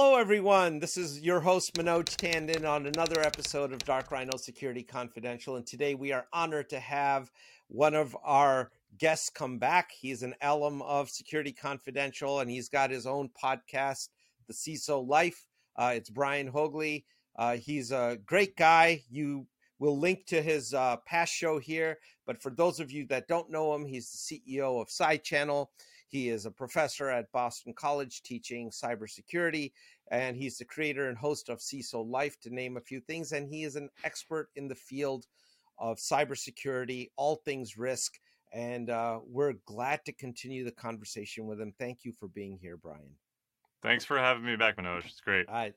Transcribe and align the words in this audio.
Hello, 0.00 0.14
everyone. 0.14 0.78
This 0.78 0.96
is 0.96 1.22
your 1.22 1.40
host, 1.40 1.74
Manoj 1.74 2.04
Tandon, 2.04 2.64
on 2.64 2.86
another 2.86 3.20
episode 3.20 3.72
of 3.72 3.84
Dark 3.84 4.12
Rhino 4.12 4.36
Security 4.36 4.84
Confidential. 4.84 5.56
And 5.56 5.66
today 5.66 5.96
we 5.96 6.12
are 6.12 6.28
honored 6.32 6.70
to 6.70 6.78
have 6.78 7.32
one 7.66 7.96
of 7.96 8.16
our 8.22 8.70
guests 8.96 9.28
come 9.28 9.58
back. 9.58 9.90
He's 9.90 10.22
an 10.22 10.36
alum 10.40 10.82
of 10.82 11.10
Security 11.10 11.50
Confidential, 11.50 12.38
and 12.38 12.48
he's 12.48 12.68
got 12.68 12.92
his 12.92 13.08
own 13.08 13.28
podcast, 13.42 14.10
The 14.46 14.54
CISO 14.54 15.04
Life. 15.04 15.48
Uh, 15.74 15.94
it's 15.96 16.10
Brian 16.10 16.52
Haugli. 16.52 17.02
Uh, 17.34 17.56
he's 17.56 17.90
a 17.90 18.18
great 18.24 18.56
guy. 18.56 19.02
You 19.10 19.48
will 19.80 19.98
link 19.98 20.26
to 20.26 20.40
his 20.40 20.74
uh, 20.74 20.98
past 21.06 21.32
show 21.32 21.58
here. 21.58 21.98
But 22.24 22.40
for 22.40 22.50
those 22.50 22.78
of 22.78 22.92
you 22.92 23.04
that 23.08 23.26
don't 23.26 23.50
know 23.50 23.74
him, 23.74 23.84
he's 23.84 24.12
the 24.12 24.38
CEO 24.38 24.80
of 24.80 24.92
Side 24.92 25.24
Channel. 25.24 25.72
He 26.08 26.30
is 26.30 26.46
a 26.46 26.50
professor 26.50 27.10
at 27.10 27.30
Boston 27.32 27.74
College 27.74 28.22
teaching 28.22 28.70
cybersecurity, 28.70 29.72
and 30.10 30.36
he's 30.36 30.56
the 30.56 30.64
creator 30.64 31.08
and 31.08 31.18
host 31.18 31.50
of 31.50 31.58
CISO 31.58 32.08
Life, 32.08 32.40
to 32.40 32.54
name 32.54 32.76
a 32.76 32.80
few 32.80 33.00
things. 33.00 33.32
And 33.32 33.46
he 33.46 33.64
is 33.64 33.76
an 33.76 33.90
expert 34.04 34.48
in 34.56 34.68
the 34.68 34.74
field 34.74 35.26
of 35.78 35.98
cybersecurity, 35.98 37.10
all 37.16 37.36
things 37.44 37.76
risk. 37.76 38.14
And 38.52 38.88
uh, 38.88 39.20
we're 39.26 39.54
glad 39.66 40.04
to 40.06 40.12
continue 40.12 40.64
the 40.64 40.72
conversation 40.72 41.46
with 41.46 41.60
him. 41.60 41.74
Thank 41.78 41.98
you 42.04 42.12
for 42.18 42.28
being 42.28 42.58
here, 42.60 42.78
Brian. 42.78 43.14
Thanks 43.82 44.04
for 44.04 44.18
having 44.18 44.44
me 44.44 44.56
back, 44.56 44.78
Manoj. 44.78 45.04
It's 45.04 45.20
great. 45.20 45.48
I, 45.48 45.74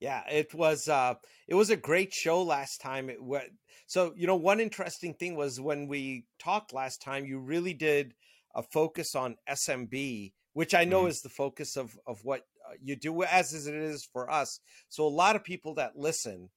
yeah, 0.00 0.22
it 0.30 0.54
was 0.54 0.88
uh, 0.88 1.14
it 1.48 1.54
was 1.54 1.70
a 1.70 1.76
great 1.76 2.12
show 2.12 2.42
last 2.42 2.80
time. 2.80 3.10
It 3.10 3.22
went, 3.22 3.50
so 3.86 4.12
you 4.16 4.26
know 4.26 4.36
one 4.36 4.60
interesting 4.60 5.14
thing 5.14 5.34
was 5.34 5.60
when 5.60 5.88
we 5.88 6.26
talked 6.38 6.72
last 6.72 7.02
time, 7.02 7.26
you 7.26 7.38
really 7.38 7.74
did 7.74 8.14
a 8.54 8.62
focus 8.62 9.14
on 9.14 9.36
SMB, 9.48 10.32
which 10.52 10.74
I 10.74 10.84
know 10.84 11.00
mm-hmm. 11.00 11.08
is 11.08 11.22
the 11.22 11.28
focus 11.28 11.76
of 11.76 11.98
of 12.06 12.24
what 12.24 12.42
uh, 12.68 12.74
you 12.82 12.96
do, 12.96 13.22
as 13.22 13.66
it 13.66 13.74
is 13.74 14.04
for 14.04 14.30
us. 14.30 14.60
So 14.88 15.06
a 15.06 15.08
lot 15.08 15.36
of 15.36 15.44
people 15.44 15.74
that 15.74 15.96
listen, 15.96 16.50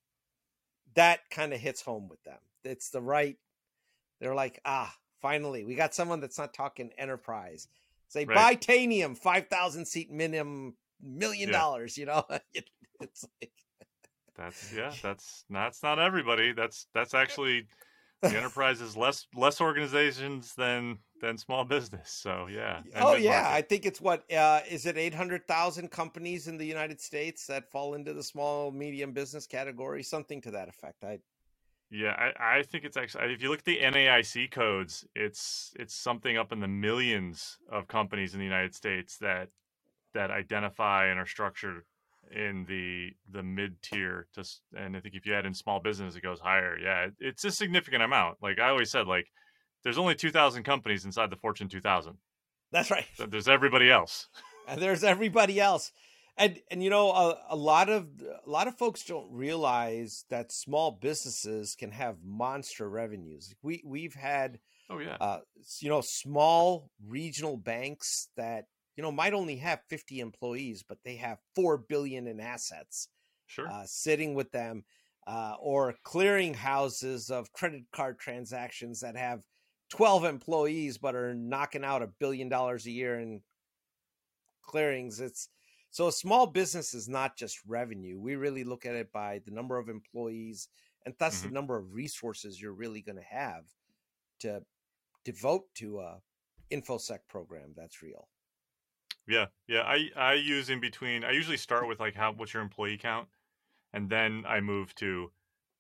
that 0.96 1.20
kind 1.30 1.54
of 1.54 1.60
hits 1.60 1.82
home 1.82 2.08
with 2.08 2.24
them. 2.24 2.40
It's 2.64 2.90
the 2.90 3.02
right. 3.02 3.38
They're 4.20 4.36
like, 4.36 4.60
ah, 4.66 4.94
finally, 5.22 5.64
we 5.64 5.76
got 5.76 5.94
someone 5.94 6.20
that's 6.20 6.38
not 6.38 6.54
talking 6.54 6.92
enterprise. 6.98 7.68
Say 8.10 8.26
right. 8.26 8.60
Titanium, 8.62 9.16
five 9.16 9.48
thousand 9.48 9.86
seat 9.86 10.12
minimum, 10.12 10.76
million 11.02 11.50
yeah. 11.50 11.58
dollars. 11.58 11.98
You 11.98 12.06
know, 12.06 12.26
it's 13.02 13.26
like 13.42 13.52
that's 14.36 14.74
yeah, 14.74 14.94
that's 15.02 15.46
that's 15.50 15.84
not 15.84 16.00
everybody. 16.00 16.54
That's 16.54 16.88
that's 16.94 17.14
actually 17.16 17.68
the 18.22 18.38
enterprise 18.38 18.82
is 18.82 18.96
less 18.96 19.28
less 19.36 19.62
organizations 19.62 20.54
than 20.56 21.00
than 21.22 21.38
small 21.38 21.64
business. 21.64 22.10
So 22.10 22.48
yeah. 22.50 22.82
oh 22.96 23.16
yeah, 23.16 23.48
I 23.50 23.62
think 23.62 23.86
it's 23.86 24.02
what 24.02 24.32
uh, 24.32 24.62
is 24.70 24.86
it 24.86 24.98
eight 24.98 25.14
hundred 25.14 25.48
thousand 25.48 25.92
companies 25.92 26.48
in 26.48 26.58
the 26.58 26.66
United 26.66 27.00
States 27.02 27.48
that 27.48 27.70
fall 27.72 27.94
into 27.94 28.14
the 28.14 28.24
small 28.24 28.72
medium 28.72 29.12
business 29.12 29.48
category, 29.48 30.04
something 30.04 30.42
to 30.42 30.52
that 30.52 30.70
effect. 30.70 31.04
I. 31.04 31.20
Yeah, 31.90 32.12
I, 32.18 32.58
I 32.58 32.64
think 32.64 32.84
it's 32.84 32.98
actually 32.98 33.34
if 33.34 33.42
you 33.42 33.50
look 33.50 33.60
at 33.60 33.66
the 33.66 33.80
NAIC 33.80 34.52
codes, 34.52 35.06
it's 35.16 35.74
it's 35.80 35.96
something 35.96 36.38
up 36.38 36.52
in 36.52 36.60
the 36.60 36.68
millions 36.68 37.58
of 37.72 37.88
companies 37.88 38.34
in 38.34 38.40
the 38.40 38.46
United 38.46 38.76
States 38.76 39.18
that 39.20 39.48
that 40.14 40.30
identify 40.30 41.06
and 41.08 41.18
are 41.18 41.26
structured 41.26 41.84
in 42.36 42.66
the 42.68 43.12
the 43.32 43.44
mid 43.44 43.82
tier 43.82 44.28
to 44.34 44.44
and 44.78 44.98
i 44.98 45.00
think 45.00 45.16
if 45.16 45.26
you 45.26 45.34
add 45.34 45.46
in 45.46 45.54
small 45.54 45.80
business 45.80 46.16
it 46.16 46.22
goes 46.22 46.40
higher 46.40 46.78
yeah 46.78 47.08
it's 47.20 47.46
a 47.46 47.52
significant 47.52 48.04
amount 48.04 48.36
like 48.42 48.60
i 48.60 48.70
always 48.70 48.92
said 48.92 49.08
like 49.08 49.28
there's 49.84 49.98
only 49.98 50.16
2000 50.16 50.64
companies 50.64 51.06
inside 51.06 51.30
the 51.30 51.36
fortune 51.36 51.68
2000 51.68 52.18
that's 52.72 52.92
right. 52.92 53.06
So 53.16 53.26
there's 53.26 53.48
everybody 53.48 53.90
else. 53.90 54.28
And 54.68 54.82
there's 54.82 55.04
everybody 55.04 55.60
else. 55.60 55.92
And 56.38 56.60
and 56.70 56.84
you 56.84 56.90
know 56.92 57.12
a, 57.12 57.38
a 57.50 57.56
lot 57.56 57.90
of 57.90 58.08
a 58.46 58.50
lot 58.50 58.68
of 58.68 58.78
folks 58.78 59.04
don't 59.04 59.32
realize 59.32 60.26
that 60.30 60.52
small 60.52 60.92
businesses 60.92 61.76
can 61.76 61.92
have 61.92 62.18
monster 62.24 62.88
revenues. 62.88 63.56
We 63.64 63.82
we've 63.84 64.14
had 64.14 64.60
oh 64.90 65.00
yeah. 65.00 65.18
uh, 65.20 65.40
you 65.80 65.90
know 65.90 66.02
small 66.04 66.92
regional 67.08 67.58
banks 67.58 68.30
that 68.38 68.66
you 68.96 69.02
know 69.02 69.12
might 69.12 69.34
only 69.34 69.56
have 69.58 69.80
50 69.90 70.20
employees 70.20 70.84
but 70.88 71.00
they 71.04 71.16
have 71.16 71.38
4 71.56 71.78
billion 71.78 72.28
in 72.28 72.40
assets 72.40 73.10
sure. 73.48 73.68
uh, 73.68 73.86
sitting 73.86 74.34
with 74.34 74.52
them 74.52 74.86
uh, 75.26 75.56
or 75.60 75.96
clearing 76.04 76.54
houses 76.54 77.30
of 77.30 77.52
credit 77.52 77.84
card 77.92 78.20
transactions 78.20 79.00
that 79.02 79.16
have 79.16 79.42
12 79.90 80.26
employees 80.26 80.98
but 80.98 81.16
are 81.16 81.34
knocking 81.34 81.84
out 81.84 82.02
a 82.02 82.08
billion 82.20 82.50
dollars 82.50 82.86
a 82.86 82.92
year 82.92 83.20
in 83.20 83.42
clearings 84.64 85.20
it's 85.20 85.50
so 85.90 86.08
a 86.08 86.12
small 86.12 86.46
business 86.46 86.94
is 86.94 87.08
not 87.08 87.38
just 87.38 87.60
revenue 87.66 88.20
we 88.20 88.36
really 88.36 88.64
look 88.64 88.86
at 88.86 88.96
it 88.96 89.12
by 89.12 89.40
the 89.46 89.52
number 89.52 89.78
of 89.78 89.90
employees 89.90 90.68
and 91.06 91.16
thus 91.20 91.40
mm-hmm. 91.40 91.48
the 91.48 91.54
number 91.54 91.78
of 91.78 91.94
resources 91.94 92.62
you're 92.62 92.74
really 92.74 93.02
going 93.02 93.16
to 93.16 93.22
have 93.22 93.64
to 94.40 94.62
devote 95.24 95.64
to 95.74 96.00
a 96.00 96.18
infosec 96.72 97.20
program 97.30 97.72
that's 97.76 98.02
real 98.02 98.28
yeah, 99.28 99.48
yeah. 99.68 99.82
I 99.82 100.10
I 100.16 100.34
use 100.34 100.70
in 100.70 100.80
between. 100.80 101.24
I 101.24 101.32
usually 101.32 101.58
start 101.58 101.88
with 101.88 102.00
like 102.00 102.16
how 102.16 102.32
what's 102.32 102.54
your 102.54 102.64
employee 102.64 102.98
count, 102.98 103.28
and 103.94 104.10
then 104.10 104.46
I 104.48 104.62
move 104.62 104.96
to, 104.96 105.32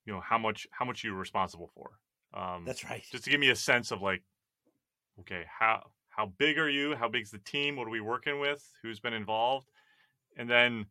you 0.06 0.13
know, 0.13 0.19
how 0.19 0.38
much 0.38 0.67
how 0.72 0.85
much 0.85 1.03
you're 1.03 1.16
responsible 1.16 1.72
for. 1.73 1.91
Um, 2.34 2.64
That's 2.66 2.84
right. 2.84 3.04
Just 3.12 3.24
to 3.26 3.30
give 3.30 3.40
me 3.40 3.50
a 3.50 3.56
sense 3.56 3.92
of 3.92 4.02
like, 4.02 4.24
okay, 5.22 5.46
how 5.48 5.84
how 6.10 6.28
big 6.38 6.58
are 6.58 6.70
you? 6.70 6.96
How 6.96 7.08
big's 7.08 7.32
the 7.32 7.40
team? 7.40 7.76
What 7.76 7.88
are 7.88 7.92
we 7.92 8.02
working 8.02 8.40
with? 8.40 8.68
Who's 8.82 9.00
been 9.00 9.14
involved? 9.14 9.70
And 10.36 10.50
then 10.50 10.88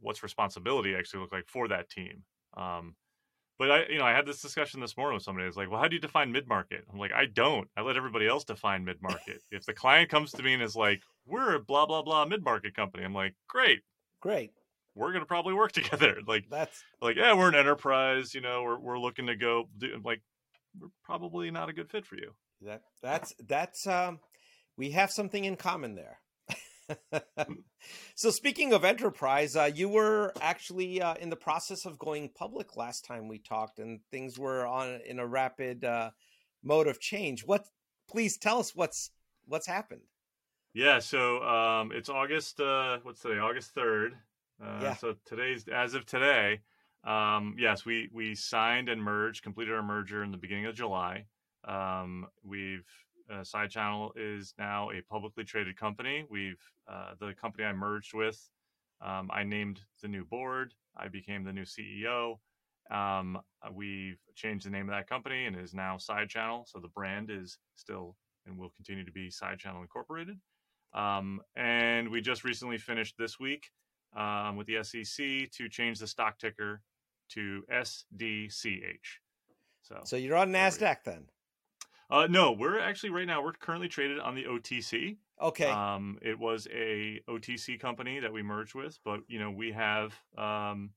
what's 0.00 0.22
responsibility 0.22 0.94
actually 0.94 1.20
look 1.20 1.32
like 1.32 1.46
for 1.46 1.68
that 1.68 1.90
team? 1.90 2.24
Um, 2.56 2.96
but 3.58 3.70
I, 3.70 3.86
you 3.88 3.98
know, 3.98 4.04
I 4.04 4.12
had 4.12 4.26
this 4.26 4.42
discussion 4.42 4.80
this 4.80 4.96
morning 4.96 5.14
with 5.14 5.22
somebody. 5.22 5.46
It's 5.46 5.56
like, 5.56 5.70
well, 5.70 5.80
how 5.80 5.88
do 5.88 5.94
you 5.94 6.00
define 6.00 6.32
mid 6.32 6.48
market? 6.48 6.84
I'm 6.92 6.98
like, 6.98 7.12
I 7.12 7.26
don't. 7.26 7.68
I 7.76 7.82
let 7.82 7.96
everybody 7.96 8.26
else 8.26 8.44
define 8.44 8.84
mid 8.84 9.00
market. 9.00 9.42
if 9.50 9.64
the 9.64 9.72
client 9.72 10.10
comes 10.10 10.32
to 10.32 10.42
me 10.42 10.54
and 10.54 10.62
is 10.62 10.74
like, 10.74 11.02
we're 11.26 11.54
a 11.54 11.60
blah 11.60 11.86
blah 11.86 12.02
blah 12.02 12.24
mid 12.24 12.42
market 12.42 12.74
company, 12.74 13.04
I'm 13.04 13.14
like, 13.14 13.34
great, 13.48 13.82
great. 14.20 14.50
We're 14.94 15.12
gonna 15.12 15.26
probably 15.26 15.54
work 15.54 15.72
together. 15.80 16.18
Like 16.26 16.46
that's 16.50 16.82
like, 17.00 17.16
yeah, 17.16 17.34
we're 17.34 17.50
an 17.50 17.54
enterprise. 17.54 18.34
You 18.34 18.40
know, 18.40 18.62
we're 18.62 18.78
we're 18.78 18.98
looking 18.98 19.26
to 19.26 19.36
go. 19.36 19.68
Do, 19.78 20.00
like, 20.04 20.22
we're 20.78 20.88
probably 21.04 21.50
not 21.50 21.68
a 21.68 21.72
good 21.72 21.90
fit 21.90 22.06
for 22.06 22.16
you. 22.16 22.32
That 22.62 22.82
that's 23.02 23.34
that's 23.46 23.86
um, 23.86 24.20
we 24.76 24.90
have 24.92 25.10
something 25.10 25.44
in 25.44 25.56
common 25.56 25.94
there. 25.94 26.18
so 28.14 28.30
speaking 28.30 28.72
of 28.72 28.84
enterprise, 28.84 29.56
uh, 29.56 29.70
you 29.72 29.88
were 29.88 30.32
actually 30.40 31.00
uh, 31.00 31.14
in 31.14 31.30
the 31.30 31.36
process 31.36 31.84
of 31.84 31.98
going 31.98 32.30
public 32.34 32.76
last 32.76 33.04
time 33.04 33.28
we 33.28 33.38
talked, 33.38 33.78
and 33.78 34.00
things 34.10 34.38
were 34.38 34.66
on 34.66 35.00
in 35.06 35.18
a 35.18 35.26
rapid 35.26 35.84
uh, 35.84 36.10
mode 36.62 36.86
of 36.86 37.00
change. 37.00 37.44
What? 37.44 37.64
Please 38.08 38.36
tell 38.36 38.58
us 38.58 38.74
what's 38.74 39.10
what's 39.46 39.66
happened. 39.66 40.02
Yeah, 40.74 41.00
so 41.00 41.42
um, 41.42 41.92
it's 41.92 42.08
August. 42.08 42.60
Uh, 42.60 42.98
what's 43.02 43.20
today? 43.20 43.38
August 43.38 43.74
third. 43.74 44.14
Uh, 44.62 44.78
yeah. 44.82 44.94
So 44.94 45.14
today's 45.26 45.64
as 45.68 45.94
of 45.94 46.06
today. 46.06 46.60
Um, 47.04 47.56
yes, 47.58 47.84
we 47.84 48.08
we 48.12 48.34
signed 48.34 48.88
and 48.88 49.02
merged, 49.02 49.42
completed 49.42 49.74
our 49.74 49.82
merger 49.82 50.22
in 50.22 50.30
the 50.30 50.36
beginning 50.36 50.66
of 50.66 50.74
July. 50.74 51.26
Um, 51.66 52.26
we've 52.44 52.86
uh, 53.32 53.44
Side 53.44 53.70
Channel 53.70 54.12
is 54.16 54.54
now 54.58 54.90
a 54.90 55.00
publicly 55.02 55.44
traded 55.44 55.76
company. 55.76 56.24
We've 56.30 56.60
uh, 56.88 57.14
the 57.18 57.34
company 57.34 57.64
I 57.64 57.72
merged 57.72 58.14
with. 58.14 58.48
Um, 59.04 59.30
I 59.32 59.42
named 59.42 59.80
the 60.00 60.08
new 60.08 60.24
board. 60.24 60.74
I 60.96 61.08
became 61.08 61.42
the 61.42 61.52
new 61.52 61.64
CEO. 61.64 62.38
Um, 62.90 63.40
we've 63.72 64.20
changed 64.34 64.66
the 64.66 64.70
name 64.70 64.88
of 64.88 64.94
that 64.94 65.08
company 65.08 65.46
and 65.46 65.56
is 65.56 65.74
now 65.74 65.96
Side 65.96 66.28
Channel. 66.28 66.66
So 66.68 66.78
the 66.78 66.88
brand 66.88 67.30
is 67.30 67.58
still 67.76 68.16
and 68.46 68.58
will 68.58 68.70
continue 68.70 69.04
to 69.04 69.12
be 69.12 69.30
Side 69.30 69.58
Channel 69.58 69.82
Incorporated. 69.82 70.38
Um, 70.94 71.40
and 71.56 72.08
we 72.10 72.20
just 72.20 72.44
recently 72.44 72.78
finished 72.78 73.16
this 73.18 73.40
week 73.40 73.70
um, 74.16 74.56
with 74.56 74.66
the 74.66 74.82
SEC 74.84 75.50
to 75.52 75.68
change 75.70 75.98
the 75.98 76.06
stock 76.06 76.38
ticker 76.38 76.82
to 77.34 77.62
SDCH. 77.72 79.18
So, 79.82 80.00
so 80.04 80.16
you're 80.16 80.36
on 80.36 80.52
Nasdaq 80.52 80.98
then. 81.04 81.26
Uh, 82.10 82.26
no, 82.28 82.52
we're 82.52 82.78
actually 82.78 83.08
right 83.08 83.26
now 83.26 83.42
we're 83.42 83.52
currently 83.52 83.88
traded 83.88 84.20
on 84.20 84.34
the 84.34 84.44
OTC. 84.44 85.16
Okay. 85.40 85.70
Um, 85.70 86.18
it 86.20 86.38
was 86.38 86.68
a 86.70 87.20
OTC 87.28 87.80
company 87.80 88.20
that 88.20 88.32
we 88.32 88.42
merged 88.42 88.74
with, 88.74 88.98
but 89.02 89.20
you 89.28 89.38
know 89.38 89.50
we 89.50 89.72
have 89.72 90.14
um, 90.36 90.90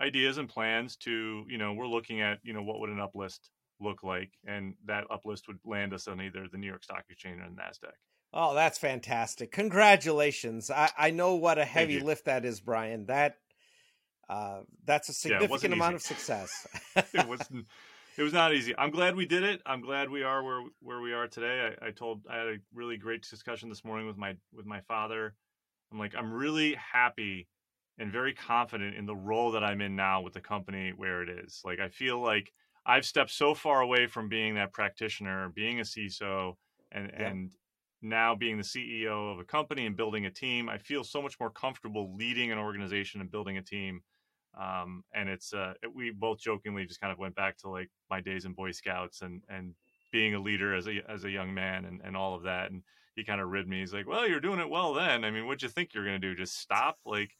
ideas 0.00 0.38
and 0.38 0.48
plans 0.48 0.96
to 0.96 1.44
you 1.48 1.58
know 1.58 1.72
we're 1.72 1.86
looking 1.86 2.20
at 2.20 2.38
you 2.42 2.52
know 2.52 2.62
what 2.62 2.80
would 2.80 2.90
an 2.90 2.98
uplist 2.98 3.38
look 3.80 4.02
like, 4.02 4.32
and 4.44 4.74
that 4.86 5.04
uplist 5.10 5.46
would 5.46 5.58
land 5.64 5.94
us 5.94 6.08
on 6.08 6.20
either 6.20 6.46
the 6.50 6.58
New 6.58 6.66
York 6.66 6.82
Stock 6.82 7.04
Exchange 7.08 7.40
or 7.40 7.48
the 7.48 7.54
Nasdaq. 7.62 7.94
Oh, 8.32 8.52
that's 8.54 8.78
fantastic! 8.78 9.52
Congratulations! 9.52 10.72
I, 10.72 10.90
I 10.98 11.10
know 11.12 11.36
what 11.36 11.58
a 11.58 11.64
heavy 11.64 12.00
lift 12.00 12.24
that 12.24 12.44
is, 12.44 12.60
Brian. 12.60 13.06
That 13.06 13.36
uh, 14.30 14.60
that's 14.84 15.08
a 15.08 15.12
significant 15.12 15.72
yeah, 15.72 15.76
amount 15.76 15.96
of 15.96 16.02
success. 16.02 16.66
it 16.96 17.26
was 17.28 17.40
it 18.16 18.22
was 18.22 18.32
not 18.32 18.54
easy. 18.54 18.72
I'm 18.78 18.90
glad 18.90 19.16
we 19.16 19.26
did 19.26 19.42
it. 19.42 19.60
I'm 19.66 19.80
glad 19.80 20.08
we 20.08 20.22
are 20.22 20.44
where 20.44 20.62
where 20.80 21.00
we 21.00 21.12
are 21.12 21.26
today. 21.26 21.74
I, 21.82 21.88
I 21.88 21.90
told 21.90 22.22
I 22.30 22.38
had 22.38 22.46
a 22.46 22.56
really 22.72 22.96
great 22.96 23.26
discussion 23.28 23.68
this 23.68 23.84
morning 23.84 24.06
with 24.06 24.16
my 24.16 24.36
with 24.54 24.66
my 24.66 24.80
father. 24.82 25.34
I'm 25.90 25.98
like 25.98 26.14
I'm 26.16 26.32
really 26.32 26.76
happy 26.76 27.48
and 27.98 28.12
very 28.12 28.32
confident 28.32 28.94
in 28.94 29.04
the 29.04 29.16
role 29.16 29.50
that 29.50 29.64
I'm 29.64 29.80
in 29.80 29.96
now 29.96 30.22
with 30.22 30.34
the 30.34 30.40
company 30.40 30.92
where 30.96 31.22
it 31.22 31.28
is. 31.28 31.60
Like 31.64 31.80
I 31.80 31.88
feel 31.88 32.20
like 32.20 32.52
I've 32.86 33.04
stepped 33.04 33.32
so 33.32 33.52
far 33.52 33.80
away 33.80 34.06
from 34.06 34.28
being 34.28 34.54
that 34.54 34.72
practitioner, 34.72 35.48
being 35.48 35.80
a 35.80 35.82
CISO, 35.82 36.54
and 36.92 37.10
yeah. 37.12 37.26
and 37.26 37.50
now 38.00 38.36
being 38.36 38.56
the 38.56 38.62
CEO 38.62 39.32
of 39.32 39.40
a 39.40 39.44
company 39.44 39.86
and 39.86 39.96
building 39.96 40.24
a 40.26 40.30
team. 40.30 40.68
I 40.68 40.78
feel 40.78 41.02
so 41.02 41.20
much 41.20 41.38
more 41.40 41.50
comfortable 41.50 42.14
leading 42.14 42.52
an 42.52 42.58
organization 42.58 43.20
and 43.20 43.28
building 43.28 43.58
a 43.58 43.62
team. 43.62 44.02
Um, 44.58 45.04
and 45.14 45.28
it's 45.28 45.52
uh, 45.52 45.74
we 45.94 46.10
both 46.10 46.40
jokingly 46.40 46.84
just 46.84 47.00
kind 47.00 47.12
of 47.12 47.18
went 47.18 47.34
back 47.34 47.56
to 47.58 47.68
like 47.68 47.90
my 48.10 48.20
days 48.20 48.44
in 48.44 48.52
Boy 48.52 48.72
Scouts 48.72 49.22
and 49.22 49.42
and 49.48 49.74
being 50.12 50.34
a 50.34 50.40
leader 50.40 50.74
as 50.74 50.88
a 50.88 51.02
as 51.08 51.24
a 51.24 51.30
young 51.30 51.54
man 51.54 51.84
and, 51.84 52.00
and 52.04 52.16
all 52.16 52.34
of 52.34 52.42
that. 52.42 52.70
And 52.70 52.82
he 53.16 53.24
kind 53.24 53.40
of 53.40 53.48
ribbed 53.48 53.68
me. 53.68 53.80
He's 53.80 53.94
like, 53.94 54.08
"Well, 54.08 54.28
you're 54.28 54.40
doing 54.40 54.60
it 54.60 54.68
well 54.68 54.94
then. 54.94 55.24
I 55.24 55.30
mean, 55.30 55.46
what'd 55.46 55.62
you 55.62 55.68
think 55.68 55.94
you're 55.94 56.04
going 56.04 56.20
to 56.20 56.28
do? 56.28 56.34
Just 56.34 56.58
stop?" 56.58 56.98
Like, 57.04 57.30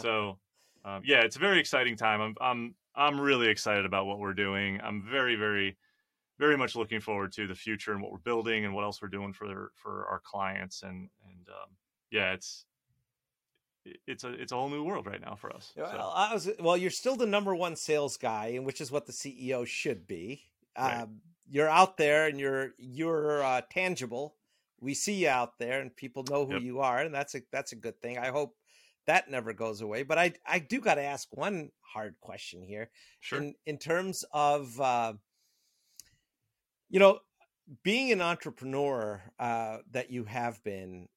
so 0.00 0.38
um, 0.84 1.02
yeah, 1.04 1.22
it's 1.22 1.36
a 1.36 1.40
very 1.40 1.58
exciting 1.58 1.96
time. 1.96 2.20
I'm 2.20 2.34
I'm 2.40 2.74
I'm 2.94 3.20
really 3.20 3.48
excited 3.48 3.84
about 3.84 4.06
what 4.06 4.18
we're 4.18 4.34
doing. 4.34 4.80
I'm 4.82 5.02
very 5.02 5.34
very 5.36 5.76
very 6.38 6.56
much 6.56 6.74
looking 6.76 7.00
forward 7.00 7.32
to 7.32 7.46
the 7.46 7.54
future 7.54 7.92
and 7.92 8.02
what 8.02 8.10
we're 8.12 8.18
building 8.18 8.64
and 8.64 8.74
what 8.74 8.84
else 8.84 9.00
we're 9.00 9.08
doing 9.08 9.32
for 9.32 9.70
for 9.74 10.06
our 10.06 10.20
clients 10.24 10.82
and 10.82 11.08
and 11.24 11.48
um, 11.48 11.70
yeah, 12.10 12.32
it's 12.32 12.66
it's 14.06 14.24
a 14.24 14.32
it's 14.32 14.52
a 14.52 14.56
whole 14.56 14.68
new 14.68 14.82
world 14.82 15.06
right 15.06 15.20
now 15.20 15.34
for 15.34 15.54
us. 15.54 15.72
So. 15.76 15.82
Well, 15.82 16.30
was, 16.32 16.50
well, 16.60 16.76
you're 16.76 16.90
still 16.90 17.16
the 17.16 17.26
number 17.26 17.54
one 17.54 17.76
sales 17.76 18.16
guy, 18.16 18.52
and 18.54 18.64
which 18.64 18.80
is 18.80 18.90
what 18.90 19.06
the 19.06 19.12
CEO 19.12 19.66
should 19.66 20.06
be. 20.06 20.42
Right. 20.78 21.02
Um, 21.02 21.20
you're 21.48 21.68
out 21.68 21.96
there 21.96 22.26
and 22.26 22.38
you're 22.38 22.72
you're 22.78 23.42
uh, 23.42 23.60
tangible. 23.70 24.36
We 24.80 24.94
see 24.94 25.14
you 25.14 25.28
out 25.28 25.58
there, 25.58 25.80
and 25.80 25.94
people 25.94 26.24
know 26.28 26.46
who 26.46 26.54
yep. 26.54 26.62
you 26.62 26.80
are, 26.80 27.00
and 27.00 27.14
that's 27.14 27.34
a 27.34 27.42
that's 27.52 27.72
a 27.72 27.76
good 27.76 28.00
thing. 28.00 28.18
I 28.18 28.28
hope 28.28 28.56
that 29.06 29.30
never 29.30 29.52
goes 29.52 29.80
away. 29.80 30.02
But 30.02 30.18
I 30.18 30.32
I 30.46 30.58
do 30.58 30.80
got 30.80 30.94
to 30.94 31.02
ask 31.02 31.28
one 31.30 31.70
hard 31.80 32.16
question 32.20 32.62
here. 32.62 32.90
Sure. 33.20 33.40
In 33.40 33.54
in 33.66 33.78
terms 33.78 34.24
of 34.32 34.80
uh, 34.80 35.14
you 36.88 36.98
know 36.98 37.20
being 37.82 38.12
an 38.12 38.20
entrepreneur 38.20 39.22
uh, 39.38 39.78
that 39.90 40.10
you 40.10 40.24
have 40.24 40.62
been, 40.64 41.08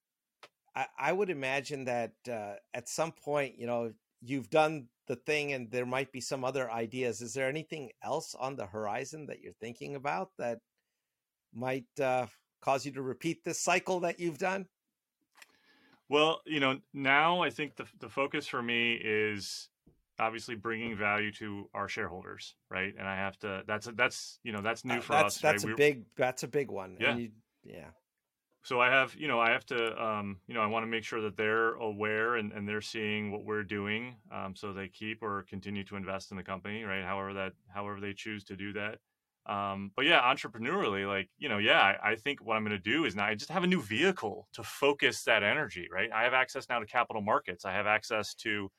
I, 0.78 0.86
I 1.00 1.12
would 1.12 1.32
imagine 1.32 1.86
that 1.86 2.14
uh, 2.32 2.54
at 2.76 2.88
some 2.88 3.12
point, 3.12 3.58
you 3.58 3.66
know, 3.66 3.92
you've 4.22 4.50
done 4.52 4.88
the 5.08 5.16
thing 5.16 5.54
and 5.54 5.72
there 5.72 5.88
might 5.88 6.12
be 6.12 6.22
some 6.22 6.44
other 6.44 6.70
ideas. 6.72 7.22
Is 7.22 7.34
there 7.34 7.50
anything 7.50 7.90
else 8.04 8.36
on 8.40 8.56
the 8.56 8.68
horizon 8.68 9.26
that 9.26 9.42
you're 9.42 9.54
thinking 9.60 9.96
about 9.96 10.30
that 10.38 10.60
might 11.52 11.88
uh, 12.00 12.28
cause 12.62 12.86
you 12.86 12.92
to 12.92 13.02
repeat 13.02 13.44
this 13.44 13.60
cycle 13.60 14.02
that 14.02 14.20
you've 14.20 14.38
done? 14.38 14.68
Well 16.10 16.42
you 16.46 16.62
know 16.62 16.80
now 16.94 17.42
i 17.42 17.50
think 17.50 17.76
the, 17.76 17.86
the 18.00 18.08
focus 18.08 18.48
for 18.48 18.62
me 18.62 18.94
is 18.94 19.68
obviously 20.20 20.56
bringing 20.56 20.96
value 20.96 21.34
to 21.34 21.70
our 21.74 21.90
shareholders 21.90 22.56
right? 22.72 22.94
And 22.98 23.06
i 23.06 23.16
have 23.18 23.38
to 23.40 23.64
that's 23.68 23.90
that's 23.94 24.40
you 24.42 24.54
know 24.54 24.62
that's 24.62 24.86
new 24.86 25.00
uh, 25.00 25.02
for 25.02 25.14
that's, 25.14 25.36
us 25.36 25.42
that's 25.42 25.66
right? 25.66 25.74
a 25.74 25.76
big 25.76 26.06
that's 26.16 26.44
a 26.44 26.48
big 26.48 26.72
one 26.72 26.96
yeah. 26.98 27.18
you, 27.18 27.32
yeah 27.66 27.90
so 28.68 28.82
I 28.82 28.90
have, 28.90 29.16
you 29.16 29.30
know, 29.30 29.40
I 29.40 29.52
have 29.52 29.66
to, 29.68 30.04
um, 30.04 30.42
you 30.46 30.54
know, 30.54 30.60
I 30.60 30.66
want 30.66 30.84
to 30.84 30.88
make 30.88 31.06
sure 31.06 31.22
that 31.22 31.38
they're 31.38 31.76
aware 31.76 32.36
and, 32.36 32.52
and 32.52 32.68
they're 32.68 32.82
seeing 32.82 33.32
what 33.32 33.46
we're 33.46 33.64
doing, 33.64 34.18
um, 34.30 34.58
so 34.58 34.74
they 34.74 34.90
keep 34.90 35.24
or 35.24 35.44
continue 35.44 35.86
to 35.86 35.96
invest 35.96 36.32
in 36.32 36.38
the 36.38 36.44
company, 36.44 36.84
right? 36.84 37.02
However 37.02 37.34
that, 37.36 37.54
however 37.74 38.02
they 38.02 38.12
choose 38.14 38.44
to 38.44 38.58
do 38.58 38.74
that. 38.74 39.00
Um, 39.46 39.94
but 39.96 40.04
yeah, 40.04 40.22
entrepreneurially, 40.22 41.08
like 41.08 41.30
you 41.38 41.48
know, 41.48 41.60
yeah, 41.60 41.80
I, 41.80 42.12
I 42.12 42.16
think 42.18 42.44
what 42.44 42.58
I'm 42.58 42.66
going 42.66 42.76
to 42.76 42.92
do 42.92 43.06
is 43.06 43.16
now 43.16 43.26
I 43.26 43.36
just 43.36 43.52
have 43.52 43.64
a 43.64 43.68
new 43.68 43.82
vehicle 43.82 44.50
to 44.52 44.64
focus 44.64 45.24
that 45.24 45.44
energy, 45.44 45.88
right? 45.90 46.12
I 46.12 46.24
have 46.26 46.34
access 46.34 46.68
now 46.68 46.80
to 46.80 46.86
capital 46.86 47.22
markets. 47.22 47.64
I 47.64 47.72
have 47.72 47.88
access 47.88 48.36
to, 48.36 48.70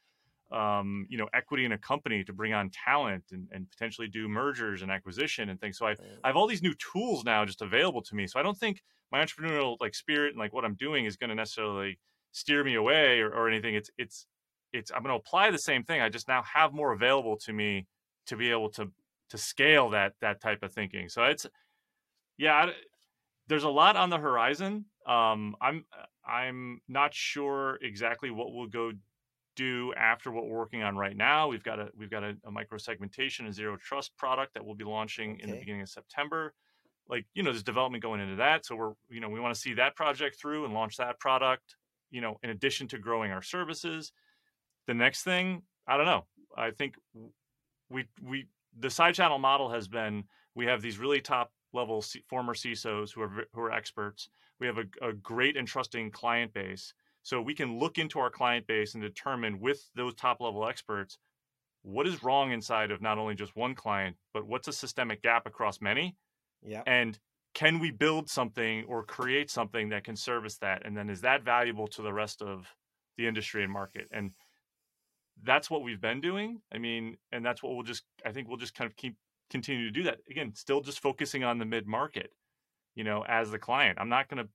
um, 0.50 1.06
you 1.08 1.18
know, 1.18 1.28
equity 1.34 1.64
in 1.64 1.72
a 1.72 1.78
company 1.78 2.24
to 2.24 2.32
bring 2.32 2.54
on 2.54 2.70
talent 2.70 3.24
and, 3.32 3.48
and 3.52 3.70
potentially 3.70 4.08
do 4.08 4.28
mergers 4.28 4.82
and 4.82 4.90
acquisition 4.90 5.50
and 5.50 5.60
things. 5.60 5.78
So 5.78 5.86
I, 5.86 5.94
I 6.24 6.28
have 6.28 6.36
all 6.36 6.46
these 6.46 6.62
new 6.62 6.74
tools 6.74 7.24
now 7.24 7.44
just 7.44 7.60
available 7.60 8.02
to 8.02 8.14
me. 8.14 8.26
So 8.26 8.40
I 8.40 8.42
don't 8.42 8.56
think 8.56 8.82
my 9.12 9.22
entrepreneurial 9.24 9.76
like 9.80 9.94
spirit 9.94 10.30
and 10.30 10.38
like 10.38 10.52
what 10.52 10.64
I'm 10.64 10.74
doing 10.74 11.04
is 11.04 11.16
going 11.16 11.30
to 11.30 11.36
necessarily 11.36 11.98
steer 12.32 12.64
me 12.64 12.74
away 12.74 13.20
or, 13.20 13.30
or 13.30 13.48
anything. 13.48 13.74
It's 13.74 13.90
it's 13.98 14.26
it's 14.72 14.90
I'm 14.90 15.02
going 15.02 15.14
to 15.14 15.20
apply 15.20 15.50
the 15.50 15.58
same 15.58 15.84
thing. 15.84 16.00
I 16.00 16.08
just 16.08 16.28
now 16.28 16.42
have 16.42 16.72
more 16.72 16.92
available 16.92 17.36
to 17.44 17.52
me 17.52 17.86
to 18.26 18.36
be 18.36 18.50
able 18.50 18.70
to 18.70 18.90
to 19.30 19.38
scale 19.38 19.90
that 19.90 20.14
that 20.20 20.40
type 20.40 20.62
of 20.62 20.72
thinking. 20.72 21.08
So 21.08 21.24
it's 21.24 21.46
yeah, 22.38 22.70
there's 23.48 23.64
a 23.64 23.70
lot 23.70 23.96
on 23.96 24.10
the 24.10 24.18
horizon. 24.18 24.86
Um, 25.06 25.56
I'm 25.60 25.84
I'm 26.26 26.80
not 26.88 27.14
sure 27.14 27.78
exactly 27.82 28.30
what 28.30 28.52
we'll 28.52 28.66
go 28.66 28.92
do 29.66 29.93
after 29.96 30.31
what 30.31 30.46
we're 30.46 30.56
working 30.56 30.82
on 30.82 30.96
right 30.96 31.16
now. 31.16 31.49
We've 31.49 31.62
got 31.62 31.78
a 31.78 31.88
we've 31.96 32.10
got 32.10 32.22
a, 32.22 32.37
a 32.44 32.50
micro 32.50 32.78
segmentation 32.78 33.46
and 33.46 33.55
zero 33.55 33.76
trust 33.76 34.16
product 34.16 34.55
that 34.55 34.64
we'll 34.64 34.75
be 34.75 34.84
launching 34.84 35.32
okay. 35.32 35.43
in 35.43 35.50
the 35.50 35.58
beginning 35.58 35.82
of 35.82 35.88
September 35.88 36.55
like 37.10 37.25
you 37.34 37.43
know 37.43 37.50
there's 37.50 37.62
development 37.62 38.02
going 38.02 38.20
into 38.20 38.37
that 38.37 38.66
so 38.66 38.76
we're 38.76 38.93
you 39.08 39.19
know 39.19 39.31
we 39.31 39.40
want 39.40 39.55
to 39.55 39.58
see 39.58 39.72
that 39.72 39.96
project 39.96 40.38
through 40.38 40.66
and 40.66 40.75
launch 40.75 40.99
that 40.99 41.19
product 41.19 41.76
you 42.10 42.20
know 42.20 42.38
in 42.43 42.50
addition 42.50 42.87
to 42.87 42.99
growing 42.99 43.32
our 43.32 43.40
services 43.40 44.12
the 44.87 44.93
next 44.93 45.22
thing 45.22 45.62
i 45.87 45.96
don't 45.96 46.05
know 46.05 46.26
i 46.55 46.70
think 46.70 46.96
we 47.88 48.05
we 48.22 48.46
the 48.78 48.90
side 48.90 49.14
channel 49.14 49.38
model 49.38 49.70
has 49.70 49.88
been 49.88 50.22
we 50.55 50.66
have 50.66 50.82
these 50.82 50.99
really 50.99 51.20
top 51.20 51.50
level 51.72 52.02
C, 52.02 52.22
former 52.28 52.55
CISOs 52.55 53.12
who 53.12 53.22
are 53.22 53.46
who 53.52 53.60
are 53.60 53.72
experts. 53.72 54.28
We 54.60 54.66
have 54.66 54.78
a, 54.78 55.08
a 55.08 55.12
great 55.12 55.56
and 55.56 55.69
trusting 55.69 56.10
client 56.10 56.52
base, 56.52 56.94
so 57.23 57.41
we 57.41 57.55
can 57.55 57.79
look 57.79 57.99
into 57.99 58.19
our 58.19 58.31
client 58.31 58.67
base 58.67 58.94
and 58.94 59.03
determine 59.03 59.61
with 59.61 59.88
those 59.94 60.15
top 60.15 60.41
level 60.41 60.67
experts 60.67 61.19
what 61.82 62.06
is 62.06 62.23
wrong 62.23 62.53
inside 62.53 62.91
of 62.91 63.00
not 63.00 63.19
only 63.19 63.35
just 63.35 63.55
one 63.55 63.75
client, 63.75 64.17
but 64.35 64.47
what's 64.47 64.69
a 64.69 64.73
systemic 64.73 65.23
gap 65.23 65.47
across 65.47 65.81
many, 65.81 66.17
yeah. 66.62 66.82
And 66.87 67.19
can 67.55 67.79
we 67.79 67.91
build 67.91 68.29
something 68.29 68.85
or 68.85 69.03
create 69.05 69.50
something 69.50 69.88
that 69.91 70.05
can 70.05 70.17
service 70.17 70.59
that? 70.59 70.85
And 70.85 70.97
then 70.97 71.11
is 71.11 71.20
that 71.23 71.44
valuable 71.44 71.87
to 71.88 72.03
the 72.03 72.12
rest 72.12 72.43
of 72.43 72.67
the 73.17 73.26
industry 73.26 73.65
and 73.65 73.73
market? 73.73 74.09
And 74.12 74.32
that's 75.43 75.70
what 75.70 75.82
we've 75.82 76.00
been 76.00 76.20
doing. 76.20 76.61
I 76.73 76.79
mean, 76.79 77.17
and 77.32 77.44
that's 77.44 77.62
what 77.62 77.75
we'll 77.75 77.85
just, 77.85 78.05
I 78.25 78.32
think 78.32 78.49
we'll 78.49 78.56
just 78.56 78.75
kind 78.75 78.88
of 78.88 78.97
keep 78.97 79.17
continue 79.50 79.85
to 79.87 79.91
do 79.91 80.03
that. 80.05 80.19
Again, 80.31 80.55
still 80.55 80.81
just 80.81 81.00
focusing 81.00 81.43
on 81.43 81.58
the 81.58 81.65
mid 81.65 81.87
market, 81.87 82.32
you 82.94 83.05
know, 83.05 83.25
as 83.27 83.51
the 83.51 83.58
client. 83.58 83.98
I'm 84.01 84.08
not 84.08 84.29
going 84.29 84.44
to 84.44 84.51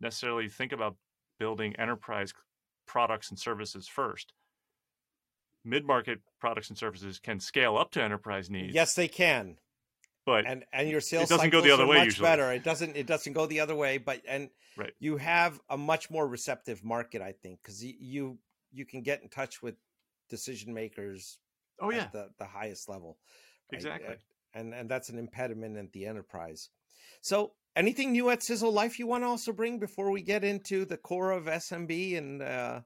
necessarily 0.00 0.48
think 0.48 0.72
about 0.72 0.96
building 1.38 1.74
enterprise 1.76 2.32
products 2.86 3.30
and 3.30 3.38
services 3.38 3.88
first. 3.88 4.32
Mid 5.64 5.86
market 5.86 6.20
products 6.40 6.68
and 6.68 6.76
services 6.76 7.18
can 7.18 7.40
scale 7.40 7.76
up 7.76 7.90
to 7.92 8.02
enterprise 8.02 8.50
needs. 8.50 8.74
Yes, 8.74 8.94
they 8.94 9.08
can 9.08 9.56
but 10.24 10.46
and 10.46 10.64
and 10.72 10.88
your 10.88 11.00
sales 11.00 11.30
it 11.30 11.34
doesn't 11.34 11.50
go 11.50 11.60
the 11.60 11.70
other 11.70 11.86
way 11.86 11.98
much 11.98 12.06
usually. 12.06 12.26
better 12.26 12.52
it 12.52 12.64
doesn't 12.64 12.96
it 12.96 13.06
doesn't 13.06 13.32
go 13.32 13.46
the 13.46 13.60
other 13.60 13.74
way 13.74 13.98
but 13.98 14.20
and 14.26 14.48
right. 14.76 14.92
you 14.98 15.16
have 15.16 15.60
a 15.70 15.76
much 15.76 16.10
more 16.10 16.26
receptive 16.26 16.82
market 16.84 17.20
i 17.22 17.32
think 17.32 17.60
because 17.62 17.84
you 17.84 18.38
you 18.72 18.84
can 18.84 19.02
get 19.02 19.22
in 19.22 19.28
touch 19.28 19.62
with 19.62 19.74
decision 20.28 20.72
makers 20.72 21.38
oh 21.80 21.90
yeah 21.90 22.08
the, 22.12 22.28
the 22.38 22.44
highest 22.44 22.88
level 22.88 23.18
right? 23.72 23.78
exactly 23.78 24.16
and 24.54 24.74
and 24.74 24.88
that's 24.88 25.08
an 25.08 25.18
impediment 25.18 25.76
at 25.76 25.92
the 25.92 26.06
enterprise 26.06 26.70
so 27.20 27.52
anything 27.76 28.12
new 28.12 28.30
at 28.30 28.40
CISO 28.40 28.72
life 28.72 28.98
you 28.98 29.06
want 29.06 29.24
to 29.24 29.28
also 29.28 29.52
bring 29.52 29.78
before 29.78 30.10
we 30.10 30.22
get 30.22 30.44
into 30.44 30.84
the 30.84 30.96
core 30.96 31.32
of 31.32 31.44
smb 31.44 32.16
and 32.18 32.42
uh 32.42 32.80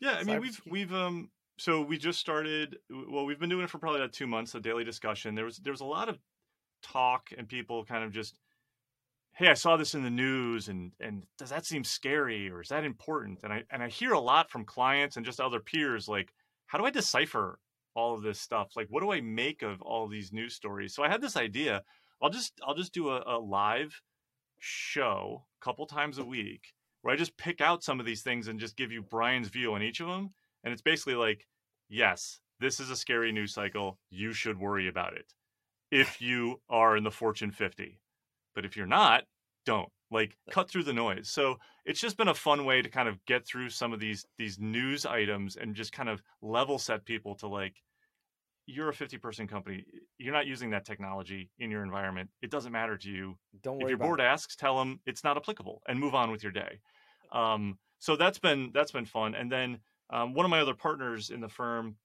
yeah 0.00 0.12
i 0.12 0.24
mean 0.24 0.40
we've 0.40 0.60
we've 0.66 0.92
um 0.92 1.30
so 1.58 1.80
we 1.80 1.98
just 1.98 2.18
started 2.18 2.78
well 2.90 3.24
we've 3.24 3.38
been 3.38 3.48
doing 3.48 3.64
it 3.64 3.70
for 3.70 3.78
probably 3.78 4.00
about 4.00 4.12
two 4.12 4.26
months 4.26 4.54
a 4.54 4.60
daily 4.60 4.84
discussion. 4.84 5.34
There 5.34 5.44
was 5.44 5.58
there 5.58 5.72
was 5.72 5.80
a 5.80 5.86
lot 5.86 6.08
of 6.08 6.18
talk 6.82 7.28
and 7.36 7.48
people 7.48 7.84
kind 7.84 8.02
of 8.02 8.10
just 8.10 8.38
hey 9.34 9.46
i 9.48 9.54
saw 9.54 9.76
this 9.76 9.94
in 9.94 10.02
the 10.02 10.10
news 10.10 10.66
and 10.66 10.90
and 10.98 11.24
does 11.38 11.50
that 11.50 11.64
seem 11.64 11.84
scary 11.84 12.50
or 12.50 12.60
is 12.60 12.68
that 12.68 12.84
important? 12.84 13.40
And 13.44 13.52
i 13.52 13.62
and 13.70 13.82
i 13.82 13.88
hear 13.88 14.12
a 14.12 14.20
lot 14.20 14.50
from 14.50 14.64
clients 14.64 15.16
and 15.16 15.24
just 15.24 15.40
other 15.40 15.60
peers 15.60 16.08
like 16.08 16.32
how 16.66 16.78
do 16.78 16.84
i 16.84 16.90
decipher 16.90 17.60
all 17.94 18.14
of 18.14 18.22
this 18.22 18.40
stuff? 18.40 18.72
Like 18.74 18.88
what 18.90 19.02
do 19.02 19.12
i 19.12 19.20
make 19.20 19.62
of 19.62 19.80
all 19.82 20.08
these 20.08 20.32
news 20.32 20.54
stories? 20.54 20.94
So 20.94 21.04
i 21.04 21.08
had 21.08 21.20
this 21.20 21.36
idea 21.36 21.82
i'll 22.22 22.30
just 22.30 22.52
i'll 22.66 22.74
just 22.74 22.94
do 22.94 23.10
a, 23.10 23.22
a 23.26 23.38
live 23.38 24.00
show 24.58 25.44
a 25.60 25.64
couple 25.64 25.86
times 25.86 26.18
a 26.18 26.24
week 26.24 26.72
where 27.02 27.12
i 27.12 27.16
just 27.16 27.36
pick 27.36 27.60
out 27.60 27.82
some 27.82 28.00
of 28.00 28.06
these 28.06 28.22
things 28.22 28.48
and 28.48 28.60
just 28.60 28.76
give 28.76 28.92
you 28.92 29.02
brian's 29.02 29.48
view 29.48 29.74
on 29.74 29.82
each 29.82 30.00
of 30.00 30.06
them 30.06 30.30
and 30.64 30.72
it's 30.72 30.82
basically 30.82 31.14
like 31.14 31.46
yes 31.88 32.40
this 32.60 32.78
is 32.78 32.90
a 32.90 32.96
scary 32.96 33.32
news 33.32 33.52
cycle 33.52 33.98
you 34.10 34.32
should 34.32 34.58
worry 34.58 34.88
about 34.88 35.14
it 35.14 35.34
if 35.92 36.22
you 36.22 36.60
are 36.70 36.96
in 36.96 37.04
the 37.04 37.10
Fortune 37.10 37.52
50. 37.52 38.00
But 38.54 38.64
if 38.64 38.76
you're 38.76 38.86
not, 38.86 39.24
don't. 39.66 39.88
Like 40.10 40.36
cut 40.50 40.68
through 40.68 40.82
the 40.82 40.92
noise. 40.92 41.28
So 41.28 41.56
it's 41.86 42.00
just 42.00 42.16
been 42.16 42.28
a 42.28 42.34
fun 42.34 42.64
way 42.64 42.82
to 42.82 42.88
kind 42.88 43.08
of 43.08 43.24
get 43.24 43.46
through 43.46 43.70
some 43.70 43.92
of 43.92 44.00
these 44.00 44.26
these 44.36 44.58
news 44.58 45.06
items 45.06 45.56
and 45.56 45.74
just 45.74 45.92
kind 45.92 46.08
of 46.08 46.22
level 46.42 46.78
set 46.78 47.04
people 47.06 47.34
to 47.36 47.46
like 47.46 47.76
you're 48.66 48.88
a 48.88 48.94
50 48.94 49.18
person 49.18 49.46
company. 49.46 49.84
You're 50.18 50.32
not 50.32 50.46
using 50.46 50.70
that 50.70 50.84
technology 50.84 51.50
in 51.58 51.70
your 51.70 51.82
environment. 51.82 52.30
It 52.42 52.50
doesn't 52.50 52.72
matter 52.72 52.96
to 52.96 53.10
you. 53.10 53.36
Don't 53.62 53.78
worry. 53.78 53.84
If 53.84 53.88
your 53.90 53.98
board 53.98 54.20
it. 54.20 54.24
asks, 54.24 54.56
tell 54.56 54.78
them 54.78 55.00
it's 55.06 55.24
not 55.24 55.36
applicable 55.36 55.82
and 55.88 55.98
move 55.98 56.14
on 56.14 56.30
with 56.30 56.42
your 56.42 56.52
day. 56.52 56.80
Um, 57.32 57.78
so 57.98 58.16
that's 58.16 58.38
been 58.38 58.70
that's 58.74 58.92
been 58.92 59.04
fun. 59.06 59.34
And 59.34 59.50
then 59.50 59.78
um, 60.10 60.34
one 60.34 60.44
of 60.44 60.50
my 60.50 60.60
other 60.60 60.74
partners 60.74 61.30
in 61.30 61.40
the 61.40 61.48
firm, 61.48 61.96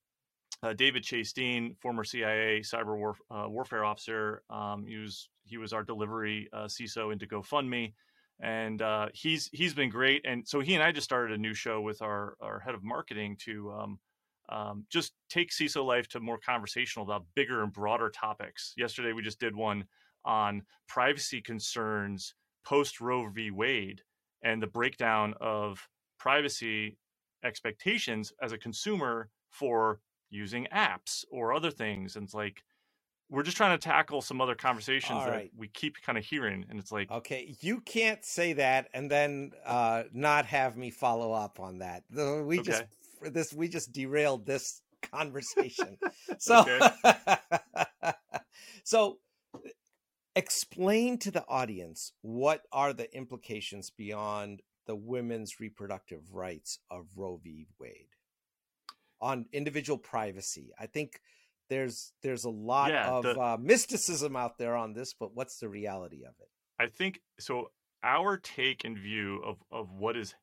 uh, 0.63 0.73
David 0.73 1.03
Chasteen, 1.03 1.77
former 1.79 2.03
CIA 2.03 2.61
cyber 2.61 2.97
war, 2.97 3.15
uh, 3.29 3.45
warfare 3.47 3.83
officer, 3.83 4.41
um, 4.49 4.85
he 4.85 4.97
was 4.97 5.29
he 5.43 5.57
was 5.57 5.73
our 5.73 5.83
delivery 5.83 6.49
uh, 6.53 6.65
CISO 6.65 7.11
into 7.11 7.27
GoFundMe, 7.27 7.93
and 8.39 8.81
uh, 8.81 9.07
he's 9.13 9.49
he's 9.53 9.73
been 9.73 9.89
great. 9.89 10.25
And 10.25 10.47
so 10.47 10.59
he 10.59 10.73
and 10.75 10.83
I 10.83 10.91
just 10.91 11.05
started 11.05 11.37
a 11.37 11.41
new 11.41 11.53
show 11.53 11.81
with 11.81 12.01
our 12.01 12.35
our 12.41 12.59
head 12.59 12.75
of 12.75 12.83
marketing 12.83 13.37
to 13.45 13.97
um, 14.49 14.85
just 14.89 15.13
take 15.29 15.51
CISO 15.51 15.85
life 15.85 16.07
to 16.09 16.19
more 16.19 16.37
conversational 16.37 17.05
about 17.05 17.25
bigger 17.35 17.63
and 17.63 17.73
broader 17.73 18.09
topics. 18.09 18.73
Yesterday 18.77 19.13
we 19.13 19.21
just 19.21 19.39
did 19.39 19.55
one 19.55 19.85
on 20.25 20.63
privacy 20.87 21.41
concerns 21.41 22.33
post 22.65 22.99
Roe 22.99 23.29
v. 23.29 23.51
Wade 23.51 24.01
and 24.43 24.61
the 24.61 24.67
breakdown 24.67 25.33
of 25.39 25.87
privacy 26.19 26.97
expectations 27.43 28.33
as 28.41 28.51
a 28.51 28.57
consumer 28.57 29.29
for 29.51 29.99
using 30.29 30.67
apps 30.73 31.23
or 31.31 31.53
other 31.53 31.71
things. 31.71 32.15
And 32.15 32.25
it's 32.25 32.33
like, 32.33 32.63
we're 33.29 33.43
just 33.43 33.57
trying 33.57 33.77
to 33.77 33.87
tackle 33.87 34.21
some 34.21 34.39
other 34.39 34.55
conversations 34.55 35.19
All 35.19 35.25
that 35.25 35.49
we 35.55 35.67
keep 35.67 36.01
kind 36.01 36.17
of 36.17 36.23
hearing. 36.23 36.65
And 36.69 36.79
it's 36.79 36.91
like, 36.93 37.11
okay, 37.11 37.55
you 37.59 37.81
can't 37.81 38.23
say 38.23 38.53
that 38.53 38.87
and 38.93 39.11
then 39.11 39.51
uh, 39.65 40.03
not 40.13 40.45
have 40.45 40.77
me 40.77 40.89
follow 40.89 41.33
up 41.33 41.59
on 41.59 41.79
that. 41.79 42.03
We 42.09 42.59
okay. 42.59 42.61
just, 42.61 42.83
this, 43.21 43.53
we 43.53 43.67
just 43.67 43.91
derailed 43.91 44.45
this 44.45 44.81
conversation. 45.11 45.97
so, 46.39 46.65
so 48.83 49.17
explain 50.35 51.17
to 51.17 51.31
the 51.31 51.45
audience 51.47 52.13
what 52.21 52.61
are 52.71 52.93
the 52.93 53.13
implications 53.15 53.89
beyond 53.89 54.61
the 54.85 54.95
women's 54.95 55.59
reproductive 55.59 56.33
rights 56.33 56.79
of 56.89 57.07
Roe 57.15 57.39
v. 57.43 57.67
Wade 57.79 58.15
on 59.19 59.45
individual 59.51 59.97
privacy. 59.97 60.71
I 60.79 60.85
think 60.85 61.19
there's 61.69 62.13
there's 62.21 62.45
a 62.45 62.49
lot 62.49 62.91
yeah, 62.91 63.09
of 63.09 63.23
the, 63.23 63.39
uh, 63.39 63.57
mysticism 63.59 64.35
out 64.35 64.57
there 64.57 64.75
on 64.75 64.93
this, 64.93 65.13
but 65.13 65.35
what's 65.35 65.59
the 65.59 65.67
reality 65.67 66.23
of 66.23 66.33
it? 66.39 66.49
I 66.79 66.87
think 66.87 67.21
so. 67.39 67.71
Our 68.03 68.37
take 68.37 68.85
and 68.85 68.97
view 68.97 69.41
of 69.43 69.57
of 69.71 69.91
what 69.91 70.15
is 70.15 70.35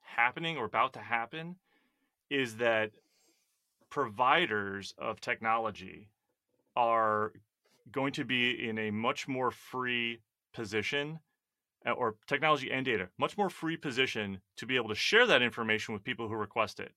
happening 0.00 0.56
or 0.56 0.64
about 0.64 0.94
to 0.94 1.00
happen 1.00 1.56
is 2.32 2.56
that 2.56 2.92
providers 3.90 4.94
of 4.96 5.20
technology 5.20 6.08
are 6.74 7.32
going 7.92 8.12
to 8.12 8.24
be 8.24 8.68
in 8.68 8.78
a 8.78 8.90
much 8.90 9.28
more 9.28 9.50
free 9.50 10.18
position 10.54 11.20
uh, 11.86 11.90
or 11.90 12.16
technology 12.26 12.70
and 12.70 12.86
data, 12.86 13.08
much 13.18 13.36
more 13.36 13.50
free 13.50 13.76
position 13.76 14.40
to 14.56 14.64
be 14.64 14.76
able 14.76 14.88
to 14.88 14.94
share 14.94 15.26
that 15.26 15.42
information 15.42 15.92
with 15.92 16.02
people 16.02 16.26
who 16.26 16.34
request 16.34 16.80
it, 16.80 16.92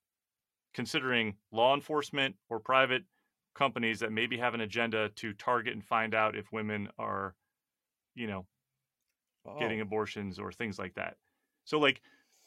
considering 0.73 1.35
law 1.51 1.73
enforcement 1.75 2.35
or 2.49 2.59
private 2.59 3.03
companies 3.55 3.99
that 3.99 4.11
maybe 4.11 4.37
have 4.37 4.53
an 4.53 4.61
agenda 4.61 5.09
to 5.09 5.33
target 5.33 5.73
and 5.73 5.83
find 5.83 6.15
out 6.15 6.37
if 6.37 6.51
women 6.53 6.87
are, 6.97 7.35
you 8.13 8.27
know, 8.27 8.45
oh. 9.45 9.59
getting 9.59 9.81
abortions 9.81 10.39
or 10.39 10.51
things 10.51 10.79
like 10.79 10.93
that. 10.95 11.17
So, 11.65 11.77
like 11.77 12.01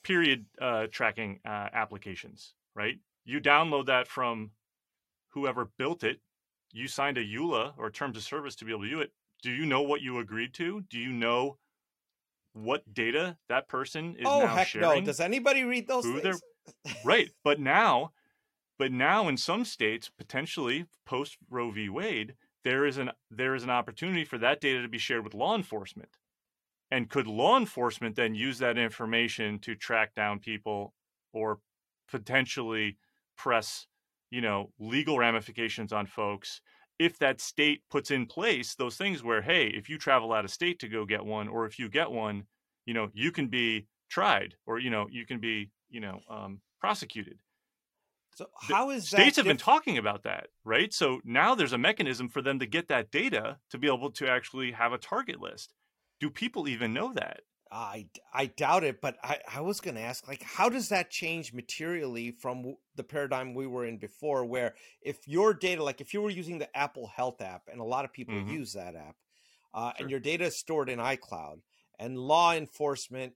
period 0.05 0.47
uh, 0.61 0.87
tracking 0.91 1.41
uh, 1.45 1.69
applications, 1.75 2.55
right? 2.79 2.99
You 3.25 3.41
download 3.41 3.87
that 3.87 4.07
from 4.07 4.53
whoever 5.31 5.69
built 5.77 6.05
it. 6.05 6.21
You 6.73 6.87
signed 6.87 7.19
a 7.19 7.25
EULA 7.25 7.73
or 7.77 7.91
terms 7.91 8.17
of 8.17 8.23
service 8.23 8.55
to 8.57 8.65
be 8.65 8.71
able 8.71 8.85
to 8.85 8.91
do 8.91 9.01
it. 9.01 9.11
Do 9.43 9.51
you 9.51 9.67
know 9.67 9.83
what 9.83 10.01
you 10.01 10.19
agreed 10.19 10.55
to? 10.55 10.83
Do 10.89 10.99
you 10.99 11.13
know 11.13 11.59
what 12.53 12.95
data 12.95 13.37
that 13.49 13.69
person 13.69 14.15
is 14.17 14.27
oh, 14.27 14.41
now 14.41 14.55
heck 14.55 14.69
sharing. 14.69 15.05
No. 15.05 15.07
Does 15.07 15.21
anybody 15.21 15.65
read 15.65 15.89
those 15.89 16.05
things? 16.05 16.41
right. 17.05 17.31
But 17.45 17.61
now, 17.61 18.13
but 18.79 18.93
now 18.93 19.29
in 19.29 19.37
some 19.37 19.65
states, 19.65 20.11
potentially 20.17 20.87
post 21.07 21.37
Roe 21.51 21.71
v. 21.71 21.89
Wade, 21.89 22.35
there 22.65 22.87
is 22.87 22.99
an 22.99 23.11
there 23.31 23.55
is 23.55 23.65
an 23.65 23.71
opportunity 23.71 24.25
for 24.25 24.39
that 24.39 24.61
data 24.61 24.83
to 24.83 24.89
be 24.89 24.99
shared 24.99 25.25
with 25.25 25.35
law 25.35 25.55
enforcement. 25.55 26.11
And 26.91 27.11
could 27.11 27.27
law 27.27 27.59
enforcement 27.59 28.17
then 28.17 28.35
use 28.35 28.59
that 28.59 28.79
information 28.79 29.59
to 29.61 29.75
track 29.75 30.15
down 30.15 30.39
people 30.39 30.95
or 31.33 31.59
potentially 32.11 32.99
press, 33.37 33.87
you 34.31 34.41
know, 34.41 34.73
legal 34.79 35.19
ramifications 35.19 35.93
on 35.93 36.07
folks. 36.07 36.61
If 36.99 37.19
that 37.19 37.41
state 37.41 37.83
puts 37.91 38.11
in 38.11 38.27
place 38.27 38.75
those 38.75 38.97
things 38.97 39.23
where 39.23 39.41
hey 39.43 39.69
if 39.69 39.89
you 39.89 39.99
travel 39.99 40.33
out 40.33 40.45
of 40.45 40.51
state 40.51 40.81
to 40.81 40.89
go 40.89 41.05
get 41.05 41.25
one 41.25 41.47
or 41.47 41.65
if 41.65 41.79
you 41.79 41.89
get 41.89 42.11
one 42.11 42.45
you 42.87 42.95
know 42.95 43.09
you 43.15 43.31
can 43.31 43.47
be 43.49 43.87
tried 44.09 44.57
or 44.67 44.79
you 44.79 44.91
know 44.91 45.07
you 45.11 45.25
can 45.27 45.39
be 45.39 45.71
you 45.91 46.01
know 46.01 46.21
um, 46.29 46.61
prosecuted. 46.81 47.39
So 48.35 48.47
how 48.69 48.91
is 48.91 49.09
states 49.09 49.37
have 49.37 49.45
diff- 49.45 49.53
been 49.53 49.59
talking 49.59 49.99
about 49.99 50.23
that 50.25 50.49
right? 50.65 50.93
So 50.93 51.21
now 51.25 51.55
there's 51.55 51.73
a 51.73 51.79
mechanism 51.79 52.29
for 52.29 52.43
them 52.43 52.59
to 52.59 52.67
get 52.67 52.89
that 52.89 53.11
data 53.11 53.59
to 53.71 53.79
be 53.79 53.87
able 53.87 54.11
to 54.13 54.29
actually 54.29 54.73
have 54.73 54.93
a 54.93 54.99
target 54.99 55.41
list. 55.41 55.75
Do 56.21 56.31
people 56.31 56.69
even 56.69 56.93
know 56.93 57.13
that 57.15 57.43
I, 57.71 58.07
I 58.33 58.47
doubt 58.47 58.85
it, 58.85 59.01
but 59.01 59.17
I, 59.23 59.39
I 59.55 59.61
was 59.61 59.81
going 59.81 59.95
to 59.97 60.01
ask, 60.01 60.27
like, 60.27 60.43
how 60.43 60.69
does 60.69 60.89
that 60.89 61.11
change 61.11 61.53
materially 61.53 62.31
from 62.31 62.77
the 62.97 63.05
paradigm 63.05 63.55
we 63.55 63.67
were 63.67 63.85
in 63.85 63.99
before, 63.99 64.45
where 64.45 64.75
if 65.03 65.27
your 65.27 65.55
data, 65.55 65.83
like 65.83 66.01
if 66.01 66.15
you 66.15 66.23
were 66.23 66.31
using 66.31 66.59
the 66.59 66.77
Apple 66.77 67.07
Health 67.07 67.41
app, 67.41 67.63
and 67.71 67.81
a 67.81 67.85
lot 67.85 68.05
of 68.05 68.13
people 68.13 68.35
mm-hmm. 68.35 68.51
use 68.51 68.73
that 68.73 68.95
app, 68.95 69.17
uh, 69.75 69.91
sure. 69.91 69.95
and 69.99 70.11
your 70.11 70.21
data 70.21 70.47
is 70.47 70.57
stored 70.57 70.89
in 70.89 70.99
iCloud, 70.99 71.61
and 71.99 72.19
law 72.19 72.55
enforcement, 72.55 73.35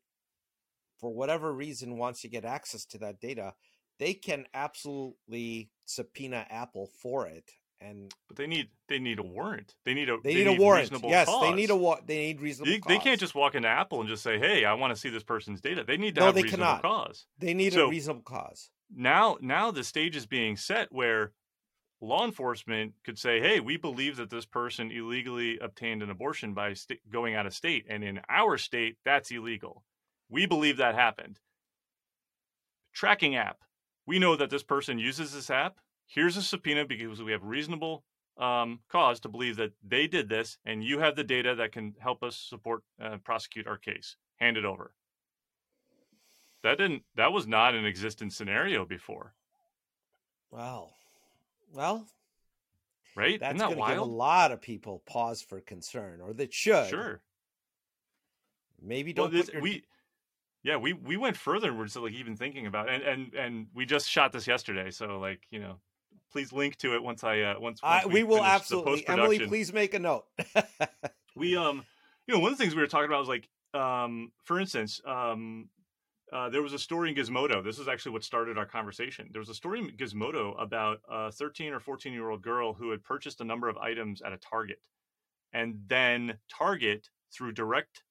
for 0.99 1.13
whatever 1.13 1.53
reason, 1.53 1.99
wants 1.99 2.23
to 2.23 2.29
get 2.29 2.45
access 2.45 2.85
to 2.87 2.99
that 2.99 3.21
data, 3.21 3.55
they 3.99 4.15
can 4.15 4.47
absolutely 4.55 5.71
subpoena 5.85 6.47
Apple 6.49 6.89
for 7.01 7.27
it 7.27 7.51
and 7.89 8.15
but 8.29 8.37
they 8.37 8.47
need 8.47 8.69
they 8.89 8.99
need 8.99 9.19
a 9.19 9.23
warrant. 9.23 9.75
They 9.85 9.95
need 9.95 10.09
a 10.09 10.19
they, 10.23 10.35
they 10.35 10.45
need, 10.45 10.51
need, 10.51 10.59
a 10.59 10.61
warrant. 10.61 10.91
Yes, 11.05 11.27
cause. 11.27 11.43
they 11.43 11.53
need 11.53 11.71
a 11.71 11.77
wa- 11.77 12.01
they 12.05 12.19
need 12.19 12.41
reasonable. 12.41 12.73
They, 12.73 12.81
they, 12.95 12.99
can't 12.99 13.21
just 13.21 13.35
walk 13.35 13.55
into 13.55 13.69
Apple 13.69 14.01
and 14.01 14.09
just 14.09 14.23
say, 14.23 14.39
"Hey, 14.39 14.65
I 14.65 14.75
want 14.75 14.95
to 14.95 15.01
see 15.01 15.09
this 15.09 15.23
person's 15.23 15.61
data." 15.61 15.85
They 15.85 15.97
need 15.97 16.15
to 16.17 16.21
no, 16.21 16.27
have 16.27 16.35
they 16.35 16.43
reasonable 16.43 16.67
cannot. 16.67 16.83
cause. 16.83 17.27
They 17.39 17.55
need 17.55 17.73
so 17.73 17.87
a 17.87 17.91
reasonable 17.91 18.23
cause. 18.23 18.71
Now, 18.95 19.39
now 19.41 19.71
the 19.71 19.85
stage 19.85 20.17
is 20.17 20.27
being 20.27 20.57
set 20.57 20.93
where 20.93 21.33
law 22.01 22.25
enforcement 22.25 22.95
could 23.05 23.19
say, 23.19 23.41
"Hey, 23.41 23.61
we 23.61 23.77
believe 23.77 24.17
that 24.17 24.31
this 24.31 24.47
person 24.47 24.91
illegally 24.91 25.59
obtained 25.59 26.03
an 26.03 26.11
abortion 26.11 26.55
by 26.55 26.75
st- 26.75 27.01
going 27.11 27.35
out 27.35 27.47
of 27.47 27.55
state, 27.55 27.87
and 27.89 28.05
in 28.05 28.21
our 28.29 28.59
state, 28.59 28.97
that's 29.05 29.31
illegal. 29.31 29.85
We 30.29 30.47
believe 30.47 30.77
that 30.79 30.95
happened." 30.95 31.41
Tracking 32.93 33.37
app. 33.37 33.59
We 34.07 34.19
know 34.19 34.37
that 34.37 34.51
this 34.51 34.63
person 34.63 34.99
uses 34.99 35.33
this 35.33 35.49
app 35.49 35.79
here's 36.13 36.37
a 36.37 36.43
subpoena 36.43 36.85
because 36.85 37.23
we 37.23 37.33
have 37.33 37.43
reasonable 37.43 38.05
um, 38.39 38.81
cause 38.89 39.21
to 39.21 39.29
believe 39.29 39.57
that 39.57 39.73
they 39.87 40.07
did 40.07 40.29
this, 40.29 40.59
and 40.65 40.85
you 40.85 40.99
have 40.99 41.17
the 41.17 41.25
data 41.25 41.55
that 41.57 41.73
can 41.73 41.95
help 41.99 42.23
us 42.23 42.37
support 42.37 42.83
uh, 43.03 43.17
prosecute 43.25 43.67
our 43.67 43.79
case. 43.79 44.17
Hand 44.37 44.57
it 44.57 44.65
over. 44.65 44.93
That 46.63 46.79
didn't. 46.79 47.03
That 47.17 47.33
was 47.33 47.47
not 47.47 47.75
an 47.75 47.85
existent 47.85 48.33
scenario 48.33 48.85
before. 48.85 49.35
Wow. 50.51 50.91
Well. 51.73 52.07
Right. 53.15 53.41
That's 53.41 53.59
that 53.59 53.75
going 53.75 53.79
to 53.79 53.95
give 53.95 54.03
a 54.03 54.05
lot 54.05 54.53
of 54.53 54.63
people 54.63 55.03
pause 55.07 55.43
for 55.43 55.61
concern, 55.61 56.21
or 56.23 56.33
that 56.35 56.53
should. 56.53 56.89
Sure. 56.89 57.21
Maybe 58.81 59.13
don't. 59.13 59.33
Well, 59.33 59.43
this, 59.43 59.53
your... 59.53 59.63
we. 59.63 59.85
Yeah, 60.63 60.77
we 60.77 60.93
we 60.93 61.17
went 61.17 61.37
further. 61.37 61.69
And 61.71 61.79
we're 61.79 61.87
just 61.87 61.97
like 61.97 62.13
even 62.13 62.37
thinking 62.37 62.67
about, 62.67 62.89
it. 62.89 63.03
and 63.03 63.03
and 63.03 63.35
and 63.35 63.67
we 63.75 63.85
just 63.85 64.09
shot 64.09 64.33
this 64.33 64.47
yesterday. 64.47 64.93
So 64.93 65.19
like 65.19 65.41
you 65.51 65.59
know, 65.59 65.81
please 66.31 66.53
link 66.53 66.77
to 66.79 66.95
it 66.95 67.03
once 67.03 67.25
I 67.25 67.41
uh, 67.41 67.61
once, 67.61 67.83
once 67.83 68.07
we, 68.07 68.13
we 68.15 68.23
will 68.25 68.45
absolutely. 68.45 69.07
Emily, 69.09 69.39
please 69.47 69.73
make 69.73 69.95
a 69.95 69.99
note. 69.99 70.25
we 71.37 71.57
um, 71.57 71.85
you 72.27 72.35
know, 72.35 72.41
one 72.41 72.53
of 72.53 72.59
the 72.59 72.63
things 72.63 72.75
we 72.75 72.81
were 72.81 72.89
talking 72.89 73.07
about 73.07 73.21
was 73.21 73.29
like 73.29 73.49
um, 73.75 74.33
for 74.45 74.61
instance, 74.61 75.01
um, 75.07 75.69
uh, 76.33 76.49
there 76.49 76.63
was 76.63 76.73
a 76.73 76.79
story 76.79 77.11
in 77.11 77.15
Gizmodo. 77.15 77.63
This 77.63 77.79
is 77.79 77.89
actually 77.89 78.13
what 78.13 78.25
started 78.25 78.57
our 78.57 78.67
conversation. 78.67 79.29
There 79.33 79.41
was 79.41 79.51
a 79.51 79.55
story 79.55 79.81
in 79.81 79.91
Gizmodo 79.91 80.61
about 80.61 81.01
a 81.09 81.31
13 81.31 81.73
or 81.73 81.81
14 81.81 82.13
year 82.13 82.31
old 82.31 82.43
girl 82.43 82.73
who 82.73 82.91
had 82.91 83.03
purchased 83.03 83.41
a 83.41 83.45
number 83.45 83.69
of 83.69 83.77
items 83.77 84.23
at 84.23 84.33
a 84.33 84.39
Target, 84.39 84.89
and 85.53 85.77
then 85.87 86.39
Target 86.49 87.09
through 87.33 87.53
direct 87.53 88.03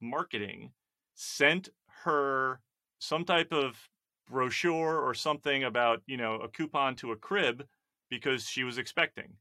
marketing 0.00 0.72
sent 1.14 1.68
her 2.04 2.60
some 2.98 3.24
type 3.24 3.52
of 3.52 3.88
brochure 4.28 4.98
or 5.00 5.14
something 5.14 5.64
about, 5.64 6.02
you 6.06 6.16
know, 6.16 6.34
a 6.36 6.48
coupon 6.48 6.94
to 6.96 7.12
a 7.12 7.16
crib 7.16 7.66
because 8.10 8.48
she 8.48 8.64
was 8.64 8.78
expecting. 8.78 9.34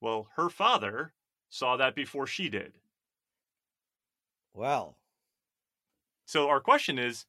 Well, 0.00 0.28
her 0.36 0.48
father 0.48 1.12
saw 1.50 1.76
that 1.76 1.94
before 1.94 2.26
she 2.26 2.48
did. 2.48 2.72
Well. 4.54 4.96
So 6.26 6.48
our 6.48 6.60
question 6.60 6.98
is 6.98 7.26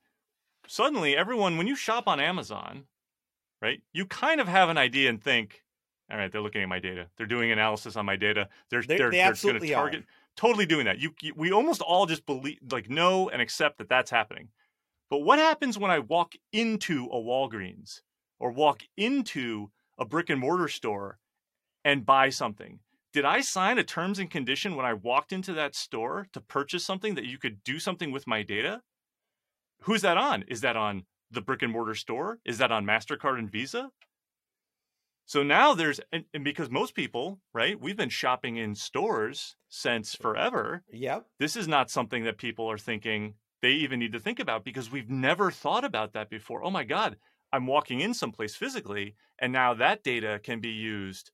suddenly 0.68 1.16
everyone 1.16 1.58
when 1.58 1.68
you 1.68 1.76
shop 1.76 2.08
on 2.08 2.20
Amazon, 2.20 2.86
right? 3.62 3.82
You 3.94 4.06
kind 4.06 4.42
of 4.42 4.48
have 4.48 4.70
an 4.70 4.78
idea 4.78 5.10
and 5.10 5.22
think, 5.22 5.64
all 6.12 6.18
right, 6.18 6.32
they're 6.32 6.42
looking 6.42 6.64
at 6.64 6.70
my 6.70 6.80
data. 6.80 7.08
They're 7.18 7.28
doing 7.28 7.52
analysis 7.52 7.96
on 7.96 8.06
my 8.06 8.16
data. 8.16 8.50
They're 8.70 8.82
they're, 8.84 8.98
they're, 8.98 9.12
they 9.12 9.22
are 9.22 9.34
going 9.34 9.60
to 9.60 9.74
target 9.74 10.02
are. 10.02 10.06
totally 10.36 10.66
doing 10.66 10.86
that. 10.86 11.00
You, 11.00 11.14
you 11.22 11.34
we 11.36 11.52
almost 11.52 11.82
all 11.82 12.06
just 12.06 12.26
believe 12.26 12.60
like 12.72 12.90
know 12.90 13.30
and 13.30 13.42
accept 13.42 13.78
that 13.78 13.90
that's 13.90 14.12
happening. 14.12 14.50
But 15.10 15.20
what 15.20 15.40
happens 15.40 15.78
when 15.78 15.92
I 15.92 16.00
walk 16.00 16.36
into 16.52 17.06
a 17.06 17.18
Walgreens 17.18 18.02
or 18.40 18.52
walk 18.52 18.84
into 18.96 19.72
a 20.00 20.06
brick 20.06 20.30
and 20.30 20.40
mortar 20.40 20.70
store 20.70 21.20
and 21.84 22.06
buy 22.06 22.30
something. 22.30 22.80
Did 23.12 23.26
I 23.26 23.42
sign 23.42 23.78
a 23.78 23.84
terms 23.84 24.20
and 24.20 24.30
condition 24.30 24.76
when 24.76 24.86
I 24.86 24.94
walked 24.94 25.32
into 25.34 25.54
that 25.54 25.76
store 25.76 26.28
to 26.34 26.42
purchase 26.42 26.86
something 26.86 27.16
that 27.16 27.26
you 27.26 27.38
could 27.38 27.64
do 27.64 27.80
something 27.80 28.12
with 28.12 28.28
my 28.28 28.44
data? 28.44 28.82
Who's 29.84 30.02
that 30.02 30.18
on? 30.18 30.44
Is 30.48 30.62
that 30.62 30.78
on 30.78 31.06
the 31.32 31.42
brick 31.42 31.62
and 31.62 31.72
mortar 31.72 31.96
store? 31.96 32.40
Is 32.46 32.58
that 32.60 32.72
on 32.72 32.86
MasterCard 32.86 33.40
and 33.40 33.52
Visa? 33.52 33.92
So 35.26 35.44
now 35.44 35.76
there's, 35.76 36.00
and, 36.12 36.26
because 36.44 36.72
most 36.72 36.96
people, 36.96 37.40
right, 37.54 37.80
we've 37.80 37.98
been 37.98 38.10
shopping 38.10 38.58
in 38.58 38.74
stores 38.74 39.56
since 39.70 40.16
forever. 40.16 40.84
Yep. 40.92 41.26
This 41.40 41.56
is 41.56 41.68
not 41.68 41.92
something 41.92 42.24
that 42.24 42.38
people 42.38 42.70
are 42.70 42.80
thinking 42.80 43.36
they 43.62 43.72
even 43.72 44.00
need 44.00 44.14
to 44.14 44.20
think 44.20 44.40
about 44.40 44.64
because 44.64 44.92
we've 44.92 45.10
never 45.10 45.52
thought 45.52 45.84
about 45.84 46.14
that 46.14 46.30
before. 46.30 46.64
Oh 46.64 46.72
my 46.72 46.84
God, 46.84 47.18
I'm 47.52 47.68
walking 47.68 48.02
in 48.02 48.14
someplace 48.14 48.56
physically, 48.56 49.16
and 49.40 49.52
now 49.52 49.74
that 49.76 50.04
data 50.04 50.40
can 50.44 50.60
be 50.60 50.70
used, 50.70 51.32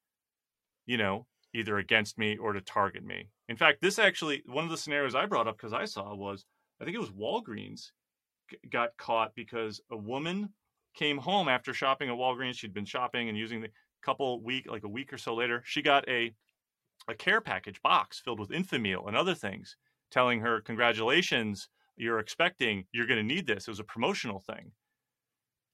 you 0.85 0.97
know, 0.97 1.27
either 1.53 1.77
against 1.77 2.17
me 2.17 2.37
or 2.37 2.53
to 2.53 2.61
target 2.61 3.03
me. 3.03 3.29
In 3.47 3.57
fact, 3.57 3.81
this 3.81 3.99
actually, 3.99 4.43
one 4.45 4.63
of 4.65 4.71
the 4.71 4.77
scenarios 4.77 5.15
I 5.15 5.25
brought 5.25 5.47
up 5.47 5.57
because 5.57 5.73
I 5.73 5.85
saw 5.85 6.15
was, 6.15 6.45
I 6.81 6.85
think 6.85 6.95
it 6.95 6.99
was 6.99 7.11
Walgreens 7.11 7.91
got 8.69 8.97
caught 8.97 9.33
because 9.35 9.81
a 9.91 9.97
woman 9.97 10.53
came 10.93 11.17
home 11.17 11.47
after 11.47 11.73
shopping 11.73 12.09
at 12.09 12.15
Walgreens. 12.15 12.55
She'd 12.57 12.73
been 12.73 12.85
shopping 12.85 13.29
and 13.29 13.37
using 13.37 13.61
the 13.61 13.69
couple 14.01 14.41
week, 14.43 14.69
like 14.69 14.83
a 14.83 14.89
week 14.89 15.11
or 15.11 15.17
so 15.17 15.33
later, 15.35 15.61
she 15.65 15.81
got 15.81 16.07
a 16.07 16.33
a 17.07 17.15
care 17.15 17.41
package 17.41 17.81
box 17.81 18.19
filled 18.19 18.39
with 18.39 18.49
Enfamil 18.49 19.07
and 19.07 19.17
other 19.17 19.35
things, 19.35 19.77
telling 20.11 20.39
her, 20.41 20.61
"Congratulations, 20.61 21.69
you're 21.97 22.19
expecting, 22.19 22.85
you're 22.91 23.07
going 23.07 23.25
to 23.25 23.35
need 23.35 23.47
this." 23.47 23.67
It 23.67 23.71
was 23.71 23.79
a 23.79 23.83
promotional 23.83 24.39
thing 24.39 24.71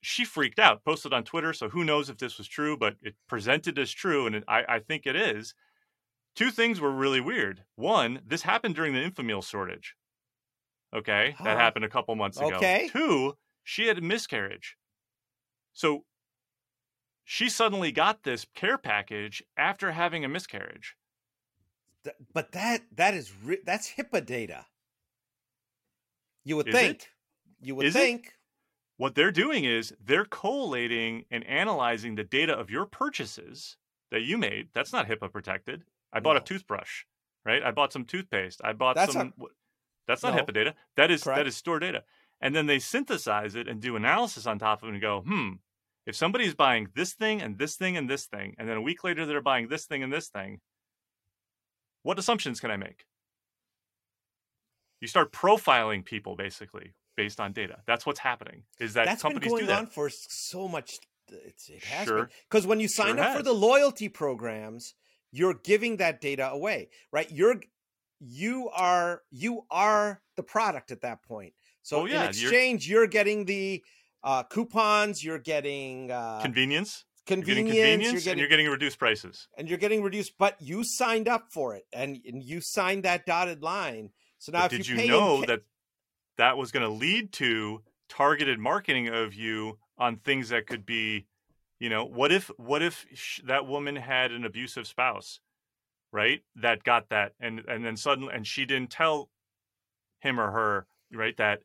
she 0.02 0.24
freaked 0.24 0.58
out, 0.58 0.84
posted 0.84 1.12
on 1.12 1.24
Twitter. 1.24 1.52
So 1.52 1.68
who 1.68 1.84
knows 1.84 2.10
if 2.10 2.18
this 2.18 2.36
was 2.36 2.48
true, 2.48 2.76
but 2.76 2.96
it 3.00 3.14
presented 3.28 3.78
as 3.78 3.90
true, 3.90 4.26
and 4.26 4.34
it, 4.34 4.44
I, 4.46 4.64
I, 4.68 4.78
think 4.80 5.06
it 5.06 5.16
is. 5.16 5.54
Two 6.34 6.50
things 6.50 6.80
were 6.80 6.90
really 6.90 7.20
weird. 7.20 7.62
One, 7.76 8.20
this 8.26 8.42
happened 8.42 8.74
during 8.74 8.94
the 8.94 9.00
Enfamil 9.00 9.44
shortage. 9.44 9.94
Okay, 10.94 11.34
that 11.42 11.56
happened 11.56 11.86
a 11.86 11.88
couple 11.88 12.14
months 12.16 12.38
ago. 12.38 12.56
Okay. 12.56 12.90
Two, 12.92 13.34
she 13.62 13.86
had 13.86 13.96
a 13.96 14.02
miscarriage. 14.02 14.76
So 15.72 16.04
she 17.24 17.48
suddenly 17.48 17.92
got 17.92 18.24
this 18.24 18.44
care 18.54 18.76
package 18.76 19.42
after 19.56 19.92
having 19.92 20.22
a 20.22 20.28
miscarriage. 20.28 20.96
But 22.34 22.52
that 22.52 22.82
that 22.94 23.14
is 23.14 23.32
that's 23.64 23.92
HIPAA 23.92 24.26
data. 24.26 24.66
You 26.44 26.56
would 26.56 26.68
is 26.68 26.74
think. 26.74 27.02
It? 27.02 27.08
You 27.60 27.74
would 27.76 27.86
is 27.86 27.94
think. 27.94 28.26
It? 28.26 28.32
What 28.96 29.14
they're 29.14 29.32
doing 29.32 29.64
is 29.64 29.94
they're 30.04 30.24
collating 30.24 31.24
and 31.30 31.44
analyzing 31.46 32.14
the 32.14 32.24
data 32.24 32.52
of 32.52 32.70
your 32.70 32.86
purchases 32.86 33.76
that 34.10 34.22
you 34.22 34.38
made. 34.38 34.68
That's 34.74 34.92
not 34.92 35.08
HIPAA 35.08 35.32
protected. 35.32 35.84
I 36.12 36.20
bought 36.20 36.34
no. 36.34 36.40
a 36.40 36.44
toothbrush, 36.44 37.04
right? 37.44 37.62
I 37.62 37.70
bought 37.70 37.92
some 37.92 38.04
toothpaste. 38.04 38.60
I 38.62 38.74
bought 38.74 38.96
that's 38.96 39.12
some. 39.12 39.32
A, 39.40 39.44
that's 40.06 40.22
not 40.22 40.34
no. 40.34 40.42
HIPAA 40.42 40.54
data. 40.54 40.74
That 40.96 41.10
is 41.10 41.24
Correct. 41.24 41.38
that 41.38 41.46
is 41.46 41.56
store 41.56 41.78
data. 41.78 42.04
And 42.40 42.54
then 42.54 42.66
they 42.66 42.80
synthesize 42.80 43.54
it 43.54 43.68
and 43.68 43.80
do 43.80 43.96
analysis 43.96 44.46
on 44.46 44.58
top 44.58 44.82
of 44.82 44.88
it 44.88 44.92
and 44.92 45.00
go, 45.00 45.22
hmm, 45.26 45.52
if 46.06 46.16
somebody's 46.16 46.54
buying 46.54 46.88
this 46.94 47.12
thing 47.12 47.40
and 47.40 47.56
this 47.58 47.76
thing 47.76 47.96
and 47.96 48.10
this 48.10 48.26
thing, 48.26 48.54
and 48.58 48.68
then 48.68 48.76
a 48.76 48.82
week 48.82 49.04
later 49.04 49.24
they're 49.24 49.40
buying 49.40 49.68
this 49.68 49.86
thing 49.86 50.02
and 50.02 50.12
this 50.12 50.28
thing, 50.28 50.60
what 52.02 52.18
assumptions 52.18 52.58
can 52.60 52.70
I 52.70 52.76
make? 52.76 53.04
You 55.02 55.08
start 55.08 55.32
profiling 55.32 56.04
people 56.04 56.36
basically 56.36 56.94
based 57.16 57.40
on 57.40 57.52
data. 57.52 57.80
That's 57.86 58.06
what's 58.06 58.20
happening. 58.20 58.62
Is 58.78 58.94
that 58.94 59.04
That's 59.06 59.20
companies 59.22 59.40
been 59.48 59.50
going 59.50 59.62
do 59.64 59.66
that. 59.66 59.78
on 59.80 59.86
for 59.86 60.08
so 60.08 60.68
much. 60.68 60.92
It's, 61.28 61.68
it 61.68 61.82
has 61.84 62.06
Sure. 62.06 62.30
because 62.48 62.68
when 62.68 62.78
you 62.78 62.86
sign 62.88 63.16
Sure 63.16 63.24
up 63.24 63.36
for 63.36 63.42
the 63.42 63.52
loyalty 63.52 64.08
programs, 64.08 64.94
you're 65.32 65.54
giving 65.54 65.96
that 65.96 66.20
data 66.20 66.48
away, 66.50 66.88
right? 67.10 67.28
You're 67.32 67.60
you 68.20 68.70
are 68.72 69.22
you 69.32 69.62
are 69.72 70.22
the 70.36 70.44
product 70.44 70.92
at 70.92 71.00
that 71.00 71.24
point. 71.24 71.54
So 71.82 72.02
Oh, 72.02 72.04
yeah, 72.04 72.12
in 72.12 72.14
you're- 72.20 72.28
exchange, 72.28 72.88
you're, 72.88 73.08
getting 73.08 73.44
the 73.46 73.82
uh, 74.22 74.44
coupons, 74.44 75.24
you're 75.24 75.40
getting 75.40 76.12
uh, 76.12 76.38
convenience. 76.42 77.04
convenience, 77.26 77.48
You're 77.48 77.54
getting 77.56 77.66
you're 77.66 77.86
convenience, 77.86 78.12
getting 78.24 78.30
and 78.30 78.38
you're 78.40 78.48
getting 78.48 78.68
reduced 78.68 78.98
prices. 79.00 79.48
and 79.58 79.68
you're 79.68 79.78
getting 79.78 80.00
reduced, 80.04 80.38
but 80.38 80.54
you 80.62 80.84
signed 80.84 81.26
up 81.26 81.46
for 81.50 81.74
it 81.74 81.84
and, 81.92 82.20
and 82.24 82.40
you 82.40 82.60
signed 82.60 83.02
that 83.02 83.26
dotted 83.26 83.62
line. 83.64 84.10
So 84.42 84.50
now, 84.50 84.66
did 84.66 84.88
you, 84.88 84.96
you 84.96 85.06
know 85.06 85.38
ca- 85.38 85.46
that 85.46 85.60
that 86.36 86.56
was 86.56 86.72
going 86.72 86.82
to 86.82 86.92
lead 86.92 87.32
to 87.34 87.80
targeted 88.08 88.58
marketing 88.58 89.06
of 89.06 89.34
you 89.34 89.78
on 89.96 90.16
things 90.16 90.48
that 90.48 90.66
could 90.66 90.84
be, 90.84 91.26
you 91.78 91.88
know, 91.88 92.04
what 92.04 92.32
if 92.32 92.50
what 92.56 92.82
if 92.82 93.06
sh- 93.14 93.40
that 93.44 93.68
woman 93.68 93.94
had 93.94 94.32
an 94.32 94.44
abusive 94.44 94.88
spouse, 94.88 95.38
right? 96.12 96.42
That 96.56 96.82
got 96.82 97.10
that, 97.10 97.34
and 97.38 97.60
and 97.68 97.84
then 97.84 97.96
suddenly, 97.96 98.34
and 98.34 98.44
she 98.44 98.64
didn't 98.64 98.90
tell 98.90 99.30
him 100.18 100.40
or 100.40 100.50
her, 100.50 100.86
right, 101.12 101.36
that 101.36 101.60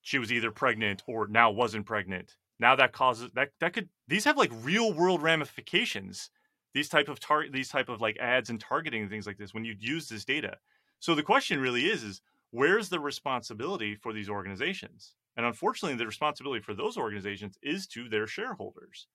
she 0.00 0.18
was 0.18 0.32
either 0.32 0.50
pregnant 0.50 1.04
or 1.06 1.28
now 1.28 1.52
wasn't 1.52 1.86
pregnant. 1.86 2.34
Now 2.58 2.74
that 2.74 2.90
causes 2.90 3.30
that 3.34 3.50
that 3.60 3.72
could 3.72 3.88
these 4.08 4.24
have 4.24 4.36
like 4.36 4.50
real 4.64 4.92
world 4.92 5.22
ramifications. 5.22 6.28
These 6.74 6.88
type 6.88 7.08
of 7.08 7.20
tar- 7.20 7.48
these 7.48 7.68
type 7.68 7.88
of 7.88 8.00
like 8.00 8.16
ads 8.18 8.50
and 8.50 8.58
targeting 8.58 9.02
and 9.02 9.10
things 9.12 9.28
like 9.28 9.38
this 9.38 9.54
when 9.54 9.64
you 9.64 9.76
use 9.78 10.08
this 10.08 10.24
data. 10.24 10.56
So 11.00 11.14
the 11.14 11.22
question 11.22 11.60
really 11.60 11.86
is 11.86 12.02
is 12.02 12.22
where's 12.50 12.88
the 12.88 13.00
responsibility 13.00 13.94
for 13.94 14.12
these 14.12 14.28
organizations? 14.28 15.14
And 15.36 15.44
unfortunately, 15.44 15.96
the 15.98 16.06
responsibility 16.06 16.62
for 16.62 16.74
those 16.74 16.96
organizations 16.96 17.58
is 17.62 17.86
to 17.88 18.08
their 18.08 18.26
shareholders. 18.26 19.08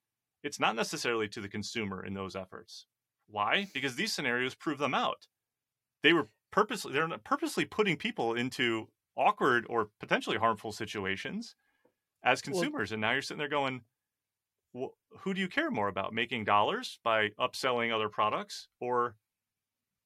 It's 0.44 0.60
not 0.60 0.76
necessarily 0.76 1.28
to 1.30 1.41
the 1.41 1.50
consumer 1.50 2.06
in 2.06 2.13
those 2.13 2.36
efforts. 2.36 2.88
Why? 3.28 3.67
Because 3.74 3.96
these 3.96 4.13
scenarios 4.13 4.56
prove 4.56 4.78
them 4.78 4.94
out. 4.94 5.28
They 6.04 6.13
were 6.13 6.30
purposely 6.52 6.94
they're 6.94 7.08
purposely 7.20 7.65
putting 7.65 7.98
people 7.98 8.34
into 8.36 8.89
awkward 9.17 9.65
or 9.70 9.91
potentially 10.00 10.38
harmful 10.38 10.72
situations 10.72 11.56
as 12.24 12.41
Well- 12.46 12.72
consumers. 12.72 12.91
and 12.91 13.02
now 13.02 13.12
you're 13.13 13.22
sitting 13.24 13.39
there 13.39 13.48
going, 13.50 13.86
well, 14.74 14.98
who 15.20 15.34
do 15.34 15.41
you 15.41 15.50
care 15.50 15.72
more 15.72 15.88
about? 15.89 16.13
Making 16.13 16.46
dollars 16.46 17.00
by 17.04 17.30
upselling 17.39 17.94
other 17.94 18.10
products 18.10 18.70
or 18.80 19.17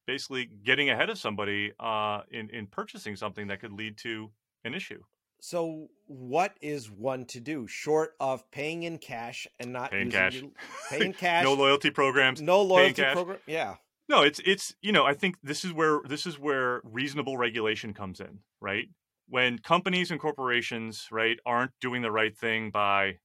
basically 0.07 0.49
getting 0.63 0.89
ahead 0.89 1.09
of 1.09 1.17
somebody 1.17 1.73
uh, 1.79 2.21
in, 2.31 2.49
in 2.49 2.67
purchasing 2.67 3.15
something 3.15 3.47
that 3.47 3.59
could 3.59 3.71
lead 3.73 3.97
to 3.99 4.31
an 4.63 4.73
issue? 4.73 5.01
So, 5.41 5.87
what 6.07 6.53
is 6.61 6.89
one 6.89 7.25
to 7.25 7.39
do 7.39 7.67
short 7.67 8.11
of 8.19 8.49
paying 8.51 8.83
in 8.83 8.97
cash 8.97 9.45
and 9.59 9.71
not 9.73 9.91
Paying 9.91 10.05
using 10.05 10.19
cash. 10.19 10.35
your- 10.41 10.51
paying 10.89 11.13
cash, 11.13 11.43
no 11.43 11.53
loyalty 11.53 11.89
programs. 11.91 12.41
no 12.41 12.61
loyalty 12.61 13.03
program? 13.11 13.39
Yeah, 13.45 13.75
No, 14.09 14.21
it's 14.23 14.39
it's 14.45 14.73
you 14.81 14.91
know 14.91 15.05
I 15.05 15.13
think 15.13 15.35
this 15.43 15.63
is 15.65 15.73
where 15.73 15.99
this 16.07 16.25
is 16.25 16.39
where 16.39 16.81
reasonable 16.83 17.37
regulation 17.37 17.93
comes 17.93 18.19
in, 18.19 18.39
right? 18.61 18.85
When 19.27 19.59
companies 19.59 20.09
and 20.11 20.19
corporations, 20.19 21.07
right, 21.11 21.37
aren't 21.45 21.71
doing 21.81 22.01
the 22.01 22.11
right 22.11 22.35
thing 22.35 22.69
by 22.71 23.17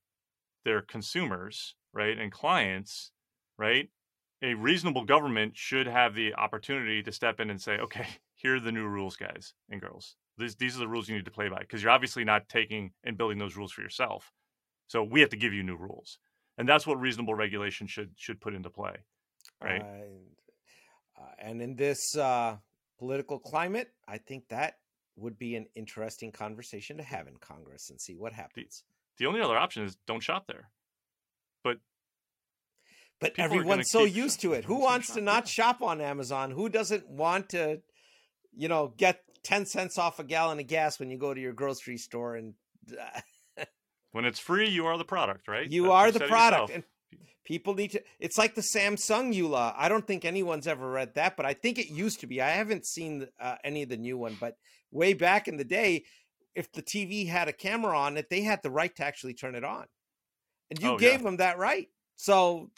their 0.64 0.82
consumers, 0.82 1.74
right, 1.94 2.18
and 2.18 2.30
clients, 2.32 3.12
right, 3.58 3.88
a 4.42 4.54
reasonable 4.54 5.04
government 5.04 5.56
should 5.56 5.86
have 5.86 6.14
the 6.14 6.34
opportunity 6.34 7.02
to 7.02 7.12
step 7.12 7.40
in 7.40 7.50
and 7.50 7.60
say, 7.60 7.78
okay, 7.78 8.06
here 8.34 8.56
are 8.56 8.60
the 8.60 8.72
new 8.72 8.86
rules, 8.86 9.16
guys 9.16 9.54
and 9.70 9.80
girls. 9.80 10.16
These 10.38 10.56
these 10.56 10.76
are 10.76 10.80
the 10.80 10.88
rules 10.88 11.08
you 11.08 11.16
need 11.16 11.26
to 11.26 11.30
play 11.30 11.48
by 11.48 11.58
because 11.58 11.82
you're 11.82 11.92
obviously 11.92 12.24
not 12.24 12.48
taking 12.48 12.92
and 13.04 13.18
building 13.18 13.38
those 13.38 13.56
rules 13.56 13.72
for 13.72 13.82
yourself. 13.82 14.32
So 14.88 15.02
we 15.02 15.20
have 15.20 15.30
to 15.30 15.36
give 15.36 15.52
you 15.52 15.62
new 15.62 15.76
rules, 15.76 16.18
and 16.56 16.68
that's 16.68 16.86
what 16.86 16.98
reasonable 16.98 17.34
regulation 17.34 17.86
should 17.86 18.10
should 18.16 18.40
put 18.40 18.54
into 18.54 18.70
play, 18.70 18.96
right? 19.62 19.82
Uh, 19.82 21.20
uh, 21.20 21.32
and 21.38 21.60
in 21.60 21.76
this 21.76 22.16
uh, 22.16 22.56
political 22.98 23.38
climate, 23.38 23.92
I 24.08 24.16
think 24.16 24.48
that 24.48 24.78
would 25.16 25.38
be 25.38 25.56
an 25.56 25.66
interesting 25.74 26.32
conversation 26.32 26.96
to 26.96 27.02
have 27.02 27.28
in 27.28 27.36
Congress 27.36 27.90
and 27.90 28.00
see 28.00 28.14
what 28.14 28.32
happens. 28.32 28.84
The 29.18 29.26
only 29.26 29.42
other 29.42 29.58
option 29.58 29.84
is 29.84 29.98
don't 30.06 30.22
shop 30.22 30.46
there. 30.46 30.70
But 31.62 31.78
But 33.20 33.34
people 33.34 33.44
everyone's 33.44 33.90
so 33.90 34.04
used 34.04 34.40
to 34.40 34.54
it. 34.54 34.64
Who 34.64 34.80
wants 34.80 35.12
to 35.14 35.20
not 35.20 35.44
yeah. 35.44 35.64
shop 35.64 35.82
on 35.82 36.00
Amazon? 36.00 36.50
Who 36.50 36.68
doesn't 36.68 37.08
want 37.08 37.50
to, 37.50 37.80
you 38.56 38.68
know, 38.68 38.94
get 38.96 39.20
10 39.44 39.66
cents 39.66 39.98
off 39.98 40.18
a 40.18 40.24
gallon 40.24 40.58
of 40.58 40.66
gas 40.66 40.98
when 40.98 41.10
you 41.10 41.18
go 41.18 41.34
to 41.34 41.40
your 41.40 41.52
grocery 41.52 41.98
store 41.98 42.36
and 42.36 42.54
when 44.12 44.24
it's 44.24 44.38
free, 44.38 44.68
you 44.68 44.86
are 44.86 44.98
the 44.98 45.04
product, 45.04 45.48
right? 45.48 45.70
you 45.70 45.84
That- 45.84 45.90
are 45.90 46.12
the 46.12 46.20
product 46.20 46.70
and 46.70 46.84
people 47.44 47.74
need 47.74 47.90
to 47.92 48.02
it's 48.18 48.38
like 48.38 48.54
the 48.54 48.62
Samsung 48.62 49.34
EULA. 49.34 49.74
I 49.76 49.88
don't 49.88 50.06
think 50.06 50.24
anyone's 50.24 50.66
ever 50.66 50.90
read 50.90 51.14
that, 51.14 51.36
but 51.36 51.46
I 51.46 51.54
think 51.54 51.78
it 51.78 51.88
used 51.88 52.20
to 52.20 52.26
be. 52.26 52.40
I 52.40 52.50
haven't 52.50 52.86
seen 52.86 53.26
uh, 53.40 53.56
any 53.64 53.82
of 53.82 53.88
the 53.88 53.96
new 53.96 54.16
one, 54.16 54.36
but 54.40 54.56
way 54.90 55.12
back 55.14 55.46
in 55.48 55.56
the 55.56 55.64
day 55.64 56.04
if 56.54 56.72
the 56.72 56.82
TV 56.82 57.28
had 57.28 57.48
a 57.48 57.52
camera 57.52 57.96
on 57.98 58.16
it, 58.16 58.28
they 58.28 58.42
had 58.42 58.60
the 58.62 58.70
right 58.70 58.94
to 58.96 59.04
actually 59.04 59.34
turn 59.34 59.54
it 59.54 59.62
on. 59.64 59.86
And 60.70 60.80
you 60.82 60.90
Oh, 60.90 60.92
yeah. 60.98 61.10
gave 61.10 61.22
them 61.22 61.36
that 61.36 61.58
right. 61.58 61.88
So 62.16 62.70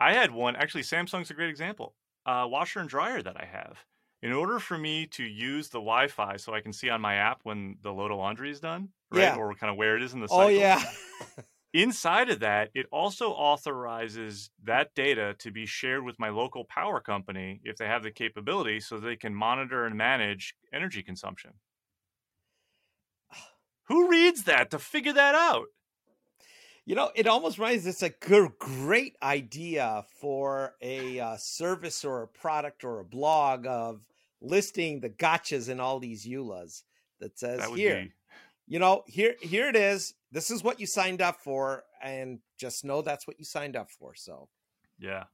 I 0.00 0.14
had 0.14 0.30
one. 0.32 0.56
Actually, 0.56 0.82
Samsung's 0.82 1.30
a 1.30 1.34
great 1.34 1.50
example. 1.50 1.94
Uh, 2.26 2.46
washer 2.48 2.80
and 2.80 2.88
dryer 2.88 3.22
that 3.22 3.36
I 3.40 3.44
have. 3.44 3.84
In 4.22 4.32
order 4.32 4.58
for 4.58 4.78
me 4.78 5.06
to 5.08 5.22
use 5.22 5.68
the 5.68 5.78
Wi-Fi, 5.78 6.38
so 6.38 6.54
I 6.54 6.60
can 6.62 6.72
see 6.72 6.88
on 6.88 7.00
my 7.02 7.16
app 7.16 7.40
when 7.42 7.76
the 7.82 7.92
load 7.92 8.10
of 8.10 8.16
laundry 8.16 8.50
is 8.50 8.58
done, 8.60 8.88
right, 9.12 9.22
Yeah. 9.22 9.36
or 9.36 9.54
kind 9.54 9.70
of 9.70 9.76
where 9.76 9.96
it 9.96 10.02
is 10.02 10.14
in 10.14 10.20
the 10.20 10.28
cycle. 10.28 10.44
Oh 10.44 10.48
yeah. 10.48 10.82
inside 11.74 12.30
of 12.30 12.40
that, 12.40 12.70
it 12.74 12.86
also 12.90 13.32
authorizes 13.32 14.48
that 14.62 14.94
data 14.94 15.34
to 15.40 15.50
be 15.50 15.66
shared 15.66 16.04
with 16.04 16.18
my 16.18 16.30
local 16.30 16.64
power 16.64 17.00
company 17.00 17.60
if 17.64 17.76
they 17.76 17.86
have 17.86 18.02
the 18.02 18.10
capability 18.10 18.80
so 18.80 18.98
they 18.98 19.16
can 19.16 19.34
monitor 19.34 19.84
and 19.84 19.94
manage 19.96 20.54
energy 20.72 21.02
consumption. 21.02 21.50
Who 23.88 24.08
reads 24.08 24.44
that 24.44 24.70
to 24.70 24.78
figure 24.78 25.12
that 25.12 25.34
out? 25.34 25.66
You 26.86 26.94
know, 26.94 27.10
it 27.14 27.26
almost 27.26 27.58
reminds 27.58 27.86
it's 27.86 28.02
a 28.02 28.10
good, 28.10 28.52
great 28.58 29.16
idea 29.22 30.04
for 30.20 30.74
a 30.82 31.18
uh, 31.18 31.36
service 31.38 32.04
or 32.04 32.22
a 32.22 32.28
product 32.28 32.84
or 32.84 33.00
a 33.00 33.04
blog 33.04 33.66
of 33.66 34.04
listing 34.42 35.00
the 35.00 35.08
gotchas 35.08 35.70
in 35.70 35.80
all 35.80 35.98
these 35.98 36.26
EULAs 36.26 36.82
that 37.20 37.38
says 37.38 37.60
that 37.60 37.70
here, 37.70 38.02
be... 38.02 38.12
you 38.66 38.78
know, 38.78 39.02
here, 39.06 39.34
here 39.40 39.68
it 39.68 39.76
is. 39.76 40.12
This 40.30 40.50
is 40.50 40.62
what 40.62 40.78
you 40.78 40.86
signed 40.86 41.22
up 41.22 41.40
for, 41.40 41.84
and 42.02 42.40
just 42.58 42.84
know 42.84 43.00
that's 43.00 43.26
what 43.26 43.38
you 43.38 43.46
signed 43.46 43.76
up 43.76 43.90
for. 43.90 44.14
So, 44.14 44.48
yeah. 44.98 45.24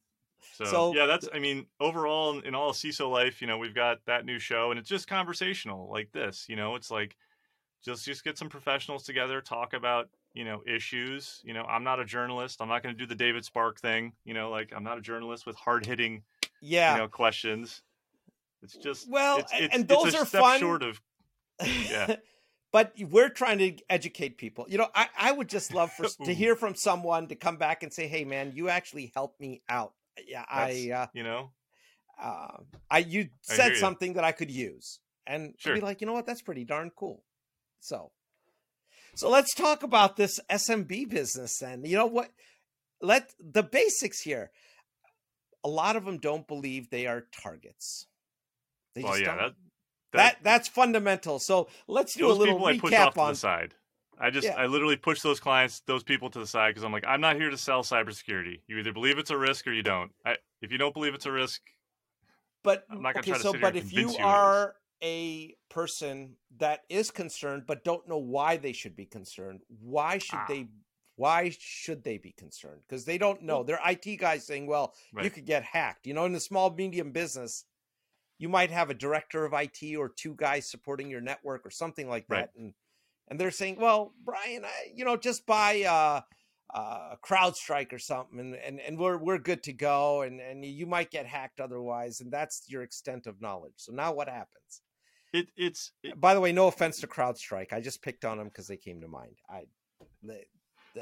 So, 0.54 0.64
so 0.64 0.94
yeah, 0.94 1.06
that's. 1.06 1.28
I 1.34 1.38
mean, 1.38 1.66
overall, 1.80 2.38
in 2.38 2.54
all 2.54 2.72
CISO 2.72 3.10
life, 3.10 3.40
you 3.40 3.46
know, 3.46 3.58
we've 3.58 3.74
got 3.74 3.98
that 4.06 4.24
new 4.24 4.38
show, 4.38 4.70
and 4.70 4.78
it's 4.78 4.88
just 4.88 5.08
conversational 5.08 5.90
like 5.90 6.12
this. 6.12 6.46
You 6.48 6.56
know, 6.56 6.76
it's 6.76 6.90
like 6.90 7.16
just 7.84 8.04
just 8.04 8.24
get 8.24 8.38
some 8.38 8.48
professionals 8.48 9.02
together, 9.02 9.40
talk 9.40 9.72
about 9.72 10.08
you 10.34 10.44
know 10.44 10.62
issues 10.66 11.40
you 11.44 11.52
know 11.52 11.62
i'm 11.64 11.82
not 11.82 11.98
a 11.98 12.04
journalist 12.04 12.60
i'm 12.60 12.68
not 12.68 12.82
going 12.82 12.94
to 12.94 12.98
do 12.98 13.06
the 13.06 13.14
david 13.14 13.44
spark 13.44 13.80
thing 13.80 14.12
you 14.24 14.32
know 14.32 14.50
like 14.50 14.72
i'm 14.74 14.84
not 14.84 14.96
a 14.96 15.00
journalist 15.00 15.44
with 15.46 15.56
hard 15.56 15.84
hitting 15.84 16.22
yeah. 16.60 16.94
you 16.94 17.00
know 17.00 17.08
questions. 17.08 17.82
It's 18.62 18.76
just 18.76 19.08
well 19.08 19.38
it's, 19.38 19.52
it's, 19.54 19.74
and 19.74 19.88
those 19.88 20.14
are 20.14 20.24
fun 20.24 20.60
short 20.60 20.82
of 20.82 21.00
yeah. 21.64 22.16
But 22.72 22.92
we're 23.10 23.30
trying 23.30 23.58
to 23.58 23.76
educate 23.90 24.38
people. 24.38 24.64
You 24.68 24.78
know 24.78 24.88
i, 24.94 25.08
I 25.18 25.32
would 25.32 25.48
just 25.48 25.74
love 25.74 25.90
for 25.92 26.06
to 26.24 26.34
hear 26.34 26.54
from 26.54 26.74
someone 26.74 27.26
to 27.28 27.34
come 27.34 27.56
back 27.56 27.82
and 27.82 27.92
say 27.92 28.06
hey 28.06 28.24
man 28.24 28.52
you 28.54 28.68
actually 28.68 29.10
helped 29.14 29.40
me 29.40 29.62
out. 29.68 29.94
Yeah 30.26 30.44
That's, 30.52 30.76
i 30.76 30.90
uh, 30.90 31.06
you 31.14 31.22
know? 31.22 31.50
uh, 32.22 32.58
i 32.90 32.98
you 32.98 33.30
said 33.40 33.72
I 33.72 33.74
something 33.76 34.10
you. 34.10 34.14
that 34.14 34.24
i 34.24 34.32
could 34.32 34.50
use 34.50 35.00
and 35.26 35.54
sure. 35.56 35.74
be 35.74 35.80
like 35.80 36.00
you 36.00 36.06
know 36.06 36.12
what? 36.12 36.26
That's 36.26 36.42
pretty 36.42 36.64
darn 36.64 36.90
cool. 36.94 37.24
So 37.80 38.10
so 39.14 39.30
let's 39.30 39.54
talk 39.54 39.82
about 39.82 40.16
this 40.16 40.38
SMB 40.50 41.08
business 41.08 41.58
then. 41.58 41.84
You 41.84 41.96
know 41.96 42.06
what? 42.06 42.30
Let 43.00 43.32
the 43.38 43.62
basics 43.62 44.20
here. 44.20 44.50
A 45.62 45.68
lot 45.68 45.96
of 45.96 46.04
them 46.04 46.18
don't 46.18 46.46
believe 46.46 46.88
they 46.88 47.06
are 47.06 47.26
targets. 47.42 48.06
They 48.94 49.02
well, 49.02 49.18
yeah, 49.18 49.36
that, 49.36 49.36
that, 49.36 49.54
that, 50.12 50.36
that's 50.42 50.68
fundamental. 50.68 51.38
So 51.38 51.68
let's 51.86 52.16
do 52.16 52.30
a 52.30 52.32
little 52.32 52.58
people 52.58 52.88
recap 52.88 52.94
I 52.94 53.06
push 53.06 53.06
off 53.06 53.18
on 53.18 53.26
to 53.28 53.32
the 53.32 53.38
side. 53.38 53.74
I 54.18 54.30
just 54.30 54.46
yeah. 54.46 54.54
I 54.56 54.66
literally 54.66 54.96
push 54.96 55.22
those 55.22 55.40
clients, 55.40 55.80
those 55.86 56.02
people 56.02 56.28
to 56.30 56.38
the 56.38 56.46
side 56.46 56.70
because 56.70 56.82
I'm 56.82 56.92
like, 56.92 57.04
I'm 57.06 57.22
not 57.22 57.36
here 57.36 57.48
to 57.48 57.56
sell 57.56 57.82
cybersecurity. 57.82 58.60
You 58.66 58.78
either 58.78 58.92
believe 58.92 59.16
it's 59.18 59.30
a 59.30 59.38
risk 59.38 59.66
or 59.66 59.72
you 59.72 59.82
don't. 59.82 60.12
I, 60.26 60.36
if 60.60 60.70
you 60.70 60.78
don't 60.78 60.92
believe 60.92 61.14
it's 61.14 61.24
a 61.24 61.32
risk, 61.32 61.62
but 62.62 62.84
I'm 62.90 63.00
not 63.00 63.14
going 63.14 63.24
to 63.24 63.30
okay, 63.30 63.40
try 63.40 63.52
to 63.52 63.58
so, 63.58 63.60
but 63.60 63.76
if 63.76 63.92
you, 63.92 64.10
you 64.10 64.16
are 64.18 64.74
a 65.02 65.54
person 65.68 66.34
that 66.58 66.80
is 66.88 67.10
concerned 67.10 67.64
but 67.66 67.84
don't 67.84 68.08
know 68.08 68.18
why 68.18 68.56
they 68.56 68.72
should 68.72 68.96
be 68.96 69.06
concerned 69.06 69.60
why 69.80 70.18
should 70.18 70.38
ah. 70.38 70.46
they 70.48 70.68
why 71.16 71.54
should 71.58 72.02
they 72.02 72.18
be 72.18 72.32
concerned 72.32 72.80
because 72.88 73.04
they 73.04 73.18
don't 73.18 73.42
know 73.42 73.62
they're 73.62 73.80
it 73.82 74.18
guys 74.18 74.46
saying 74.46 74.66
well 74.66 74.94
right. 75.12 75.24
you 75.24 75.30
could 75.30 75.46
get 75.46 75.62
hacked 75.62 76.06
you 76.06 76.14
know 76.14 76.24
in 76.24 76.32
the 76.32 76.40
small 76.40 76.70
medium 76.70 77.12
business 77.12 77.64
you 78.38 78.48
might 78.48 78.70
have 78.70 78.90
a 78.90 78.94
director 78.94 79.44
of 79.44 79.52
it 79.52 79.96
or 79.98 80.08
two 80.08 80.34
guys 80.34 80.70
supporting 80.70 81.10
your 81.10 81.20
network 81.20 81.64
or 81.66 81.70
something 81.70 82.08
like 82.08 82.26
that 82.28 82.34
right. 82.34 82.48
and 82.56 82.74
and 83.28 83.38
they're 83.38 83.50
saying 83.50 83.76
well 83.78 84.12
brian 84.24 84.64
I, 84.64 84.92
you 84.94 85.04
know 85.04 85.16
just 85.16 85.46
buy 85.46 85.82
uh 85.82 86.20
uh, 86.74 87.16
CrowdStrike 87.24 87.92
or 87.92 87.98
something, 87.98 88.38
and, 88.38 88.54
and, 88.54 88.80
and 88.80 88.98
we're 88.98 89.18
we're 89.18 89.38
good 89.38 89.62
to 89.64 89.72
go, 89.72 90.22
and, 90.22 90.40
and 90.40 90.64
you 90.64 90.86
might 90.86 91.10
get 91.10 91.26
hacked 91.26 91.60
otherwise, 91.60 92.20
and 92.20 92.32
that's 92.32 92.64
your 92.68 92.82
extent 92.82 93.26
of 93.26 93.40
knowledge. 93.40 93.74
So 93.76 93.92
now 93.92 94.12
what 94.12 94.28
happens? 94.28 94.82
It, 95.32 95.48
it's 95.56 95.92
it, 96.02 96.20
by 96.20 96.34
the 96.34 96.40
way, 96.40 96.52
no 96.52 96.66
offense 96.66 97.00
to 97.00 97.06
CrowdStrike. 97.06 97.72
I 97.72 97.80
just 97.80 98.02
picked 98.02 98.24
on 98.24 98.38
them 98.38 98.48
because 98.48 98.66
they 98.66 98.76
came 98.76 99.00
to 99.00 99.08
mind. 99.08 99.36
I 99.48 99.64
the, 100.22 100.42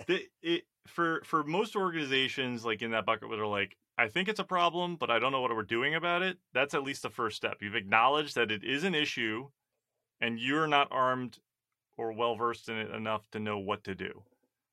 the... 0.06 0.22
it 0.42 0.64
for 0.86 1.22
for 1.24 1.44
most 1.44 1.76
organizations 1.76 2.64
like 2.64 2.82
in 2.82 2.90
that 2.90 3.06
bucket 3.06 3.28
where 3.28 3.38
they're 3.38 3.46
like, 3.46 3.76
I 3.96 4.08
think 4.08 4.28
it's 4.28 4.40
a 4.40 4.44
problem, 4.44 4.96
but 4.96 5.10
I 5.10 5.18
don't 5.18 5.32
know 5.32 5.40
what 5.40 5.54
we're 5.54 5.62
doing 5.62 5.94
about 5.94 6.22
it. 6.22 6.38
That's 6.52 6.74
at 6.74 6.82
least 6.82 7.02
the 7.02 7.10
first 7.10 7.36
step. 7.36 7.58
You've 7.60 7.74
acknowledged 7.74 8.34
that 8.34 8.50
it 8.50 8.64
is 8.64 8.84
an 8.84 8.94
issue, 8.94 9.48
and 10.20 10.38
you're 10.38 10.68
not 10.68 10.88
armed 10.90 11.38
or 11.96 12.12
well 12.12 12.36
versed 12.36 12.68
in 12.68 12.76
it 12.76 12.90
enough 12.90 13.28
to 13.32 13.40
know 13.40 13.58
what 13.58 13.84
to 13.84 13.94
do. 13.94 14.22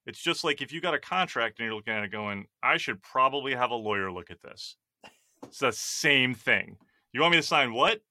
It's 0.05 0.19
just 0.19 0.43
like 0.43 0.61
if 0.61 0.71
you 0.71 0.81
got 0.81 0.93
a 0.93 0.99
contract 0.99 1.59
and 1.59 1.65
you're 1.65 1.75
looking 1.75 1.93
at 1.93 2.03
it 2.03 2.11
going, 2.11 2.45
I 2.61 2.77
should 2.77 3.01
probably 3.01 3.55
have 3.55 3.71
a 3.71 3.75
lawyer 3.75 4.11
look 4.11 4.29
at 4.29 4.41
this. 4.41 4.75
It's 5.43 5.59
the 5.59 5.71
same 5.71 6.33
thing. 6.33 6.77
You 7.11 7.21
want 7.21 7.31
me 7.31 7.37
to 7.37 7.43
sign 7.43 7.73
what? 7.73 8.01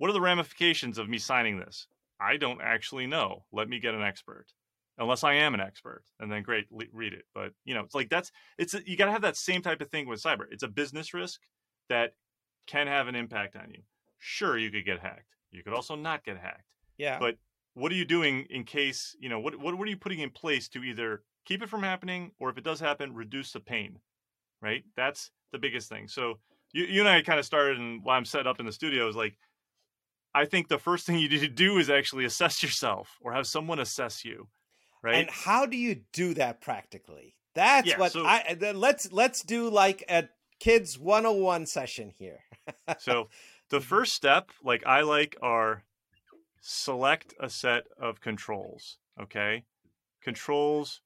What 0.00 0.08
are 0.08 0.14
the 0.14 0.20
ramifications 0.22 0.96
of 0.96 1.10
me 1.10 1.18
signing 1.18 1.58
this? 1.58 1.86
I 2.18 2.38
don't 2.38 2.62
actually 2.62 3.06
know. 3.06 3.44
Let 3.52 3.68
me 3.68 3.78
get 3.80 3.94
an 3.94 4.00
expert. 4.00 4.46
Unless 4.96 5.24
I 5.24 5.34
am 5.34 5.52
an 5.52 5.60
expert, 5.60 6.04
and 6.18 6.32
then 6.32 6.42
great, 6.42 6.64
read 6.70 7.12
it. 7.12 7.26
But 7.34 7.52
you 7.66 7.74
know, 7.74 7.82
it's 7.82 7.94
like 7.94 8.08
that's 8.08 8.32
it's 8.56 8.74
you 8.86 8.96
got 8.96 9.04
to 9.04 9.12
have 9.12 9.20
that 9.20 9.36
same 9.36 9.60
type 9.60 9.82
of 9.82 9.90
thing 9.90 10.08
with 10.08 10.22
cyber. 10.22 10.46
It's 10.50 10.62
a 10.62 10.68
business 10.68 11.12
risk 11.12 11.42
that 11.90 12.14
can 12.66 12.86
have 12.86 13.08
an 13.08 13.14
impact 13.14 13.56
on 13.56 13.68
you. 13.68 13.82
Sure, 14.18 14.56
you 14.56 14.70
could 14.70 14.86
get 14.86 15.00
hacked. 15.00 15.36
You 15.50 15.62
could 15.62 15.74
also 15.74 15.96
not 15.96 16.24
get 16.24 16.38
hacked. 16.38 16.64
Yeah. 16.96 17.18
But 17.18 17.36
what 17.74 17.92
are 17.92 17.96
you 17.96 18.06
doing 18.06 18.46
in 18.48 18.64
case 18.64 19.14
you 19.20 19.28
know 19.28 19.38
what 19.38 19.56
what 19.56 19.76
what 19.76 19.86
are 19.86 19.90
you 19.90 19.98
putting 19.98 20.20
in 20.20 20.30
place 20.30 20.66
to 20.70 20.82
either 20.82 21.24
keep 21.44 21.62
it 21.62 21.68
from 21.68 21.82
happening 21.82 22.30
or 22.40 22.48
if 22.48 22.56
it 22.56 22.64
does 22.64 22.80
happen, 22.80 23.14
reduce 23.14 23.52
the 23.52 23.60
pain? 23.60 23.98
Right. 24.62 24.84
That's 24.96 25.30
the 25.52 25.58
biggest 25.58 25.90
thing. 25.90 26.08
So 26.08 26.38
you 26.72 26.84
you 26.84 27.00
and 27.00 27.08
I 27.08 27.20
kind 27.20 27.38
of 27.38 27.44
started, 27.44 27.78
and 27.78 28.02
why 28.02 28.16
I'm 28.16 28.24
set 28.24 28.46
up 28.46 28.60
in 28.60 28.66
the 28.66 28.72
studio 28.72 29.06
is 29.10 29.16
like 29.16 29.36
I 30.34 30.44
think 30.44 30.68
the 30.68 30.78
first 30.78 31.06
thing 31.06 31.18
you 31.18 31.28
need 31.28 31.40
to 31.40 31.48
do 31.48 31.78
is 31.78 31.90
actually 31.90 32.24
assess 32.24 32.62
yourself 32.62 33.18
or 33.20 33.32
have 33.32 33.46
someone 33.46 33.78
assess 33.78 34.24
you. 34.24 34.48
Right. 35.02 35.16
And 35.16 35.30
how 35.30 35.66
do 35.66 35.76
you 35.76 36.02
do 36.12 36.34
that 36.34 36.60
practically? 36.60 37.34
That's 37.54 37.88
yeah, 37.88 37.98
what 37.98 38.12
so, 38.12 38.24
I 38.24 38.56
let's 38.74 39.10
let's 39.12 39.42
do 39.42 39.70
like 39.70 40.04
a 40.08 40.28
kids 40.60 40.98
101 40.98 41.66
session 41.66 42.12
here. 42.16 42.40
so 42.98 43.28
the 43.70 43.78
mm-hmm. 43.78 43.84
first 43.84 44.14
step, 44.14 44.50
like 44.62 44.86
I 44.86 45.00
like 45.00 45.36
are 45.42 45.84
select 46.60 47.34
a 47.40 47.48
set 47.48 47.84
of 47.98 48.20
controls. 48.20 48.98
Okay. 49.20 49.64
Controls 50.22 51.00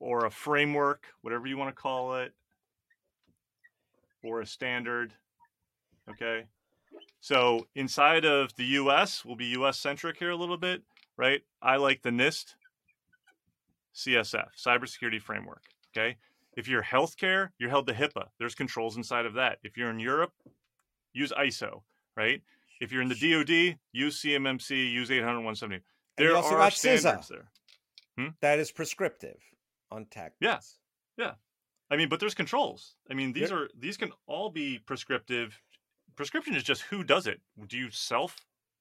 or 0.00 0.26
a 0.26 0.30
framework, 0.30 1.06
whatever 1.22 1.46
you 1.46 1.56
want 1.56 1.74
to 1.74 1.80
call 1.80 2.16
it, 2.16 2.32
or 4.22 4.40
a 4.40 4.46
standard. 4.46 5.12
Okay. 6.08 6.44
So 7.24 7.66
inside 7.74 8.26
of 8.26 8.54
the 8.56 8.66
US, 8.80 9.24
we'll 9.24 9.34
be 9.34 9.46
US 9.56 9.78
centric 9.78 10.18
here 10.18 10.28
a 10.28 10.36
little 10.36 10.58
bit, 10.58 10.82
right? 11.16 11.40
I 11.62 11.76
like 11.76 12.02
the 12.02 12.10
NIST 12.10 12.54
CSF, 13.94 14.48
Cybersecurity 14.62 15.22
Framework. 15.22 15.62
Okay. 15.96 16.16
If 16.54 16.68
you're 16.68 16.82
healthcare, 16.82 17.48
you're 17.58 17.70
held 17.70 17.86
to 17.86 17.94
HIPAA. 17.94 18.26
There's 18.38 18.54
controls 18.54 18.98
inside 18.98 19.24
of 19.24 19.32
that. 19.34 19.56
If 19.62 19.78
you're 19.78 19.88
in 19.88 20.00
Europe, 20.00 20.34
use 21.14 21.32
ISO, 21.32 21.80
right? 22.14 22.42
If 22.82 22.92
you're 22.92 23.00
in 23.00 23.08
the 23.08 23.14
DoD, 23.14 23.78
use 23.92 24.20
CMMC, 24.20 24.92
use 24.92 25.10
800 25.10 25.36
170. 25.36 25.82
There 26.18 26.36
are 26.36 26.70
standards 26.70 27.28
there. 27.28 27.48
Hmm? 28.18 28.32
That 28.42 28.58
is 28.58 28.70
prescriptive 28.70 29.40
on 29.90 30.04
tech. 30.10 30.34
Yes. 30.42 30.76
Yeah. 31.16 31.24
yeah. 31.24 31.32
I 31.90 31.96
mean, 31.96 32.10
but 32.10 32.20
there's 32.20 32.34
controls. 32.34 32.96
I 33.10 33.14
mean, 33.14 33.32
these 33.32 33.50
are 33.50 33.70
these 33.78 33.96
can 33.96 34.12
all 34.26 34.50
be 34.50 34.78
prescriptive 34.78 35.58
prescription 36.16 36.54
is 36.54 36.62
just 36.62 36.82
who 36.82 37.04
does 37.04 37.26
it. 37.26 37.40
Do 37.66 37.76
you 37.76 37.90
self 37.90 38.36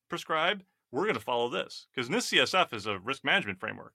prescribe? 0.10 0.64
We're 0.92 1.04
going 1.04 1.16
to 1.16 1.22
follow 1.22 1.50
this 1.50 1.88
because 1.94 2.10
NIST 2.10 2.38
CSF 2.38 2.74
is 2.74 2.86
a 2.86 3.00
risk 3.00 3.24
management 3.24 3.60
framework. 3.60 3.94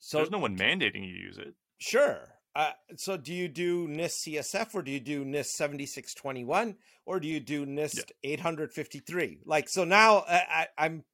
So 0.00 0.16
there's 0.16 0.30
no 0.30 0.38
one 0.38 0.58
mandating 0.58 1.06
you 1.06 1.14
use 1.14 1.38
it. 1.38 1.54
Sure. 1.78 2.18
Uh, 2.56 2.72
so 2.96 3.16
do 3.16 3.32
you 3.32 3.46
do 3.46 3.86
NIST 3.86 4.28
CSF 4.28 4.74
or 4.74 4.82
do 4.82 4.90
you 4.90 4.98
do 4.98 5.24
NIST 5.24 5.50
7621 5.50 6.74
or 7.06 7.20
do 7.20 7.28
you 7.28 7.38
do 7.38 7.64
NIST 7.64 8.10
yeah. 8.22 8.32
853? 8.32 9.38
Like, 9.44 9.68
so 9.68 9.84
now 9.84 10.18
uh, 10.18 10.40
I, 10.48 10.66
I'm, 10.76 11.04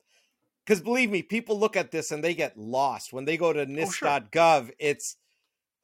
because 0.64 0.80
believe 0.80 1.10
me, 1.10 1.22
people 1.22 1.58
look 1.58 1.76
at 1.76 1.90
this 1.90 2.10
and 2.10 2.24
they 2.24 2.34
get 2.34 2.56
lost 2.56 3.12
when 3.12 3.26
they 3.26 3.36
go 3.36 3.52
to 3.52 3.66
NIST.gov. 3.66 4.30
Oh, 4.36 4.64
sure. 4.64 4.74
It's 4.78 5.16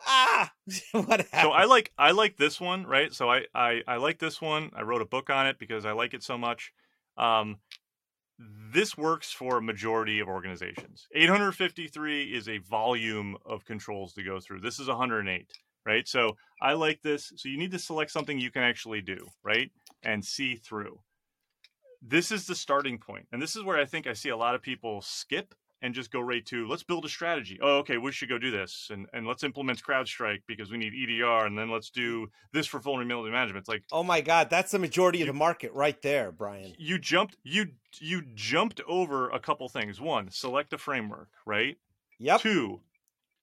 ah 0.07 0.53
what 0.93 1.09
happened? 1.09 1.29
so 1.43 1.51
i 1.51 1.65
like 1.65 1.93
i 1.99 2.11
like 2.11 2.37
this 2.37 2.61
one 2.61 2.85
right? 2.87 3.13
So 3.13 3.31
I, 3.31 3.43
I 3.55 3.83
i 3.87 3.97
like 3.97 4.19
this 4.19 4.41
one. 4.41 4.71
I 4.75 4.83
wrote 4.83 5.03
a 5.03 5.07
book 5.07 5.31
on 5.31 5.47
it 5.47 5.59
because 5.59 5.85
i 5.85 5.93
like 5.93 6.15
it 6.15 6.23
so 6.23 6.39
much. 6.39 6.73
Um 7.17 7.59
this 8.73 8.97
works 8.97 9.31
for 9.31 9.59
a 9.59 9.63
majority 9.63 10.19
of 10.19 10.27
organizations. 10.27 11.07
853 11.15 12.25
is 12.25 12.49
a 12.49 12.59
volume 12.59 13.37
of 13.47 13.65
controls 13.65 14.15
to 14.15 14.23
go 14.25 14.41
through. 14.41 14.61
This 14.61 14.79
is 14.81 14.89
108 14.89 15.47
right? 15.85 16.07
So 16.07 16.37
i 16.61 16.73
like 16.75 17.03
this. 17.03 17.33
So 17.37 17.49
you 17.49 17.59
need 17.59 17.73
to 17.73 17.79
select 17.79 18.11
something 18.11 18.39
you 18.39 18.51
can 18.51 18.63
actually 18.63 19.01
do 19.01 19.19
right 19.43 19.71
and 20.03 20.25
see 20.25 20.57
through. 20.57 21.01
This 22.01 22.33
is 22.33 22.47
the 22.47 22.55
starting 22.55 22.99
point 22.99 23.27
and 23.33 23.41
this 23.41 23.55
is 23.55 23.63
where 23.63 23.79
i 23.79 23.85
think 23.85 24.07
i 24.07 24.13
see 24.13 24.31
a 24.31 24.37
lot 24.37 24.57
of 24.57 24.63
people 24.63 25.01
skip 25.03 25.55
and 25.83 25.95
just 25.95 26.13
go 26.13 26.21
right 26.21 26.47
to 26.47 26.67
let's 26.69 26.85
build 26.85 27.05
a 27.05 27.09
strategy. 27.09 27.59
Oh, 27.61 27.79
okay, 27.79 27.99
we 27.99 28.13
should 28.13 28.29
go 28.29 28.39
do 28.39 28.51
this, 28.51 28.89
and 28.91 29.07
and 29.13 29.27
let's 29.27 29.43
implement 29.43 29.83
CrowdStrike 29.83 30.43
because 30.47 30.71
we 30.71 30.79
need 30.79 30.95
EDR, 30.95 31.47
and 31.47 31.59
then 31.59 31.71
let's 31.71 31.91
do 31.91 32.29
this 32.53 32.67
for 32.67 32.81
vulnerability 32.81 33.33
management. 33.33 33.63
It's 33.63 33.69
like, 33.69 33.83
oh 33.93 34.03
my 34.03 34.21
god, 34.21 34.49
that's 34.49 34.71
the 34.71 34.79
majority 34.79 35.19
you, 35.19 35.25
of 35.25 35.29
the 35.29 35.35
market 35.35 35.73
right 35.75 36.01
there, 36.01 36.33
Brian. 36.33 36.73
You 36.79 36.99
jumped 36.99 37.37
you 37.43 37.67
you 37.99 38.23
jumped 38.35 38.81
over 38.89 39.29
a 39.31 39.41
couple 39.41 39.69
things. 39.69 40.01
One, 40.01 40.31
select 40.31 40.73
a 40.73 40.79
framework, 40.79 41.29
right? 41.45 41.77
Yep. 42.19 42.41
Two, 42.41 42.81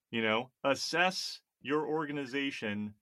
you 0.10 0.24
know, 0.24 0.50
assess 0.64 1.42
your 1.62 1.86
organization 1.86 2.94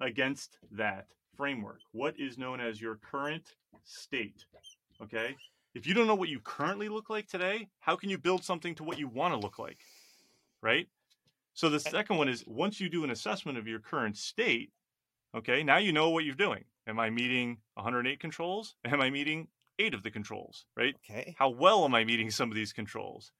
against 0.00 0.58
that 0.72 1.06
framework. 1.36 1.80
What 1.92 2.18
is 2.18 2.38
known 2.38 2.60
as 2.60 2.80
your 2.80 2.96
current 2.96 3.54
state? 3.84 4.46
Okay. 5.02 5.36
If 5.76 5.86
you 5.86 5.92
don't 5.92 6.06
know 6.06 6.14
what 6.14 6.30
you 6.30 6.40
currently 6.40 6.88
look 6.88 7.10
like 7.10 7.28
today, 7.28 7.68
how 7.80 7.96
can 7.96 8.08
you 8.08 8.16
build 8.16 8.42
something 8.42 8.74
to 8.76 8.82
what 8.82 8.98
you 8.98 9.08
want 9.08 9.34
to 9.34 9.38
look 9.38 9.58
like? 9.58 9.76
Right? 10.62 10.88
So 11.52 11.68
the 11.68 11.76
eh 11.76 11.90
second 11.90 12.16
one 12.16 12.30
is 12.30 12.44
once 12.46 12.80
you 12.80 12.88
do 12.88 13.04
an 13.04 13.10
assessment 13.10 13.58
of 13.58 13.68
your 13.68 13.78
current 13.78 14.16
state, 14.16 14.72
okay, 15.36 15.62
now 15.62 15.76
you 15.76 15.92
know 15.92 16.08
what 16.08 16.24
you're 16.24 16.34
doing. 16.34 16.64
Am 16.86 16.98
I 16.98 17.10
meeting 17.10 17.58
108 17.74 18.18
controls? 18.18 18.76
Am 18.86 19.02
I 19.02 19.10
meeting 19.10 19.48
eight 19.78 19.92
of 19.92 20.02
the 20.02 20.10
controls? 20.10 20.64
Right? 20.74 20.96
Okay. 21.04 21.36
How 21.38 21.50
well 21.50 21.84
am 21.84 21.94
I 21.94 22.04
meeting 22.04 22.30
some 22.30 22.50
of 22.50 22.54
these 22.54 22.72
controls? 22.72 23.32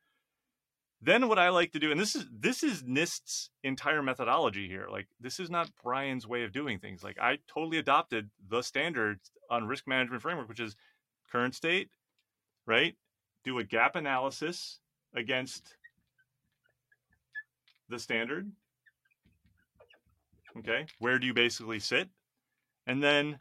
Then 1.00 1.28
what 1.28 1.38
I 1.38 1.48
like 1.48 1.72
to 1.72 1.78
do, 1.78 1.90
and 1.90 1.98
this 1.98 2.14
is 2.14 2.26
this 2.30 2.62
is 2.62 2.82
NIST's 2.82 3.48
entire 3.62 4.02
methodology 4.02 4.68
here. 4.68 4.88
Like 4.90 5.08
this 5.18 5.40
is 5.40 5.48
not 5.48 5.70
Brian's 5.82 6.26
way 6.26 6.44
of 6.44 6.52
doing 6.52 6.80
things. 6.80 7.02
Like 7.02 7.18
I 7.18 7.38
totally 7.48 7.78
adopted 7.78 8.28
the 8.46 8.60
standards 8.60 9.30
on 9.48 9.66
risk 9.66 9.86
management 9.86 10.20
framework, 10.20 10.50
which 10.50 10.60
is 10.60 10.76
current 11.30 11.54
state, 11.54 11.88
right? 12.66 12.96
Do 13.44 13.58
a 13.58 13.64
gap 13.64 13.96
analysis 13.96 14.80
against 15.14 15.76
the 17.88 17.98
standard. 17.98 18.50
Okay, 20.58 20.86
where 20.98 21.18
do 21.18 21.26
you 21.26 21.34
basically 21.34 21.78
sit? 21.78 22.08
And 22.86 23.02
then 23.02 23.38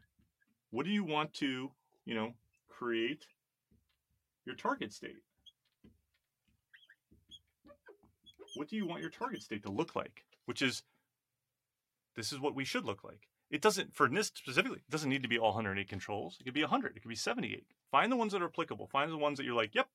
what 0.72 0.86
do 0.86 0.92
you 0.92 1.04
want 1.04 1.34
to, 1.36 1.72
you 2.06 2.14
know, 2.14 2.34
create 2.68 3.26
your 4.46 4.56
target 4.56 4.94
state? 4.94 5.18
What 8.56 8.70
do 8.70 8.76
you 8.76 8.86
want 8.86 9.02
your 9.02 9.10
target 9.10 9.42
state 9.42 9.64
to 9.64 9.72
look 9.72 9.96
like? 9.96 10.24
Which 10.46 10.62
is, 10.62 10.84
this 12.16 12.32
is 12.32 12.40
what 12.40 12.56
we 12.56 12.66
should 12.66 12.86
look 12.86 13.04
like. 13.04 13.28
It 13.52 13.62
doesn't, 13.62 13.96
for 13.96 14.10
NIST 14.10 14.38
specifically, 14.38 14.80
it 14.80 14.92
doesn't 14.92 15.10
need 15.10 15.22
to 15.24 15.30
be 15.30 15.38
all 15.38 15.50
108 15.54 15.88
controls. 15.88 16.38
It 16.40 16.46
could 16.46 16.54
be 16.54 16.62
100, 16.62 16.98
it 16.98 17.02
could 17.02 17.10
be 17.10 17.16
78. 17.16 17.66
Find 17.92 18.12
the 18.12 18.16
ones 18.16 18.34
that 18.34 18.42
are 18.42 18.48
applicable. 18.48 18.88
Find 18.88 19.12
the 19.12 19.18
ones 19.18 19.38
that 19.38 19.46
you're 19.46 19.56
like, 19.56 19.76
yep, 19.76 19.88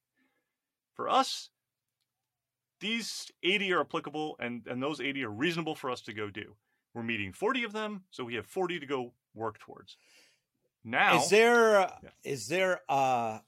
for 0.94 1.08
us, 1.08 1.50
these 2.80 3.30
80 3.42 3.72
are 3.72 3.80
applicable 3.80 4.36
and, 4.40 4.66
and 4.66 4.82
those 4.82 5.00
80 5.00 5.24
are 5.24 5.30
reasonable 5.30 5.74
for 5.74 5.90
us 5.90 6.00
to 6.02 6.12
go 6.12 6.30
do. 6.30 6.54
We're 6.94 7.02
meeting 7.02 7.32
40 7.32 7.64
of 7.64 7.72
them, 7.72 8.04
so 8.10 8.24
we 8.24 8.34
have 8.34 8.46
40 8.46 8.80
to 8.80 8.86
go 8.86 9.12
work 9.34 9.58
towards. 9.58 9.96
Now, 10.82 11.22
is 11.22 11.28
there, 11.28 11.72
yeah. 12.02 12.08
is 12.24 12.48
there, 12.48 12.80
uh, 12.88 13.40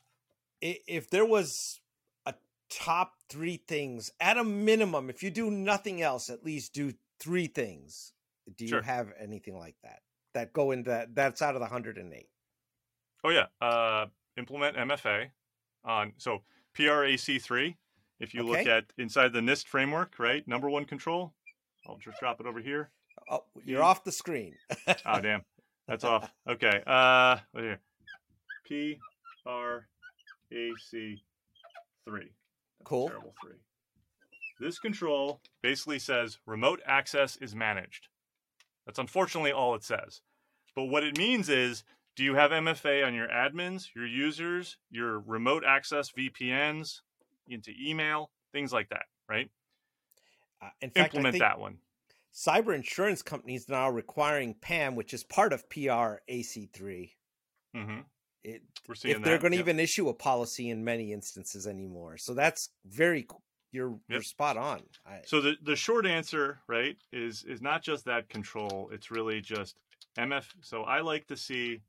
if 0.61 1.11
there 1.11 1.25
was 1.25 1.81
a 2.27 2.35
top 2.71 3.15
three 3.29 3.57
things 3.57 4.13
at 4.21 4.37
a 4.37 4.45
minimum, 4.45 5.11
if 5.11 5.23
you 5.23 5.31
do 5.31 5.51
nothing 5.51 6.03
else, 6.03 6.29
at 6.29 6.45
least 6.45 6.73
do 6.73 6.93
three 7.19 7.47
things. 7.47 8.13
Do 8.57 8.65
you 8.65 8.69
sure. 8.69 8.83
have 8.83 9.09
anything 9.21 9.57
like 9.57 9.77
that 9.83 10.01
that 10.35 10.53
go 10.53 10.71
in 10.71 10.83
that 10.85 11.15
that's 11.15 11.43
out 11.43 11.55
of 11.55 11.61
the 11.61 11.67
108? 11.67 12.29
Oh 13.25 13.31
yeah, 13.31 13.47
uh, 13.61 14.07
implement 14.37 14.77
MFA 14.77 15.31
on 15.85 16.13
so 16.19 16.43
PRAC3. 16.77 17.77
If 18.21 18.35
you 18.35 18.43
okay. 18.43 18.51
look 18.51 18.67
at 18.67 18.85
inside 18.99 19.33
the 19.33 19.41
NIST 19.41 19.67
framework, 19.67 20.19
right? 20.19 20.47
Number 20.47 20.71
one 20.71 20.85
control. 20.85 21.35
I'll 21.87 21.99
just 21.99 22.21
drop 22.21 22.41
it 22.41 22.47
over 22.47 22.61
here. 22.61 22.91
Oh, 23.31 23.45
you're 23.65 23.83
off 23.83 24.05
the 24.05 24.13
screen. 24.13 24.55
oh 25.07 25.21
damn, 25.21 25.43
that's 25.89 26.05
off. 26.05 26.33
Okay. 26.49 26.83
Uh, 26.87 27.39
here. 27.55 27.81
P 28.67 28.99
R 29.45 29.87
A 30.53 30.71
C 30.91 31.23
three. 32.05 32.31
Cool. 32.85 33.09
Terrible 33.09 33.35
three. 33.43 33.57
This 34.61 34.79
control 34.79 35.41
basically 35.63 35.99
says 35.99 36.39
remote 36.47 36.81
access 36.87 37.37
is 37.37 37.55
managed. 37.55 38.09
That's 38.87 38.99
unfortunately 38.99 39.53
all 39.53 39.75
it 39.75 39.85
says. 39.85 40.21
But 40.75 40.85
what 40.85 41.05
it 41.05 41.19
means 41.19 41.49
is 41.49 41.85
do 42.17 42.25
you 42.25 42.35
have 42.35 42.51
MFA 42.51 43.07
on 43.07 43.15
your 43.15 43.29
admins, 43.29 43.87
your 43.95 44.07
users, 44.07 44.77
your 44.91 45.21
remote 45.21 45.65
access 45.67 46.11
VPNs, 46.11 47.01
into 47.49 47.73
email, 47.81 48.31
things 48.53 48.73
like 48.73 48.89
that, 48.91 49.05
right? 49.29 49.51
Uh, 50.63 50.69
in 50.81 50.91
fact, 50.91 51.15
Implement 51.15 51.39
that 51.41 51.59
one. 51.59 51.79
Cyber 52.35 52.75
insurance 52.75 53.23
companies 53.23 53.69
now 53.69 53.91
requiring 53.91 54.55
PAM, 54.61 54.95
which 54.95 55.13
is 55.13 55.25
part 55.25 55.53
of 55.53 55.69
PRAC3. 55.69 57.11
Mm-hmm. 57.77 58.01
It, 58.45 58.63
We're 58.89 58.95
seeing 58.95 59.17
if 59.17 59.23
they're 59.23 59.39
going 59.39 59.53
to 59.53 59.59
even 59.59 59.79
issue 59.79 60.09
a 60.09 60.15
policy 60.15 60.71
in 60.71 60.85
many 60.85 61.13
instances 61.13 61.67
anymore. 61.67 62.17
So 62.19 62.35
that's 62.35 62.71
very 62.85 63.27
you're 63.73 63.91
yep. 63.91 63.99
you're 64.09 64.23
spot 64.23 64.57
on. 64.57 64.83
I, 65.07 65.21
so 65.25 65.41
the 65.41 65.55
the 65.63 65.75
short 65.75 66.07
answer, 66.07 66.61
right, 66.69 66.97
is 67.13 67.45
is 67.45 67.61
not 67.61 67.83
just 67.83 68.05
that 68.05 68.29
control. 68.29 68.91
It's 68.93 69.11
really 69.11 69.41
just 69.41 69.77
MF. 70.19 70.45
So 70.61 70.83
I 70.83 71.01
like 71.01 71.27
to 71.29 71.37
see 71.37 71.81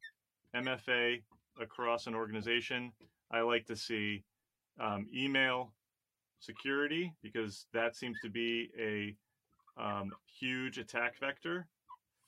MFA 0.56 1.22
across 1.62 2.08
an 2.08 2.16
organization. 2.16 2.92
I 3.32 3.42
like 3.42 3.66
to 3.68 3.76
see 3.76 4.24
um, 4.80 5.08
email 5.14 5.74
security 6.40 7.14
because 7.22 7.66
that 7.74 7.96
seems 7.96 8.18
to 8.22 8.30
be 8.30 8.70
a 8.80 9.16
um, 9.82 10.12
huge 10.40 10.78
attack 10.78 11.20
vector 11.20 11.68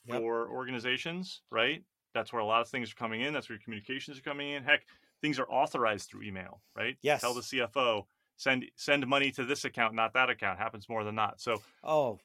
yep. 0.06 0.20
for 0.20 0.50
organizations, 0.50 1.42
right? 1.52 1.84
That's 2.14 2.32
where 2.32 2.42
a 2.42 2.46
lot 2.46 2.62
of 2.62 2.70
things 2.70 2.92
are 2.92 2.96
coming 2.96 3.22
in. 3.22 3.34
That's 3.34 3.50
where 3.50 3.60
communications 3.64 4.18
are 4.18 4.22
coming 4.22 4.52
in. 4.52 4.64
Heck, 4.64 4.86
things 5.22 5.38
are 5.38 5.50
authorized 5.50 6.10
through 6.10 6.24
email, 6.24 6.62
right? 6.76 6.98
Yes. 7.02 7.22
Tell 7.22 7.34
the 7.34 7.42
CFO 7.42 8.06
send 8.38 8.66
send 8.76 9.06
money 9.08 9.32
to 9.32 9.46
this 9.46 9.66
account, 9.66 9.94
not 9.94 10.14
that 10.14 10.30
account. 10.30 10.60
Happens 10.60 10.90
more 10.90 11.04
than 11.04 11.16
not. 11.16 11.40
So 11.40 11.62
oh, 11.84 12.20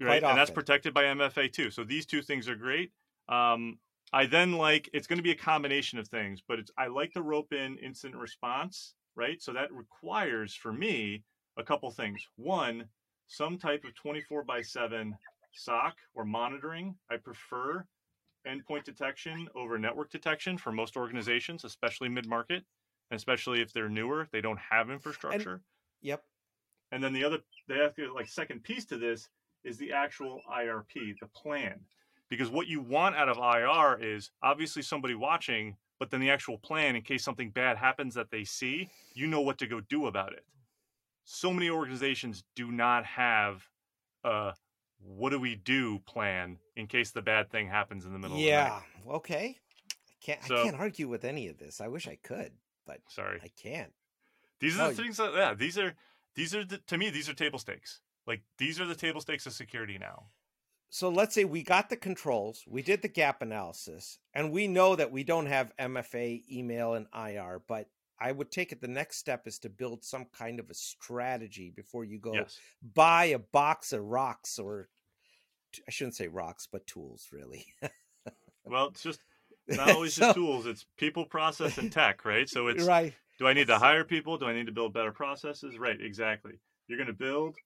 right, 0.00 0.22
and 0.22 0.36
that's 0.36 0.50
protected 0.50 0.94
by 0.94 1.04
MFA 1.04 1.52
too. 1.52 1.70
So 1.70 1.84
these 1.84 2.06
two 2.06 2.22
things 2.22 2.48
are 2.48 2.56
great. 2.56 2.92
Um, 3.28 3.78
I 4.12 4.26
then 4.26 4.52
like 4.52 4.90
it's 4.92 5.06
going 5.06 5.18
to 5.18 5.22
be 5.22 5.30
a 5.30 5.36
combination 5.36 5.98
of 5.98 6.08
things, 6.08 6.42
but 6.46 6.58
it's 6.58 6.70
I 6.76 6.88
like 6.88 7.12
to 7.12 7.22
rope 7.22 7.52
in 7.52 7.78
incident 7.78 8.20
response, 8.20 8.94
right? 9.14 9.40
So 9.40 9.52
that 9.52 9.72
requires 9.72 10.54
for 10.54 10.72
me 10.72 11.22
a 11.56 11.62
couple 11.62 11.90
things. 11.90 12.26
One, 12.36 12.84
some 13.26 13.58
type 13.58 13.84
of 13.84 13.94
24 13.94 14.44
by 14.44 14.62
7 14.62 15.16
SOC 15.54 15.96
or 16.14 16.24
monitoring. 16.24 16.94
I 17.10 17.16
prefer 17.16 17.84
endpoint 18.46 18.84
detection 18.84 19.48
over 19.54 19.78
network 19.78 20.10
detection 20.10 20.58
for 20.58 20.72
most 20.72 20.96
organizations, 20.96 21.64
especially 21.64 22.08
mid 22.08 22.26
market 22.26 22.64
especially 23.14 23.60
if 23.60 23.72
they're 23.72 23.88
newer, 23.88 24.28
they 24.32 24.40
don't 24.40 24.58
have 24.58 24.90
infrastructure. 24.90 25.52
And, 25.52 25.60
yep. 26.00 26.22
And 26.90 27.02
then 27.02 27.12
the 27.12 27.24
other, 27.24 27.38
they 27.68 27.78
have 27.78 27.94
to 27.96 28.12
like 28.14 28.28
second 28.28 28.62
piece 28.62 28.84
to 28.86 28.98
this 28.98 29.28
is 29.64 29.78
the 29.78 29.92
actual 29.92 30.40
IRP, 30.52 31.18
the 31.20 31.28
plan, 31.34 31.80
because 32.28 32.50
what 32.50 32.66
you 32.66 32.80
want 32.80 33.14
out 33.14 33.28
of 33.28 33.38
IR 33.38 34.02
is 34.02 34.30
obviously 34.42 34.82
somebody 34.82 35.14
watching, 35.14 35.76
but 35.98 36.10
then 36.10 36.20
the 36.20 36.30
actual 36.30 36.58
plan 36.58 36.96
in 36.96 37.02
case 37.02 37.22
something 37.22 37.50
bad 37.50 37.76
happens 37.76 38.14
that 38.14 38.30
they 38.30 38.44
see, 38.44 38.88
you 39.14 39.26
know 39.26 39.40
what 39.40 39.58
to 39.58 39.66
go 39.66 39.80
do 39.80 40.06
about 40.06 40.32
it. 40.32 40.44
So 41.24 41.52
many 41.52 41.70
organizations 41.70 42.42
do 42.56 42.72
not 42.72 43.04
have 43.04 43.62
a 44.24 44.54
what 45.04 45.30
do 45.30 45.38
we 45.38 45.56
do 45.56 45.98
plan 46.00 46.58
in 46.76 46.86
case 46.86 47.10
the 47.10 47.22
bad 47.22 47.50
thing 47.50 47.68
happens 47.68 48.04
in 48.04 48.12
the 48.12 48.18
middle 48.18 48.36
of 48.36 48.42
the 48.42 48.50
night. 48.50 48.52
yeah 48.52 48.80
okay 49.08 49.58
i 49.88 50.14
can't 50.20 50.44
so, 50.44 50.60
i 50.60 50.64
can't 50.64 50.76
argue 50.76 51.08
with 51.08 51.24
any 51.24 51.48
of 51.48 51.58
this 51.58 51.80
i 51.80 51.88
wish 51.88 52.06
i 52.06 52.16
could 52.22 52.52
but 52.86 52.98
sorry, 53.08 53.40
I 53.42 53.48
can't. 53.60 53.92
These 54.60 54.76
are 54.76 54.84
no, 54.84 54.90
the 54.90 55.02
things 55.02 55.16
that 55.16 55.34
yeah, 55.34 55.54
these 55.54 55.78
are 55.78 55.94
these 56.34 56.54
are 56.54 56.64
the, 56.64 56.78
to 56.78 56.98
me 56.98 57.10
these 57.10 57.28
are 57.28 57.34
table 57.34 57.58
stakes. 57.58 58.00
Like 58.26 58.42
these 58.58 58.80
are 58.80 58.86
the 58.86 58.94
table 58.94 59.20
stakes 59.20 59.46
of 59.46 59.52
security 59.52 59.98
now. 59.98 60.26
So 60.88 61.08
let's 61.08 61.34
say 61.34 61.44
we 61.44 61.62
got 61.62 61.88
the 61.88 61.96
controls, 61.96 62.64
we 62.68 62.82
did 62.82 63.00
the 63.00 63.08
gap 63.08 63.40
analysis, 63.40 64.18
and 64.34 64.52
we 64.52 64.68
know 64.68 64.94
that 64.94 65.10
we 65.10 65.24
don't 65.24 65.46
have 65.46 65.74
MFA, 65.78 66.42
email, 66.50 66.92
and 66.92 67.06
IR, 67.14 67.62
but 67.66 67.88
I 68.20 68.30
would 68.30 68.52
take 68.52 68.72
it 68.72 68.80
the 68.80 68.88
next 68.88 69.16
step 69.16 69.46
is 69.48 69.58
to 69.60 69.70
build 69.70 70.04
some 70.04 70.26
kind 70.36 70.60
of 70.60 70.70
a 70.70 70.74
strategy 70.74 71.72
before 71.74 72.04
you 72.04 72.18
go 72.18 72.34
yes. 72.34 72.58
buy 72.94 73.24
a 73.24 73.38
box 73.38 73.92
of 73.92 74.04
rocks 74.04 74.58
or 74.58 74.88
I 75.88 75.90
shouldn't 75.90 76.14
say 76.14 76.28
rocks, 76.28 76.68
but 76.70 76.86
tools 76.86 77.28
really. 77.32 77.66
well, 78.64 78.88
it's 78.88 79.02
just 79.02 79.20
not 79.68 79.90
always 79.90 80.14
so, 80.14 80.22
just 80.22 80.34
tools 80.34 80.66
it's 80.66 80.86
people 80.96 81.24
process 81.24 81.78
and 81.78 81.92
tech 81.92 82.24
right? 82.24 82.48
So 82.48 82.66
it's 82.68 82.84
right. 82.84 83.14
do 83.38 83.46
i 83.46 83.52
need 83.52 83.68
to 83.68 83.78
hire 83.78 84.04
people? 84.04 84.38
Do 84.38 84.46
i 84.46 84.52
need 84.52 84.66
to 84.66 84.72
build 84.72 84.92
better 84.92 85.12
processes? 85.12 85.78
Right 85.78 86.00
exactly. 86.00 86.52
You're 86.88 86.98
going 86.98 87.06
to 87.06 87.12
build 87.12 87.56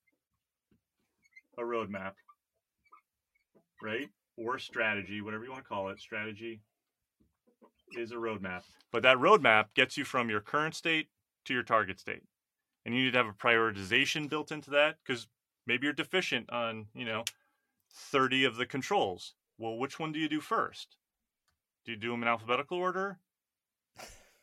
a 1.59 1.63
roadmap 1.63 2.13
right? 3.83 4.09
Or 4.37 4.59
strategy 4.59 5.21
whatever 5.21 5.45
you 5.45 5.51
want 5.51 5.65
to 5.65 5.69
call 5.69 5.89
it. 5.89 6.01
Strategy 6.01 6.61
is 7.97 8.11
a 8.13 8.17
roadmap 8.17 8.63
but 8.93 9.03
that 9.03 9.17
roadmap 9.17 9.67
gets 9.75 9.97
you 9.97 10.05
from 10.05 10.29
your 10.29 10.41
current 10.41 10.75
state 10.75 11.09
to 11.45 11.55
your 11.55 11.63
target 11.63 12.01
state 12.01 12.23
and 12.85 12.95
you 12.95 13.05
need 13.05 13.13
to 13.13 13.19
have 13.19 13.29
a 13.29 13.33
prioritization 13.33 14.29
built 14.29 14.51
into 14.51 14.71
that 14.71 14.97
because 15.05 15.29
maybe 15.67 15.85
you're 15.85 15.93
deficient 15.93 16.51
on 16.51 16.87
you 16.95 17.05
know 17.05 17.25
30 17.93 18.45
of 18.45 18.57
the 18.57 18.67
controls. 18.67 19.35
Well 19.59 19.79
which 19.79 19.99
one 19.99 20.13
do 20.13 20.19
you 20.19 20.29
do 20.29 20.41
first 20.41 20.97
do 21.87 21.93
you 21.93 21.99
do 21.99 22.11
them 22.11 22.23
in 22.23 22.29
alphabetical 22.29 22.79
order? 22.79 23.19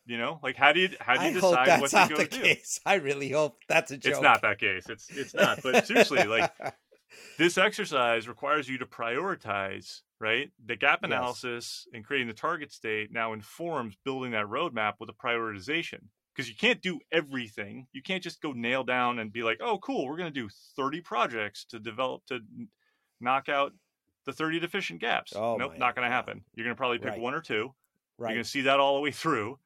You 0.06 0.18
know 0.18 0.40
like 0.44 0.58
how 0.58 0.74
do 0.74 0.82
you 0.82 0.90
how 1.00 1.18
do 1.18 1.26
you 1.26 1.32
I 1.32 1.40
decide 1.40 1.80
what 1.80 1.90
to 1.92 1.96
not 1.96 2.10
go 2.10 2.18
the 2.18 2.26
do? 2.26 2.42
case. 2.42 2.80
I 2.86 2.96
really 2.96 3.30
hope 3.30 3.60
that's 3.70 3.92
a 3.92 3.98
joke. 3.98 4.14
it's 4.14 4.22
not 4.22 4.42
that 4.42 4.60
case. 4.60 4.90
It's 4.90 5.10
it's 5.16 5.34
not. 5.34 5.60
But 5.64 5.86
seriously 5.88 6.26
like 6.26 6.52
this 7.38 7.58
exercise 7.58 8.28
requires 8.28 8.68
you 8.68 8.78
to 8.80 8.86
prioritize 8.86 10.02
right? 10.20 10.52
The 10.66 10.78
gap 10.78 11.00
Yes. 11.02 11.10
analysis 11.12 11.88
and 11.94 12.04
creating 12.06 12.28
the 12.30 12.34
target 12.34 12.72
state 12.72 13.12
now 13.12 13.34
informs 13.34 13.96
building 14.06 14.32
that 14.32 14.46
roadmap 14.46 14.94
with 15.00 15.10
a 15.10 15.14
prioritization. 15.14 16.00
Because 16.34 16.48
you 16.50 16.56
can't 16.56 16.82
do 16.82 17.00
everything. 17.12 17.88
You 17.92 18.02
can't 18.02 18.24
just 18.24 18.42
go 18.42 18.54
nail 18.54 18.84
down 18.86 19.20
and 19.20 19.32
be 19.34 19.44
like 19.44 19.60
oh 19.62 19.78
cool 19.80 20.06
we're 20.08 20.18
going 20.18 20.34
to 20.34 20.40
do 20.42 20.50
30 20.76 21.02
projects 21.02 21.66
to 21.66 21.80
develop 21.80 22.26
to 22.28 22.40
knock 23.22 23.48
out 23.50 23.74
the 24.26 24.34
30 24.34 24.60
deficient 24.60 25.00
gaps 25.02 25.34
Oh 25.36 25.58
nope 25.58 25.78
not 25.78 25.96
going 25.96 26.08
to 26.08 26.12
happen 26.14 26.44
you're 26.56 26.66
going 26.66 26.76
to 26.76 26.80
probably 26.80 26.98
pick 27.00 27.10
Right. 27.12 27.20
one 27.22 27.34
or 27.34 27.42
two 27.42 27.74
Right. 28.18 28.30
you're 28.30 28.38
going 28.38 28.44
to 28.44 28.50
see 28.50 28.62
that 28.62 28.80
all 28.80 28.96
the 28.96 29.02
way 29.02 29.12
through 29.12 29.60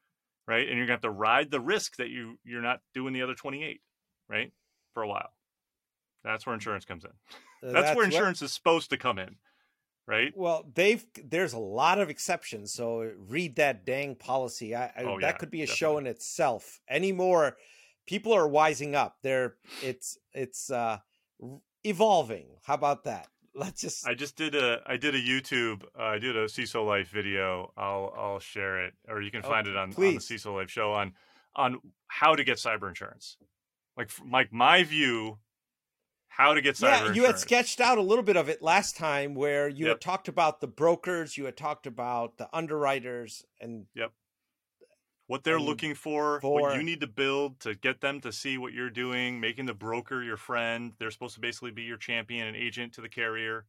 right 0.46 0.68
and 0.68 0.76
you're 0.76 0.86
going 0.86 0.98
to 1.00 1.06
have 1.06 1.12
to 1.14 1.18
ride 1.18 1.50
the 1.50 1.60
risk 1.60 1.96
that 1.96 2.08
you 2.08 2.38
you're 2.44 2.62
not 2.62 2.80
doing 2.94 3.12
the 3.12 3.22
other 3.22 3.34
28 3.34 3.80
right 4.28 4.52
for 4.94 5.02
a 5.02 5.08
while 5.08 5.30
that's 6.24 6.46
where 6.46 6.54
insurance 6.54 6.84
comes 6.84 7.04
in 7.04 7.10
Uh, 7.68 7.72
that's, 7.82 7.96
where 7.96 8.04
insurance 8.04 8.42
is 8.42 8.52
supposed 8.52 8.90
to 8.90 8.96
come 8.96 9.18
in, 9.18 9.36
right? 10.06 10.32
Well, 10.36 10.70
they've 10.74 11.04
there's 11.24 11.52
a 11.52 11.58
lot 11.58 12.00
of 12.00 12.10
exceptions. 12.10 12.72
So 12.72 13.12
read 13.28 13.56
that 13.56 13.84
dang 13.86 14.14
policy. 14.16 14.74
I, 14.74 14.86
I 14.86 15.02
Oh, 15.04 15.20
that 15.20 15.22
yeah, 15.22 15.32
could 15.38 15.50
be 15.50 15.62
a 15.62 15.66
show 15.66 15.98
in 15.98 16.04
definitely. 16.04 16.10
itself. 16.16 16.80
Anymore, 16.88 17.56
people 18.06 18.32
are 18.32 18.48
wising 18.48 18.94
up. 18.94 19.18
They're 19.22 19.56
it's 19.82 20.18
it's 20.32 20.70
uh 20.70 20.98
evolving. 21.84 22.46
How 22.64 22.74
about 22.74 23.04
that? 23.04 23.28
Let's 23.54 23.80
just 23.80 24.06
I 24.06 24.14
just 24.14 24.36
did 24.36 24.54
a 24.54 24.80
I 24.86 24.96
did 24.96 25.14
a 25.14 25.20
YouTube 25.20 25.82
uh, 25.98 26.02
I 26.02 26.18
did 26.18 26.36
a 26.36 26.46
CISO 26.46 26.86
Life 26.86 27.08
video. 27.08 27.72
I'll 27.76 28.12
I'll 28.16 28.38
share 28.38 28.84
it, 28.84 28.94
or 29.08 29.20
you 29.20 29.30
can 29.30 29.42
Oh, 29.44 29.48
find 29.48 29.66
it 29.66 29.76
on, 29.76 29.88
on 29.88 29.94
the. 29.96 30.16
CISO 30.18 30.54
Life 30.54 30.70
show 30.70 30.92
on 30.92 31.14
on 31.56 31.78
how 32.06 32.34
to 32.34 32.44
get 32.44 32.58
cyber 32.58 32.88
insurance. 32.88 33.36
Like 33.96 34.10
like 34.30 34.52
my 34.52 34.84
view, 34.84 35.38
how 36.28 36.54
to 36.54 36.60
get 36.60 36.76
cyber 36.76 37.06
yeah, 37.08 37.12
you 37.14 37.24
had 37.24 37.38
sketched 37.38 37.80
out 37.80 37.98
a 37.98 38.02
little 38.02 38.22
bit 38.22 38.36
of 38.36 38.48
it 38.48 38.62
last 38.62 38.96
time 38.96 39.34
where 39.34 39.68
you 39.68 39.86
Yep. 39.86 39.94
had 39.96 40.00
talked 40.00 40.28
about 40.28 40.60
the 40.60 40.68
brokers, 40.68 41.36
you 41.36 41.46
had 41.46 41.56
talked 41.56 41.86
about 41.86 42.38
the 42.38 42.48
underwriters, 42.52 43.44
and 43.60 43.86
what 45.28 45.44
they're 45.44 45.60
looking 45.60 45.94
for, 45.94 46.40
for- 46.40 46.60
what 46.62 46.76
you 46.76 46.82
need 46.82 47.00
to 47.00 47.06
build 47.06 47.60
to 47.60 47.74
get 47.76 48.00
them 48.00 48.20
to 48.22 48.32
see 48.32 48.58
what 48.58 48.72
you're 48.72 48.90
doing, 48.90 49.40
making 49.40 49.66
the 49.66 49.74
broker 49.74 50.22
your 50.22 50.36
friend. 50.36 50.94
They're 50.98 51.10
supposed 51.12 51.34
to 51.36 51.40
basically 51.40 51.70
be 51.70 51.82
your 51.84 51.98
champion 51.98 52.48
and 52.48 52.56
agent 52.56 52.94
to 52.94 53.00
the 53.00 53.08
carrier. 53.08 53.66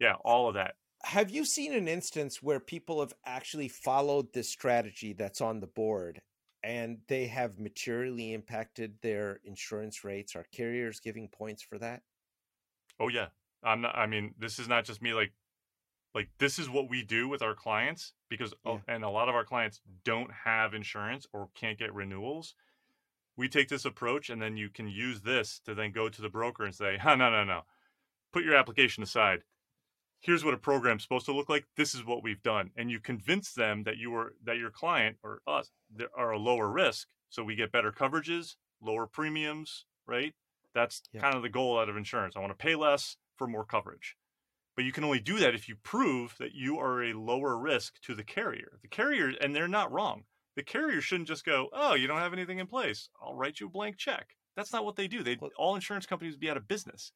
Yeah, 0.00 0.14
all 0.24 0.48
of 0.48 0.54
that. 0.54 0.76
have 1.04 1.30
you 1.30 1.44
seen 1.44 1.72
an 1.74 1.88
instance 1.88 2.42
where 2.42 2.60
people 2.60 3.00
have 3.00 3.12
actually 3.24 3.68
followed 3.68 4.32
this 4.32 4.48
strategy 4.50 5.12
that's 5.12 5.40
on 5.40 5.60
the 5.60 5.66
board 5.66 6.20
and 6.62 6.98
they 7.08 7.26
have 7.26 7.58
materially 7.58 8.32
impacted 8.34 8.94
their 9.02 9.40
insurance 9.44 10.04
rates 10.04 10.36
are 10.36 10.44
carriers 10.52 11.00
giving 11.00 11.28
points 11.28 11.62
for 11.62 11.78
that 11.78 12.02
Oh 12.98 13.08
yeah. 13.08 13.28
I'm 13.62 13.80
not 13.80 13.96
I 13.96 14.06
mean, 14.06 14.34
this 14.38 14.58
is 14.58 14.68
not 14.68 14.84
just 14.84 15.02
me 15.02 15.12
like 15.14 15.32
like 16.14 16.28
this 16.38 16.58
is 16.58 16.68
what 16.68 16.88
we 16.90 17.02
do 17.02 17.28
with 17.28 17.42
our 17.42 17.54
clients 17.54 18.14
because 18.28 18.52
a- 18.64 18.70
Yeah. 18.72 18.80
and 18.88 19.04
a 19.04 19.08
lot 19.10 19.28
of 19.28 19.34
our 19.34 19.44
clients 19.44 19.80
don't 20.04 20.32
have 20.32 20.74
insurance 20.74 21.26
or 21.32 21.50
can't 21.54 21.78
get 21.78 21.94
renewals. 21.94 22.54
We 23.36 23.48
take 23.48 23.68
this 23.68 23.84
approach 23.84 24.28
and 24.28 24.40
then 24.42 24.56
you 24.56 24.70
can 24.70 24.88
use 24.88 25.22
this 25.22 25.60
to 25.60 25.74
then 25.74 25.92
go 25.92 26.08
to 26.08 26.20
the 26.22 26.28
broker 26.28 26.64
and 26.64 26.74
say, 26.74 26.96
"Huh, 26.98 27.16
no, 27.16 27.30
no, 27.30 27.44
no. 27.44 27.64
Put 28.32 28.44
your 28.44 28.54
application 28.56 29.02
aside. 29.02 29.44
Here's 30.20 30.44
what 30.44 30.52
a 30.52 30.58
program's 30.58 31.02
supposed 31.02 31.26
to 31.26 31.32
look 31.32 31.48
like. 31.48 31.66
This 31.76 31.94
is 31.94 32.04
what 32.04 32.22
we've 32.22 32.42
done." 32.42 32.72
And 32.76 32.90
you 32.90 33.00
convince 33.00 33.52
them 33.54 33.84
that 33.84 33.96
you 33.96 34.14
are 34.14 34.34
that 34.42 34.58
your 34.58 34.70
client 34.70 35.18
or 35.22 35.40
us 35.46 35.70
are 36.14 36.32
a 36.32 36.38
lower 36.38 36.70
risk, 36.70 37.08
so 37.28 37.42
we 37.44 37.54
get 37.54 37.72
better 37.72 37.92
coverages, 37.92 38.56
lower 38.80 39.06
premiums, 39.06 39.86
right? 40.06 40.34
That's 40.72 41.02
Yeah. 41.12 41.20
kind 41.22 41.34
of 41.36 41.42
the 41.42 41.48
goal 41.48 41.78
out 41.78 41.88
of 41.88 41.96
insurance. 41.96 42.36
I 42.36 42.40
want 42.40 42.50
to 42.50 42.54
pay 42.62 42.74
less 42.74 43.16
for 43.36 43.46
more 43.46 43.64
coverage. 43.64 44.16
But 44.76 44.84
you 44.84 44.92
can 44.92 45.04
only 45.04 45.20
do 45.20 45.38
that 45.38 45.54
if 45.54 45.68
you 45.68 45.76
prove 45.76 46.36
that 46.38 46.54
you 46.54 46.78
are 46.78 47.02
a 47.02 47.12
lower 47.12 47.58
risk 47.58 48.00
to 48.02 48.14
the 48.14 48.24
carrier. 48.24 48.78
The 48.82 48.88
carrier, 48.88 49.32
and 49.40 49.54
they're 49.54 49.68
not 49.68 49.92
wrong. 49.92 50.24
The 50.56 50.62
carrier 50.62 51.00
shouldn't 51.00 51.28
just 51.28 51.44
go, 51.44 51.68
"Oh, 51.72 51.94
you 51.94 52.06
don't 52.06 52.18
have 52.18 52.32
anything 52.32 52.58
in 52.58 52.66
place. 52.66 53.08
I'll 53.20 53.34
write 53.34 53.60
you 53.60 53.66
a 53.66 53.70
blank 53.70 53.96
check." 53.98 54.36
That's 54.56 54.72
not 54.72 54.84
what 54.84 54.96
they 54.96 55.08
do. 55.08 55.22
They 55.22 55.36
all 55.56 55.74
insurance 55.74 56.06
companies 56.06 56.34
would 56.34 56.40
be 56.40 56.50
out 56.50 56.56
of 56.56 56.68
business. 56.68 57.12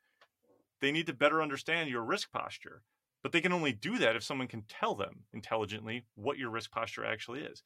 They 0.81 0.93
need 0.93 1.07
to 1.07 1.15
better 1.15 1.43
understand 1.43 1.91
your 1.91 2.05
risk 2.05 2.31
posture. 2.31 2.83
But 3.23 3.33
they 3.33 3.41
can 3.41 3.53
only 3.53 3.73
do 3.73 3.99
that 3.99 4.17
if 4.17 4.23
someone 4.23 4.49
can 4.49 4.63
tell 4.63 4.95
them 4.95 5.25
intelligently 5.33 6.05
what 6.15 6.37
your 6.37 6.51
risk 6.51 6.71
posture 6.71 7.05
actually 7.07 7.41
is. 7.41 7.63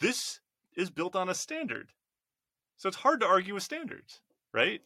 This 0.00 0.40
is 0.76 0.90
built 0.90 1.16
on 1.16 1.30
a 1.30 1.34
standard. 1.34 1.92
So 2.76 2.88
it's 2.88 2.98
hard 2.98 3.20
to 3.20 3.26
argue 3.26 3.54
with 3.54 3.62
standards, 3.62 4.20
right? 4.52 4.82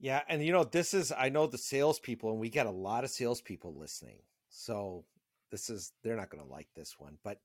Yeah 0.00 0.22
and 0.28 0.44
you 0.44 0.52
know 0.52 0.64
this 0.64 0.94
is 0.94 1.12
i 1.16 1.28
know 1.28 1.46
the 1.46 1.58
salespeople 1.58 2.30
and 2.30 2.40
we 2.40 2.48
get 2.48 2.66
a 2.66 2.70
lot 2.70 3.04
of 3.04 3.10
salespeople 3.10 3.74
listening 3.78 4.18
so 4.48 5.04
this 5.50 5.70
is 5.70 5.92
they're 6.02 6.16
not 6.16 6.30
going 6.30 6.42
to 6.42 6.50
like 6.50 6.68
this 6.74 6.96
one 6.98 7.16
but 7.22 7.38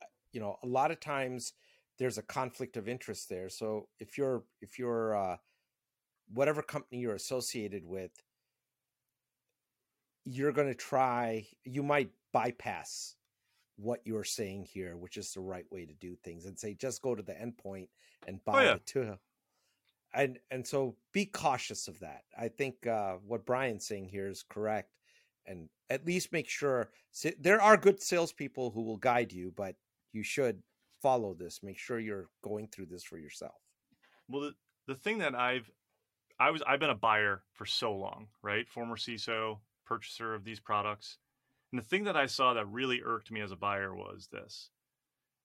uh, 0.00 0.06
you 0.32 0.40
know 0.40 0.56
a 0.62 0.66
lot 0.66 0.90
of 0.90 1.00
times 1.00 1.52
there's 1.98 2.18
a 2.18 2.22
conflict 2.22 2.76
of 2.76 2.88
interest 2.88 3.28
there 3.28 3.48
so 3.48 3.88
if 3.98 4.16
you're 4.16 4.44
if 4.60 4.78
you're 4.78 5.14
uh 5.16 5.36
whatever 6.32 6.62
company 6.62 7.00
you're 7.00 7.14
associated 7.14 7.84
with 7.84 8.12
you're 10.24 10.52
going 10.52 10.68
to 10.68 10.74
try 10.74 11.44
you 11.64 11.82
might 11.82 12.10
bypass 12.32 13.16
what 13.76 14.00
you're 14.04 14.24
saying 14.24 14.64
here 14.64 14.96
which 14.96 15.16
is 15.16 15.32
the 15.32 15.40
right 15.40 15.66
way 15.70 15.84
to 15.84 15.94
do 15.94 16.16
things 16.22 16.46
and 16.46 16.58
say 16.58 16.74
just 16.74 17.02
go 17.02 17.14
to 17.14 17.22
the 17.22 17.32
endpoint 17.32 17.88
and 18.28 18.42
buy 18.44 18.64
yeah. 18.64 18.74
the 18.74 18.80
two 18.80 19.18
and 20.14 20.38
and 20.50 20.66
so 20.66 20.96
be 21.12 21.26
cautious 21.26 21.88
of 21.88 21.98
that 22.00 22.22
i 22.38 22.48
think 22.48 22.86
uh 22.86 23.14
what 23.26 23.46
brian's 23.46 23.86
saying 23.86 24.08
here 24.08 24.28
is 24.28 24.44
correct 24.48 24.90
and 25.46 25.68
at 25.90 26.06
least 26.06 26.32
make 26.32 26.48
sure 26.48 26.90
there 27.40 27.60
are 27.60 27.76
good 27.76 28.02
salespeople 28.02 28.70
who 28.70 28.82
will 28.82 28.96
guide 28.98 29.32
you 29.32 29.52
but 29.56 29.76
you 30.12 30.22
should 30.22 30.62
follow 31.02 31.34
this 31.34 31.60
make 31.62 31.78
sure 31.78 31.98
you're 31.98 32.28
going 32.42 32.68
through 32.68 32.86
this 32.86 33.04
for 33.04 33.18
yourself 33.18 33.54
Well, 34.28 34.42
the, 34.42 34.54
the 34.86 34.94
thing 34.94 35.18
that 35.18 35.34
I've 35.34 35.70
I 36.40 36.50
was 36.50 36.62
I've 36.66 36.80
been 36.80 36.90
a 36.90 36.94
buyer 36.94 37.42
for 37.52 37.66
so 37.66 37.94
long, 37.94 38.28
right? 38.42 38.68
Former 38.68 38.96
CISO, 38.96 39.58
purchaser 39.86 40.34
of 40.34 40.44
these 40.44 40.60
products. 40.60 41.18
And 41.72 41.80
the 41.80 41.86
thing 41.86 42.04
that 42.04 42.16
I 42.16 42.26
saw 42.26 42.54
that 42.54 42.66
really 42.68 43.00
irked 43.04 43.30
me 43.30 43.40
as 43.40 43.52
a 43.52 43.56
buyer 43.56 43.94
was 43.94 44.28
this. 44.32 44.70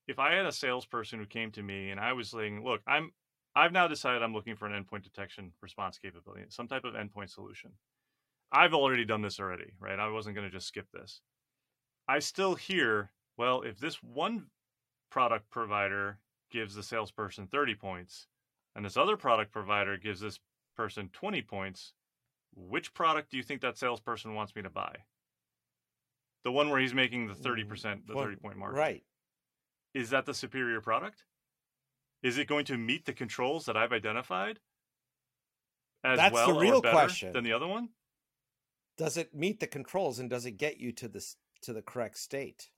If 0.07 0.19
I 0.19 0.33
had 0.33 0.45
a 0.45 0.51
salesperson 0.51 1.19
who 1.19 1.25
came 1.25 1.51
to 1.51 1.63
me 1.63 1.91
and 1.91 1.99
I 1.99 2.13
was 2.13 2.29
saying, 2.31 2.63
"Look, 2.63 2.81
I'm 2.87 3.11
I've 3.57 3.71
now 3.71 3.87
decided 3.87 4.21
I'm 4.21 4.35
looking 4.35 4.55
for 4.55 4.67
an 4.67 4.83
endpoint 4.83 5.01
detection 5.01 5.51
response 5.63 5.97
capability, 5.97 6.45
some 6.49 6.67
type 6.67 6.83
of 6.83 6.93
endpoint 6.93 7.31
solution. 7.31 7.71
I've 8.51 8.75
already 8.75 9.03
done 9.03 9.23
this 9.23 9.39
already, 9.39 9.73
right? 9.79 9.97
I 9.97 10.09
wasn't 10.09 10.35
going 10.35 10.47
to 10.47 10.55
just 10.55 10.67
skip 10.67 10.85
this. 10.93 11.21
I 12.07 12.19
still 12.19 12.53
hear, 12.53 13.09
well, 13.35 13.63
if 13.63 13.79
this 13.79 14.03
one 14.03 14.45
product 15.09 15.49
provider 15.49 16.19
gives 16.51 16.75
the 16.75 16.83
salesperson 16.83 17.47
30 17.47 17.73
points, 17.73 18.27
and 18.75 18.85
this 18.85 18.95
other 18.95 19.17
product 19.17 19.51
provider 19.51 19.97
gives 19.97 20.19
this 20.19 20.39
person 20.75 21.09
20 21.11 21.41
points, 21.41 21.93
which 22.55 22.93
product 22.93 23.31
do 23.31 23.37
you 23.37 23.43
think 23.43 23.61
that 23.61 23.75
salesperson 23.75 24.35
wants 24.35 24.55
me 24.55 24.61
to 24.61 24.69
buy? 24.69 24.95
The 26.43 26.51
one 26.51 26.69
where 26.69 26.79
he's 26.79 26.93
making 26.93 27.27
the 27.27 27.33
30%, 27.33 28.05
the 28.05 28.13
Well, 28.13 28.25
30 28.25 28.35
point 28.35 28.57
margin. 28.57 28.77
right 28.77 29.03
Is 29.95 30.11
that 30.11 30.27
the 30.27 30.33
superior 30.35 30.79
product? 30.79 31.23
Is 32.23 32.37
it 32.37 32.47
going 32.47 32.65
to 32.65 32.77
meet 32.77 33.05
the 33.05 33.13
controls 33.13 33.65
that 33.65 33.77
I've 33.77 33.91
identified 33.93 34.59
as 36.03 36.17
That's 36.17 36.45
the 36.45 36.53
real 36.53 36.81
question. 36.81 37.33
than 37.33 37.43
the 37.43 37.53
other 37.53 37.67
one? 37.67 37.89
does 38.97 39.15
it 39.15 39.33
meet 39.35 39.59
the 39.59 39.67
controls 39.67 40.17
and 40.17 40.27
does 40.27 40.45
it 40.45 40.51
get 40.57 40.79
you 40.79 40.91
to 40.91 41.07
this 41.07 41.35
to 41.61 41.71
the 41.71 41.83
correct 41.83 42.17
state 42.17 42.69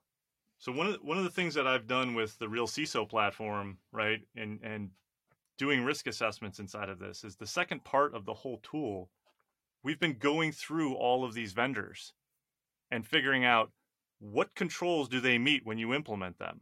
So 0.57 0.71
one 0.71 0.87
of 0.87 0.93
the, 0.93 0.99
one 0.99 1.17
of 1.17 1.23
the 1.23 1.29
things 1.29 1.53
that 1.53 1.65
I've 1.65 1.87
done 1.87 2.13
with 2.13 2.37
the 2.39 2.49
Real 2.49 2.67
CISO 2.67 3.07
platform, 3.07 3.77
right, 3.93 4.19
and 4.35 4.59
and 4.61 4.89
doing 5.57 5.83
risk 5.83 6.07
assessments 6.07 6.59
inside 6.59 6.89
of 6.89 6.99
this 6.99 7.23
is 7.23 7.35
the 7.37 7.47
second 7.47 7.83
part 7.83 8.13
of 8.13 8.25
the 8.25 8.33
whole 8.33 8.59
tool. 8.63 9.09
We've 9.83 9.99
been 9.99 10.17
going 10.17 10.51
through 10.51 10.95
all 10.95 11.23
of 11.23 11.33
these 11.33 11.53
vendors 11.53 12.13
and 12.91 13.05
figuring 13.07 13.45
out 13.45 13.71
what 14.19 14.55
controls 14.55 15.07
do 15.07 15.21
they 15.21 15.37
meet 15.37 15.65
when 15.65 15.77
you 15.77 15.93
implement 15.93 16.37
them. 16.39 16.61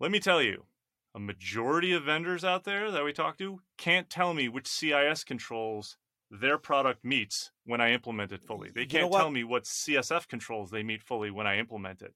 Let 0.00 0.10
me 0.10 0.18
tell 0.18 0.42
you, 0.42 0.64
a 1.14 1.20
majority 1.20 1.92
of 1.92 2.04
vendors 2.04 2.44
out 2.44 2.64
there 2.64 2.90
that 2.90 3.04
we 3.04 3.12
talk 3.12 3.38
to 3.38 3.60
can't 3.76 4.08
tell 4.08 4.34
me 4.34 4.48
which 4.48 4.66
CIS 4.66 5.24
controls 5.24 5.96
their 6.30 6.56
product 6.56 7.04
meets 7.04 7.50
when 7.66 7.80
I 7.80 7.92
implement 7.92 8.32
it 8.32 8.42
fully. 8.42 8.70
They 8.74 8.86
can't 8.86 9.10
what? 9.10 9.18
tell 9.18 9.30
me 9.30 9.44
what 9.44 9.64
CSF 9.64 10.26
controls 10.28 10.70
they 10.70 10.82
meet 10.82 11.02
fully 11.02 11.30
when 11.30 11.46
I 11.46 11.58
implement 11.58 12.00
it. 12.00 12.14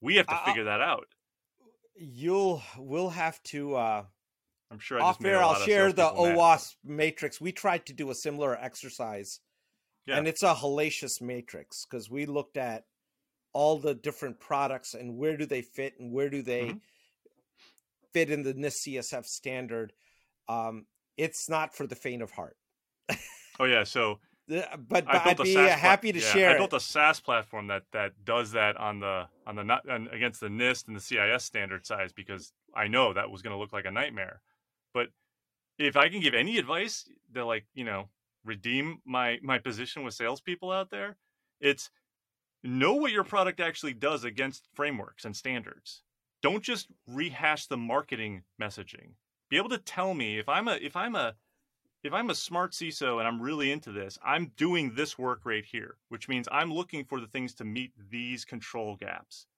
We 0.00 0.16
have 0.16 0.26
to 0.28 0.40
I- 0.40 0.44
figure 0.44 0.64
that 0.64 0.80
out. 0.80 1.08
you'll 1.96 2.62
we'll 2.78 3.10
have 3.10 3.42
to 3.44 3.74
uh 3.74 4.04
I'm 4.70 4.78
sure. 4.78 5.00
I 5.00 5.04
Off 5.04 5.24
air, 5.24 5.42
I'll 5.42 5.54
share 5.54 5.92
the 5.92 6.08
OWASP 6.08 6.74
matrix. 6.84 7.40
We 7.40 7.52
tried 7.52 7.86
to 7.86 7.92
do 7.92 8.10
a 8.10 8.14
similar 8.14 8.56
exercise, 8.60 9.40
yeah. 10.06 10.18
and 10.18 10.26
it's 10.26 10.42
a 10.42 10.54
hellacious 10.54 11.20
matrix 11.20 11.86
because 11.88 12.10
we 12.10 12.26
looked 12.26 12.56
at 12.56 12.84
all 13.52 13.78
the 13.78 13.94
different 13.94 14.38
products 14.40 14.94
and 14.94 15.16
where 15.16 15.36
do 15.36 15.46
they 15.46 15.62
fit 15.62 15.94
and 15.98 16.12
where 16.12 16.28
do 16.28 16.42
they 16.42 16.62
mm-hmm. 16.62 16.76
Fit 18.16 18.30
in 18.30 18.42
the 18.42 18.54
NIST 18.54 18.88
CSF 18.88 19.26
standard. 19.26 19.92
Um, 20.48 20.86
it's 21.18 21.50
not 21.50 21.74
for 21.74 21.86
the 21.86 21.94
faint 21.94 22.22
of 22.22 22.30
heart. 22.30 22.56
oh 23.60 23.64
yeah, 23.64 23.84
so 23.84 24.20
but, 24.48 24.88
but 24.88 25.06
I'd 25.06 25.36
be 25.36 25.54
happy 25.54 26.12
to 26.12 26.18
yeah, 26.18 26.32
share. 26.32 26.50
I 26.54 26.56
built 26.56 26.72
a 26.72 26.80
SaaS 26.80 27.20
platform 27.20 27.66
that 27.66 27.82
that 27.92 28.12
does 28.24 28.52
that 28.52 28.78
on 28.78 29.00
the 29.00 29.26
on 29.46 29.56
the 29.56 29.64
not 29.64 29.82
against 30.12 30.40
the 30.40 30.48
NIST 30.48 30.86
and 30.86 30.96
the 30.96 31.00
CIS 31.00 31.44
standard 31.44 31.84
size 31.84 32.12
because 32.12 32.52
I 32.74 32.88
know 32.88 33.12
that 33.12 33.30
was 33.30 33.42
going 33.42 33.52
to 33.52 33.58
look 33.58 33.74
like 33.74 33.84
a 33.84 33.90
nightmare. 33.90 34.40
But 34.94 35.08
if 35.78 35.96
I 35.96 36.08
can 36.08 36.20
give 36.20 36.32
any 36.32 36.56
advice 36.56 37.06
to 37.34 37.44
like 37.44 37.66
you 37.74 37.84
know 37.84 38.08
redeem 38.44 39.00
my 39.04 39.38
my 39.42 39.58
position 39.58 40.04
with 40.04 40.14
salespeople 40.14 40.72
out 40.72 40.90
there, 40.90 41.18
it's 41.60 41.90
know 42.64 42.94
what 42.94 43.12
your 43.12 43.24
product 43.24 43.60
actually 43.60 43.92
does 43.92 44.24
against 44.24 44.68
frameworks 44.74 45.26
and 45.26 45.36
standards. 45.36 46.02
Don't 46.46 46.62
just 46.62 46.86
rehash 47.08 47.66
the 47.66 47.76
marketing 47.76 48.44
messaging. 48.62 49.14
Be 49.50 49.56
able 49.56 49.70
to 49.70 49.78
tell 49.78 50.14
me 50.14 50.38
if 50.38 50.48
I'm 50.48 50.68
a 50.68 50.74
if 50.80 50.94
I'm 50.94 51.16
a 51.16 51.34
if 52.04 52.12
I'm 52.12 52.30
a 52.30 52.36
smart 52.36 52.70
CISO 52.70 53.18
and 53.18 53.26
I'm 53.26 53.42
really 53.42 53.72
into 53.72 53.90
this, 53.90 54.16
I'm 54.24 54.52
doing 54.56 54.94
this 54.94 55.18
work 55.18 55.40
right 55.44 55.64
here, 55.64 55.96
which 56.08 56.28
means 56.28 56.46
I'm 56.52 56.72
looking 56.72 57.04
for 57.04 57.18
the 57.18 57.26
things 57.26 57.52
to 57.54 57.64
meet 57.64 57.90
these 58.12 58.44
control 58.44 58.94
gaps. 58.94 59.48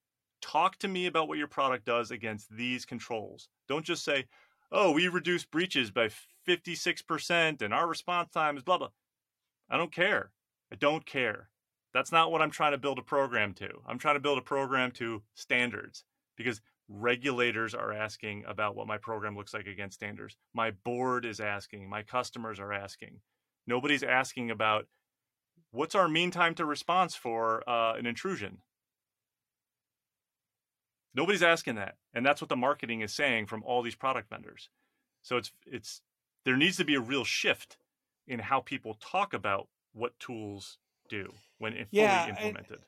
Talk 0.41 0.79
to 0.79 0.89
me 0.89 1.05
about 1.05 1.29
what 1.29 1.37
your 1.37 1.47
product 1.47 1.85
does 1.85 2.11
against 2.11 2.49
these 2.57 2.87
controls. 2.87 3.51
Don't 3.69 3.85
just 3.85 4.03
say, 4.03 4.25
oh, 4.73 4.91
we 4.93 5.09
reduce 5.09 5.45
breaches 5.45 5.91
by 5.91 6.09
56% 6.49 7.61
and 7.61 7.75
our 7.75 7.87
response 7.87 8.31
time 8.31 8.57
is 8.57 8.63
blah, 8.63 8.79
blah. 8.79 8.89
I 9.69 9.77
don't 9.77 9.93
care. 9.93 10.31
I 10.73 10.77
don't 10.77 11.05
care. 11.05 11.51
That's 11.93 12.13
not 12.13 12.33
what 12.33 12.41
I'm 12.41 12.51
trying 12.51 12.73
to 12.73 12.79
build 12.79 12.99
a 12.99 13.03
program 13.03 13.53
to. 13.57 13.83
I'm 13.87 13.99
trying 13.99 14.17
to 14.17 14.21
build 14.21 14.39
a 14.39 14.41
program 14.41 14.91
to 14.93 15.21
standards 15.35 16.05
because 16.35 16.63
regulators 16.89 17.75
are 17.75 17.93
asking 17.93 18.45
about 18.47 18.75
what 18.75 18.87
my 18.87 18.99
program 18.99 19.37
looks 19.37 19.53
like 19.53 19.67
against 19.67 19.97
standards. 19.97 20.37
My 20.55 20.71
board 20.71 21.25
is 21.25 21.41
asking, 21.41 21.89
my 21.89 22.03
customers 22.03 22.59
are 22.59 22.73
asking. 22.73 23.21
Nobody's 23.67 24.03
asking 24.03 24.51
about 24.51 24.87
what's 25.71 25.95
our 25.95 26.09
mean 26.09 26.31
time 26.31 26.55
to 26.55 26.65
response 26.65 27.15
for 27.15 27.69
uh, 27.69 27.95
an 27.95 28.07
intrusion. 28.07 28.59
Nobody's 31.15 31.43
asking 31.43 31.75
that, 31.77 31.97
and 32.15 32.25
that's 32.25 32.41
what 32.41 32.49
the 32.49 32.57
marketing 32.57 33.01
is 33.01 33.13
saying 33.13 33.47
from 33.47 33.63
all 33.65 33.83
these 33.83 33.97
product 33.97 34.31
vendors. 34.31 34.71
So 35.23 35.37
it's 35.37 35.53
it's 35.67 36.01
there 36.45 36.57
needs 36.57 36.77
to 36.77 36.85
be 36.85 36.95
a 36.95 37.01
real 37.01 37.25
shift 37.25 37.77
in 38.27 38.39
how 38.39 38.61
people 38.61 38.95
talk 38.95 39.35
about 39.35 39.69
what 39.93 40.19
tools 40.21 40.79
do 41.09 41.33
when 41.59 41.73
fully 41.73 41.87
yeah, 41.91 42.29
implemented 42.29 42.73
and 42.73 42.85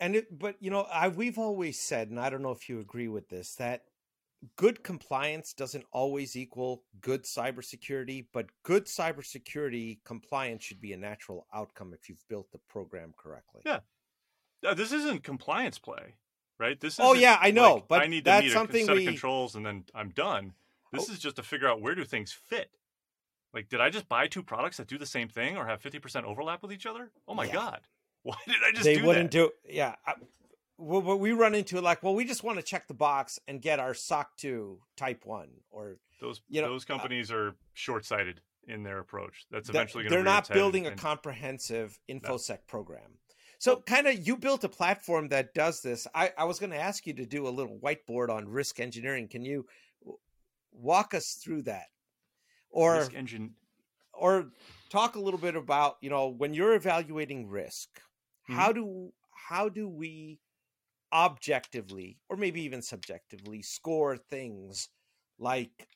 it, 0.00 0.38
but 0.38 0.56
you 0.60 0.70
know, 0.70 0.82
I 0.82 1.08
we've 1.08 1.38
always 1.38 1.78
said, 1.78 2.10
and 2.10 2.20
I 2.20 2.30
don't 2.30 2.42
know 2.42 2.52
if 2.52 2.68
you 2.68 2.80
agree 2.80 3.08
with 3.08 3.28
this, 3.28 3.54
that 3.56 3.82
good 4.56 4.84
compliance 4.84 5.52
doesn't 5.52 5.84
always 5.92 6.36
equal 6.36 6.84
good 7.00 7.24
cybersecurity, 7.24 8.26
but 8.32 8.46
good 8.62 8.86
cybersecurity 8.86 9.98
compliance 10.04 10.64
should 10.64 10.80
be 10.80 10.92
a 10.92 10.96
natural 10.96 11.46
outcome 11.52 11.92
if 11.92 12.08
you've 12.08 12.26
built 12.28 12.50
the 12.52 12.60
program 12.68 13.12
correctly. 13.16 13.62
Yeah, 13.64 13.80
this 14.74 14.92
isn't 14.92 15.24
compliance 15.24 15.78
play, 15.78 16.14
right? 16.58 16.78
This. 16.78 16.94
Is, 16.94 17.00
oh 17.00 17.14
yeah, 17.14 17.38
I 17.40 17.50
know, 17.50 17.74
like, 17.74 17.88
but 17.88 18.02
I 18.02 18.06
need 18.06 18.24
to 18.24 18.30
that's 18.30 18.44
meet 18.44 18.52
something 18.52 18.82
a 18.82 18.86
set 18.86 18.96
we... 18.96 19.06
of 19.06 19.12
controls 19.12 19.54
and 19.56 19.66
then 19.66 19.84
I'm 19.94 20.10
done. 20.10 20.52
This 20.92 21.10
oh. 21.10 21.12
is 21.12 21.18
just 21.18 21.36
to 21.36 21.42
figure 21.42 21.68
out 21.68 21.80
where 21.80 21.94
do 21.94 22.04
things 22.04 22.32
fit. 22.32 22.70
Like, 23.52 23.68
did 23.68 23.80
I 23.80 23.90
just 23.90 24.08
buy 24.08 24.26
two 24.26 24.42
products 24.42 24.76
that 24.76 24.86
do 24.86 24.98
the 24.98 25.06
same 25.06 25.28
thing 25.28 25.56
or 25.56 25.66
have 25.66 25.80
fifty 25.80 25.98
percent 25.98 26.26
overlap 26.26 26.62
with 26.62 26.72
each 26.72 26.86
other? 26.86 27.10
Oh 27.26 27.34
my 27.34 27.44
yeah. 27.44 27.52
god! 27.52 27.80
Why 28.28 28.36
did 28.46 28.56
I 28.66 28.72
just? 28.72 28.84
They 28.84 28.96
do 28.96 29.06
wouldn't 29.06 29.30
that? 29.30 29.38
do. 29.38 29.50
Yeah. 29.68 29.94
I, 30.06 30.14
well, 30.78 31.18
we 31.18 31.32
run 31.32 31.54
into 31.54 31.80
like, 31.80 32.02
well, 32.02 32.14
we 32.14 32.24
just 32.24 32.44
want 32.44 32.58
to 32.58 32.62
check 32.62 32.86
the 32.86 32.94
box 32.94 33.40
and 33.48 33.60
get 33.60 33.80
our 33.80 33.94
SOC 33.94 34.36
two 34.36 34.78
Type 34.96 35.24
One, 35.24 35.48
or 35.70 35.96
those 36.20 36.40
you 36.48 36.62
know, 36.62 36.68
those 36.68 36.84
uh, 36.84 36.92
companies 36.92 37.30
uh, 37.30 37.36
are 37.36 37.56
short 37.74 38.04
sighted 38.04 38.40
in 38.66 38.82
their 38.82 38.98
approach. 38.98 39.46
That's 39.50 39.68
eventually 39.68 40.04
going 40.04 40.10
to. 40.10 40.16
They're 40.16 40.24
not 40.24 40.48
building 40.48 40.86
and, 40.86 40.94
a 40.94 41.02
comprehensive 41.02 41.98
infosec 42.08 42.50
no. 42.50 42.56
program. 42.66 43.18
So, 43.58 43.82
kind 43.86 44.06
of, 44.06 44.24
you 44.24 44.36
built 44.36 44.62
a 44.62 44.68
platform 44.68 45.28
that 45.28 45.52
does 45.52 45.80
this. 45.80 46.06
I, 46.14 46.30
I 46.38 46.44
was 46.44 46.60
going 46.60 46.70
to 46.70 46.78
ask 46.78 47.06
you 47.08 47.14
to 47.14 47.26
do 47.26 47.48
a 47.48 47.50
little 47.50 47.76
whiteboard 47.82 48.30
on 48.30 48.46
risk 48.46 48.78
engineering. 48.78 49.26
Can 49.26 49.42
you 49.42 49.66
walk 50.72 51.12
us 51.12 51.32
through 51.32 51.62
that, 51.62 51.86
or 52.70 52.98
risk 52.98 53.14
engine, 53.14 53.54
or 54.12 54.52
talk 54.90 55.16
a 55.16 55.20
little 55.20 55.40
bit 55.40 55.56
about 55.56 55.96
you 56.00 56.10
know 56.10 56.28
when 56.28 56.54
you're 56.54 56.74
evaluating 56.74 57.48
risk? 57.48 58.00
Mm-hmm. 58.48 58.60
How 58.60 58.72
do 58.72 59.12
how 59.48 59.68
do 59.68 59.88
we 59.88 60.40
objectively 61.12 62.18
or 62.28 62.36
maybe 62.36 62.60
even 62.62 62.82
subjectively 62.82 63.62
score 63.62 64.16
things 64.16 64.88
like 65.38 65.88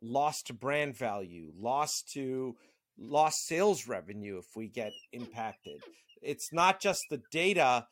loss 0.00 0.42
to 0.42 0.52
brand 0.52 0.96
value, 0.96 1.52
loss 1.56 2.02
to 2.02 2.56
lost 2.98 3.46
sales 3.46 3.86
revenue 3.86 4.38
if 4.38 4.56
we 4.56 4.68
get 4.68 4.92
impacted. 5.12 5.82
It's 6.20 6.52
not 6.52 6.80
just 6.80 7.04
the 7.10 7.22
data, 7.30 7.86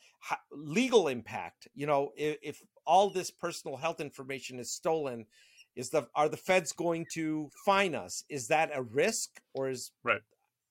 legal 0.50 1.08
impact. 1.08 1.68
You 1.74 1.86
know, 1.86 2.10
if, 2.16 2.38
if, 2.42 2.62
all 2.84 3.10
this 3.10 3.30
personal 3.30 3.76
health 3.76 4.00
information 4.00 4.58
is 4.60 4.72
stolen, 4.72 5.26
is 5.74 5.90
the 5.90 6.08
are 6.14 6.28
the 6.28 6.36
feds 6.36 6.72
going 6.72 7.06
to 7.14 7.50
fine 7.64 7.94
us? 7.94 8.24
Is 8.28 8.48
that 8.48 8.70
a 8.72 8.82
risk 8.82 9.40
or 9.54 9.68
is 9.68 9.90
right? 10.04 10.20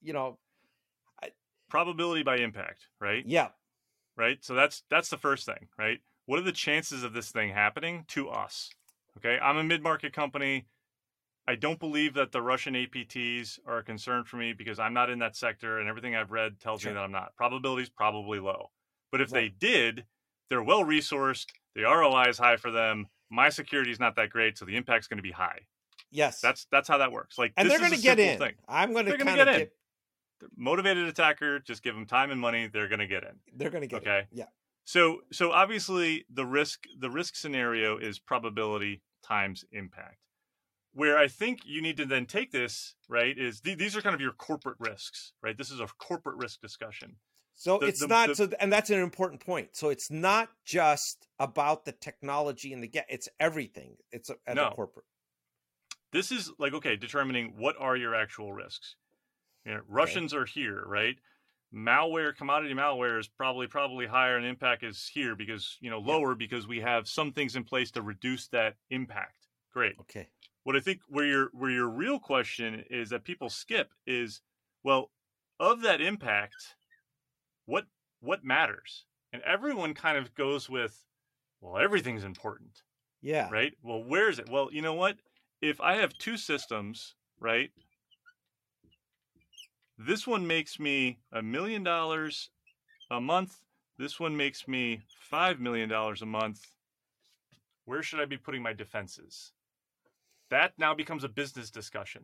You 0.02 0.14
know, 0.14 0.38
probability 1.76 2.24
by 2.24 2.38
impact, 2.38 2.88
right? 3.02 3.26
Yeah. 3.28 3.50
Right. 4.16 4.38
So 4.42 4.54
that's 4.54 4.84
that's 4.90 5.10
the 5.10 5.18
first 5.18 5.46
thing, 5.46 5.68
right? 5.78 6.00
What 6.26 6.40
are 6.40 6.44
the 6.44 6.54
chances 6.54 7.04
of 7.04 7.12
this 7.12 7.32
thing 7.32 7.50
happening 7.50 8.06
to 8.10 8.30
us? 8.30 8.70
Okay, 9.18 9.38
I'm 9.42 9.58
a 9.58 9.64
mid-market 9.64 10.14
company. 10.14 10.68
I 11.48 11.56
don't 11.56 11.80
believe 11.80 12.14
that 12.14 12.32
the 12.32 12.42
Russian 12.42 12.76
APTs 12.76 13.60
are 13.68 13.80
a 13.80 13.84
concern 13.84 14.24
for 14.24 14.38
me 14.38 14.54
because 14.54 14.80
I'm 14.80 14.94
not 14.94 15.10
in 15.10 15.20
that 15.20 15.36
sector, 15.36 15.80
and 15.80 15.90
everything 15.90 16.16
I've 16.16 16.32
read 16.32 16.60
tells 16.62 16.82
sure. 16.82 16.92
me 16.92 16.96
that 16.96 17.04
I'm 17.04 17.12
not. 17.12 17.36
Probability 17.36 17.84
is 17.84 17.90
probably 17.90 18.40
low, 18.40 18.72
but 19.12 19.20
if 19.20 19.30
they 19.30 19.50
did, 19.50 20.06
they're 20.50 20.64
well 20.64 20.86
resourced. 20.86 21.48
The 21.76 21.84
ROI 21.84 22.30
is 22.30 22.38
high 22.38 22.56
for 22.56 22.72
them. 22.72 23.08
My 23.30 23.50
security 23.50 23.92
is 23.92 24.00
not 24.00 24.16
that 24.16 24.30
great, 24.30 24.58
so 24.58 24.64
the 24.64 24.78
impact's 24.78 25.08
going 25.08 25.18
to 25.18 25.24
be 25.24 25.32
high. 25.32 25.60
Yes, 26.10 26.40
that's 26.40 26.68
that's 26.72 26.88
how 26.88 27.00
that 27.00 27.12
works. 27.12 27.38
Like, 27.38 27.52
and 27.58 27.70
they're 27.70 27.80
going 27.80 27.92
to 27.92 28.02
get 28.02 28.18
in. 28.18 28.40
Thing. 28.40 28.54
I'm 28.66 28.94
going 28.94 29.08
to 29.08 29.18
kind 29.18 29.42
of 29.42 29.46
get 29.46 29.62
in 29.62 29.68
motivated 30.56 31.08
attacker, 31.08 31.60
just 31.60 31.84
give 31.84 31.96
them 31.96 32.06
time 32.06 32.32
and 32.32 32.40
money, 32.40 32.70
they're 32.72 32.88
going 32.88 33.00
to 33.00 33.08
get 33.08 33.24
in. 33.24 33.40
They're 33.56 33.70
going 33.70 33.82
to 33.82 33.88
get 33.88 34.02
okay. 34.02 34.28
In. 34.32 34.40
Yeah. 34.40 34.46
So 34.86 35.22
so 35.32 35.52
obviously 35.52 36.26
the 36.32 36.46
risk 36.46 36.84
the 37.00 37.10
risk 37.10 37.36
scenario 37.36 37.98
is 37.98 38.20
probability 38.20 39.02
times 39.24 39.66
impact. 39.72 40.18
Where 40.94 41.18
I 41.18 41.28
think 41.28 41.60
you 41.66 41.82
need 41.82 41.98
to 41.98 42.06
then 42.06 42.26
take 42.26 42.52
this, 42.52 42.96
right, 43.10 43.38
is 43.38 43.60
th- 43.60 43.78
these 43.78 43.98
are 43.98 44.02
kind 44.02 44.16
of 44.16 44.22
your 44.22 44.32
corporate 44.32 44.78
risks, 44.80 45.34
right? 45.44 45.58
This 45.58 45.70
is 45.70 45.82
a 45.82 45.88
corporate 45.98 46.38
risk 46.38 46.62
discussion. 46.62 47.18
So 47.56 47.80
the, 47.80 47.88
it's 47.88 48.00
the, 48.00 48.08
not 48.08 48.30
the, 48.30 48.36
so 48.36 48.50
and 48.60 48.72
that's 48.72 48.90
an 48.90 49.00
important 49.00 49.44
point. 49.46 49.70
So 49.74 49.90
it's 49.90 50.12
not 50.12 50.50
just 50.66 51.28
about 51.40 51.86
the 51.86 51.92
technology 51.92 52.72
and 52.72 52.84
the 52.84 52.88
get 52.88 53.08
it's 53.10 53.28
everything. 53.40 53.96
It's 54.12 54.30
a, 54.30 54.36
at 54.46 54.56
no. 54.56 54.68
a 54.68 54.72
corporate. 54.72 55.06
This 56.14 56.32
is 56.32 56.52
like 56.60 56.74
okay, 56.74 56.96
determining 56.96 57.56
what 57.58 57.76
are 57.80 57.98
your 57.98 58.14
actual 58.14 58.54
risks. 58.54 58.96
Know, 59.66 59.82
Russians 59.88 60.34
okay. 60.34 60.42
are 60.42 60.46
here, 60.46 60.84
right? 60.86 61.16
Malware, 61.74 62.36
commodity 62.36 62.74
malware 62.74 63.20
is 63.20 63.28
probably 63.28 63.68
probably 63.68 64.06
higher, 64.06 64.38
and 64.38 64.46
impact 64.46 64.84
is 64.84 65.10
here 65.12 65.36
because 65.36 65.78
you 65.82 65.90
know 65.90 66.00
lower 66.00 66.32
yeah. 66.32 66.38
because 66.38 66.68
we 66.68 66.80
have 66.80 67.08
some 67.08 67.32
things 67.32 67.56
in 67.56 67.64
place 67.64 67.92
to 67.92 68.02
reduce 68.02 68.48
that 68.50 68.76
impact. 68.92 69.48
Great. 69.74 69.96
Okay. 70.02 70.28
What 70.64 70.76
I 70.76 70.80
think 70.80 71.02
where 71.10 71.26
your 71.26 71.50
where 71.54 71.72
your 71.72 71.90
real 71.90 72.20
question 72.20 72.84
is 72.90 73.10
that 73.10 73.24
people 73.24 73.50
skip 73.50 73.92
is 74.08 74.42
well 74.84 75.12
of 75.60 75.82
that 75.82 76.02
impact, 76.02 76.76
what 77.66 77.86
what 78.22 78.44
matters? 78.44 79.06
And 79.34 79.42
everyone 79.44 79.94
kind 79.94 80.18
of 80.18 80.34
goes 80.34 80.70
with, 80.70 81.04
well, 81.60 81.78
everything's 81.78 82.24
important. 82.24 82.82
Yeah. 83.22 83.50
Right. 83.52 83.74
Well, 83.82 84.04
where 84.04 84.30
is 84.30 84.40
it? 84.40 84.50
Well, 84.50 84.70
you 84.72 84.82
know 84.82 84.94
what? 84.94 85.18
If 85.62 85.82
I 85.82 85.96
have 85.96 86.18
two 86.18 86.38
systems, 86.38 87.16
right, 87.40 87.72
this 89.98 90.28
one 90.28 90.46
makes 90.46 90.80
me 90.80 91.20
a 91.32 91.42
million 91.42 91.84
dollars 91.84 92.50
a 93.10 93.22
month. 93.22 93.62
This 93.98 94.20
one 94.20 94.36
makes 94.36 94.68
me 94.68 95.02
$5 95.32 95.60
million 95.60 95.92
a 95.92 96.26
month. 96.26 96.66
Where 97.86 98.04
should 98.04 98.20
I 98.20 98.26
be 98.26 98.38
putting 98.38 98.62
my 98.62 98.74
defenses? 98.74 99.54
That 100.50 100.74
now 100.78 100.94
becomes 100.94 101.24
a 101.24 101.30
business 101.30 101.70
discussion. 101.70 102.24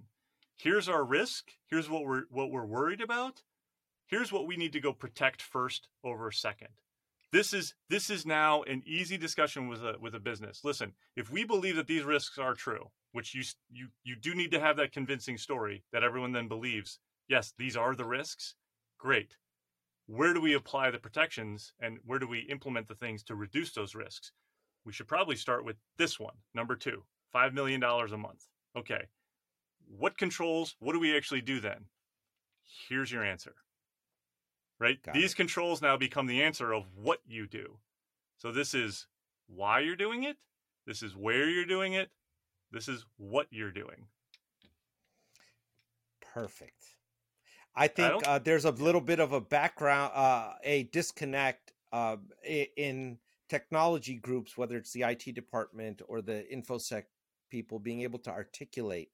Here's 0.57 0.89
our 0.89 1.03
risk. 1.03 1.51
Here's 1.67 1.89
what 1.89 2.05
we're 2.05 2.23
what 2.29 2.51
we're 2.51 2.65
worried 2.65 3.01
about. 3.01 3.41
Here's 4.07 4.31
what 4.31 4.45
we 4.45 4.57
need 4.57 4.73
to 4.73 4.79
go 4.79 4.93
protect 4.93 5.41
first 5.41 5.87
over 6.03 6.31
second. 6.31 6.69
This 7.31 7.53
is 7.53 7.73
this 7.89 8.09
is 8.09 8.25
now 8.25 8.61
an 8.63 8.83
easy 8.85 9.17
discussion 9.17 9.69
with 9.69 9.81
a 9.81 9.95
with 9.99 10.13
a 10.13 10.19
business. 10.19 10.61
Listen, 10.63 10.93
if 11.15 11.31
we 11.31 11.45
believe 11.45 11.77
that 11.77 11.87
these 11.87 12.03
risks 12.03 12.37
are 12.37 12.53
true, 12.53 12.89
which 13.13 13.33
you 13.33 13.43
you 13.71 13.87
you 14.03 14.15
do 14.15 14.35
need 14.35 14.51
to 14.51 14.59
have 14.59 14.77
that 14.77 14.91
convincing 14.91 15.37
story 15.37 15.83
that 15.93 16.03
everyone 16.03 16.33
then 16.33 16.47
believes. 16.47 16.99
Yes, 17.31 17.53
these 17.57 17.77
are 17.77 17.95
the 17.95 18.03
risks. 18.03 18.55
Great. 18.99 19.37
Where 20.05 20.33
do 20.33 20.41
we 20.41 20.55
apply 20.55 20.91
the 20.91 20.99
protections 20.99 21.71
and 21.79 21.97
where 22.03 22.19
do 22.19 22.27
we 22.27 22.39
implement 22.39 22.89
the 22.89 22.95
things 22.95 23.23
to 23.23 23.35
reduce 23.35 23.71
those 23.71 23.95
risks? 23.95 24.33
We 24.85 24.91
should 24.91 25.07
probably 25.07 25.37
start 25.37 25.63
with 25.63 25.77
this 25.97 26.19
one, 26.19 26.33
number 26.53 26.75
two, 26.75 27.05
$5 27.33 27.53
million 27.53 27.81
a 27.81 28.17
month. 28.17 28.47
Okay. 28.77 29.05
What 29.87 30.17
controls, 30.17 30.75
what 30.79 30.91
do 30.91 30.99
we 30.99 31.15
actually 31.15 31.39
do 31.39 31.61
then? 31.61 31.85
Here's 32.89 33.13
your 33.13 33.23
answer. 33.23 33.55
Right? 34.77 35.01
Got 35.01 35.15
These 35.15 35.31
it. 35.31 35.37
controls 35.37 35.81
now 35.81 35.95
become 35.95 36.27
the 36.27 36.43
answer 36.43 36.73
of 36.73 36.83
what 37.01 37.19
you 37.25 37.47
do. 37.47 37.77
So 38.39 38.51
this 38.51 38.73
is 38.73 39.07
why 39.47 39.79
you're 39.79 39.95
doing 39.95 40.25
it. 40.25 40.35
This 40.85 41.01
is 41.01 41.15
where 41.15 41.49
you're 41.49 41.63
doing 41.63 41.93
it. 41.93 42.09
This 42.73 42.89
is 42.89 43.05
what 43.15 43.47
you're 43.51 43.71
doing. 43.71 44.07
Perfect. 46.33 46.97
I 47.75 47.87
think 47.87 48.27
I 48.27 48.35
uh, 48.35 48.39
there's 48.39 48.65
a 48.65 48.71
little 48.71 49.01
bit 49.01 49.19
of 49.19 49.31
a 49.31 49.41
background, 49.41 50.11
uh, 50.13 50.53
a 50.63 50.83
disconnect 50.83 51.73
uh, 51.93 52.17
in 52.45 53.17
technology 53.49 54.15
groups, 54.15 54.57
whether 54.57 54.77
it's 54.77 54.91
the 54.91 55.03
IT 55.03 55.33
department 55.35 56.01
or 56.07 56.21
the 56.21 56.45
infosec 56.53 57.03
people, 57.49 57.79
being 57.79 58.01
able 58.01 58.19
to 58.19 58.29
articulate. 58.29 59.09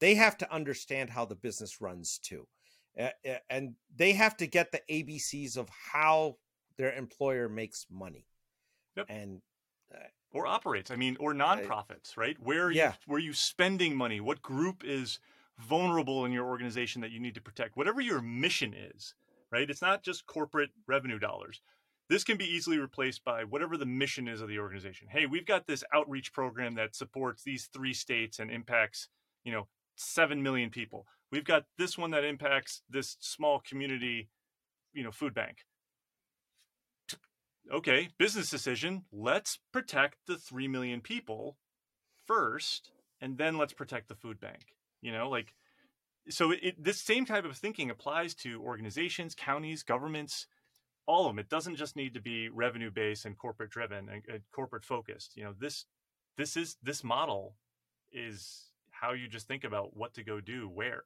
They 0.00 0.14
have 0.14 0.36
to 0.38 0.52
understand 0.52 1.10
how 1.10 1.24
the 1.24 1.34
business 1.34 1.80
runs 1.80 2.18
too, 2.18 2.46
and 3.48 3.74
they 3.94 4.12
have 4.12 4.36
to 4.38 4.46
get 4.46 4.70
the 4.72 4.82
ABCs 4.90 5.56
of 5.56 5.68
how 5.92 6.36
their 6.76 6.92
employer 6.92 7.48
makes 7.48 7.86
money. 7.90 8.26
Yep. 8.96 9.06
And 9.08 9.40
uh, 9.94 9.98
or 10.32 10.46
operates. 10.46 10.90
I 10.90 10.96
mean, 10.96 11.16
or 11.18 11.34
nonprofits, 11.34 12.16
right? 12.16 12.36
Where 12.40 12.66
are 12.66 12.70
yeah. 12.70 12.88
you 12.88 12.94
where 13.06 13.16
are 13.16 13.20
you 13.20 13.32
spending 13.32 13.96
money? 13.96 14.20
What 14.20 14.42
group 14.42 14.84
is 14.84 15.18
vulnerable 15.58 16.24
in 16.24 16.32
your 16.32 16.46
organization 16.46 17.00
that 17.02 17.10
you 17.10 17.20
need 17.20 17.34
to 17.34 17.40
protect? 17.40 17.76
Whatever 17.76 18.00
your 18.00 18.20
mission 18.20 18.74
is, 18.74 19.14
right? 19.50 19.68
It's 19.68 19.82
not 19.82 20.02
just 20.02 20.26
corporate 20.26 20.70
revenue 20.86 21.18
dollars. 21.18 21.60
This 22.08 22.24
can 22.24 22.36
be 22.36 22.44
easily 22.44 22.78
replaced 22.78 23.24
by 23.24 23.44
whatever 23.44 23.76
the 23.76 23.86
mission 23.86 24.28
is 24.28 24.40
of 24.40 24.48
the 24.48 24.58
organization. 24.58 25.08
Hey, 25.10 25.26
we've 25.26 25.46
got 25.46 25.66
this 25.66 25.82
outreach 25.92 26.32
program 26.32 26.74
that 26.76 26.94
supports 26.94 27.42
these 27.42 27.68
three 27.72 27.94
states 27.94 28.38
and 28.38 28.50
impacts, 28.50 29.08
you 29.44 29.52
know, 29.52 29.66
7 29.96 30.42
million 30.42 30.70
people. 30.70 31.06
We've 31.32 31.44
got 31.44 31.64
this 31.78 31.98
one 31.98 32.12
that 32.12 32.22
impacts 32.22 32.82
this 32.88 33.16
small 33.18 33.60
community, 33.68 34.28
you 34.92 35.02
know, 35.02 35.10
food 35.10 35.34
bank 35.34 35.58
okay, 37.72 38.08
business 38.18 38.50
decision. 38.50 39.04
Let's 39.12 39.58
protect 39.72 40.18
the 40.26 40.36
3 40.36 40.68
million 40.68 41.00
people 41.00 41.56
first, 42.26 42.90
and 43.20 43.38
then 43.38 43.56
let's 43.58 43.72
protect 43.72 44.08
the 44.08 44.14
food 44.14 44.40
bank. 44.40 44.75
You 45.06 45.12
know, 45.12 45.30
like, 45.30 45.54
so 46.28 46.50
it, 46.50 46.82
this 46.82 47.00
same 47.00 47.24
type 47.26 47.44
of 47.44 47.56
thinking 47.56 47.90
applies 47.90 48.34
to 48.34 48.60
organizations, 48.60 49.36
counties, 49.36 49.84
governments, 49.84 50.48
all 51.06 51.26
of 51.26 51.30
them. 51.30 51.38
It 51.38 51.48
doesn't 51.48 51.76
just 51.76 51.94
need 51.94 52.12
to 52.14 52.20
be 52.20 52.48
revenue 52.48 52.90
based 52.90 53.24
and 53.24 53.38
corporate 53.38 53.70
driven 53.70 54.08
and, 54.08 54.22
and 54.26 54.40
corporate 54.50 54.84
focused. 54.84 55.36
You 55.36 55.44
know, 55.44 55.54
this, 55.56 55.84
this 56.36 56.56
is, 56.56 56.76
this 56.82 57.04
model 57.04 57.54
is 58.10 58.72
how 58.90 59.12
you 59.12 59.28
just 59.28 59.46
think 59.46 59.62
about 59.62 59.96
what 59.96 60.12
to 60.14 60.24
go 60.24 60.40
do 60.40 60.68
where. 60.68 61.04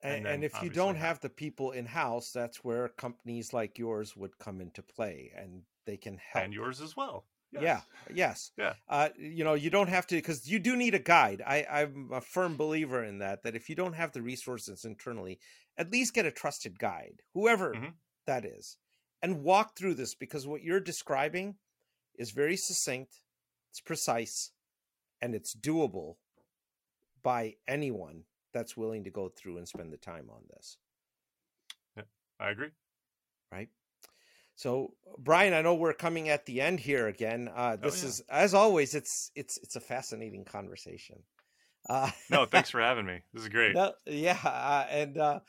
And, 0.00 0.28
and, 0.28 0.44
if 0.44 0.62
you 0.62 0.70
don't 0.70 0.96
have 0.96 1.18
the 1.18 1.30
people 1.30 1.72
in 1.72 1.86
house, 1.86 2.30
that's 2.30 2.62
where 2.62 2.88
companies 2.88 3.52
like 3.52 3.78
yours 3.78 4.14
would 4.14 4.38
come 4.38 4.60
into 4.60 4.82
play, 4.82 5.32
and 5.36 5.62
they 5.86 5.96
can 5.96 6.18
help. 6.18 6.44
And 6.44 6.52
yours 6.52 6.80
as 6.80 6.94
well. 6.94 7.24
Yes. 7.54 7.62
Yeah. 7.62 7.80
Yes. 8.14 8.50
Yeah. 8.56 8.72
Uh, 8.88 9.08
you 9.16 9.44
know, 9.44 9.54
you 9.54 9.70
don't 9.70 9.88
have 9.88 10.06
to 10.08 10.16
because 10.16 10.48
you 10.48 10.58
do 10.58 10.76
need 10.76 10.94
a 10.94 10.98
guide. 10.98 11.42
I, 11.46 11.64
I'm 11.70 12.10
a 12.12 12.20
firm 12.20 12.56
believer 12.56 13.02
in 13.02 13.18
that. 13.18 13.42
That 13.42 13.56
if 13.56 13.68
you 13.68 13.74
don't 13.74 13.94
have 13.94 14.12
the 14.12 14.22
resources 14.22 14.84
internally, 14.84 15.38
at 15.78 15.92
least 15.92 16.14
get 16.14 16.26
a 16.26 16.30
trusted 16.30 16.78
guide, 16.78 17.22
whoever 17.32 17.74
mm-hmm. 17.74 17.88
that 18.26 18.44
is, 18.44 18.76
and 19.22 19.42
walk 19.42 19.76
through 19.76 19.94
this 19.94 20.14
because 20.14 20.46
what 20.46 20.62
you're 20.62 20.80
describing 20.80 21.56
is 22.16 22.30
very 22.30 22.56
succinct, 22.56 23.20
it's 23.70 23.80
precise, 23.80 24.50
and 25.20 25.34
it's 25.34 25.54
doable 25.54 26.16
by 27.22 27.54
anyone 27.66 28.24
that's 28.52 28.76
willing 28.76 29.04
to 29.04 29.10
go 29.10 29.28
through 29.28 29.58
and 29.58 29.66
spend 29.66 29.92
the 29.92 29.96
time 29.96 30.26
on 30.30 30.42
this. 30.50 30.76
Yeah, 31.96 32.04
I 32.38 32.50
agree. 32.50 32.70
Right. 33.50 33.68
So, 34.56 34.94
Brian, 35.18 35.52
I 35.52 35.62
know 35.62 35.74
we're 35.74 35.92
coming 35.92 36.28
at 36.28 36.46
the 36.46 36.60
end 36.60 36.80
here 36.80 37.08
again. 37.08 37.48
Uh, 37.54 37.76
oh, 37.78 37.84
this 37.84 38.02
oh, 38.02 38.06
yeah. 38.06 38.08
is, 38.08 38.22
as 38.30 38.54
always, 38.54 38.94
it's 38.94 39.30
it's 39.34 39.58
it's 39.58 39.76
a 39.76 39.80
fascinating 39.80 40.44
conversation. 40.44 41.16
Uh, 41.88 42.10
no, 42.30 42.44
thanks 42.50 42.70
for 42.70 42.80
having 42.80 43.06
me. 43.06 43.20
This 43.32 43.42
is 43.42 43.48
great. 43.48 43.74
No, 43.74 43.92
yeah, 44.06 44.38
uh, 44.44 44.86
and 44.90 45.18
uh, 45.18 45.40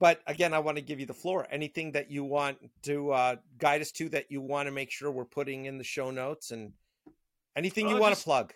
but 0.00 0.20
again, 0.26 0.54
I 0.54 0.58
want 0.58 0.76
to 0.76 0.82
give 0.82 1.00
you 1.00 1.06
the 1.06 1.14
floor. 1.14 1.46
Anything 1.50 1.92
that 1.92 2.10
you 2.10 2.24
want 2.24 2.58
to 2.82 3.12
uh, 3.12 3.36
guide 3.58 3.80
us 3.80 3.92
to 3.92 4.08
that 4.10 4.30
you 4.30 4.40
want 4.40 4.66
to 4.66 4.72
make 4.72 4.90
sure 4.90 5.10
we're 5.10 5.24
putting 5.24 5.66
in 5.66 5.78
the 5.78 5.84
show 5.84 6.10
notes, 6.10 6.50
and 6.50 6.72
anything 7.56 7.88
you 7.88 7.96
want 7.96 8.12
just, 8.12 8.22
to 8.22 8.26
plug. 8.26 8.54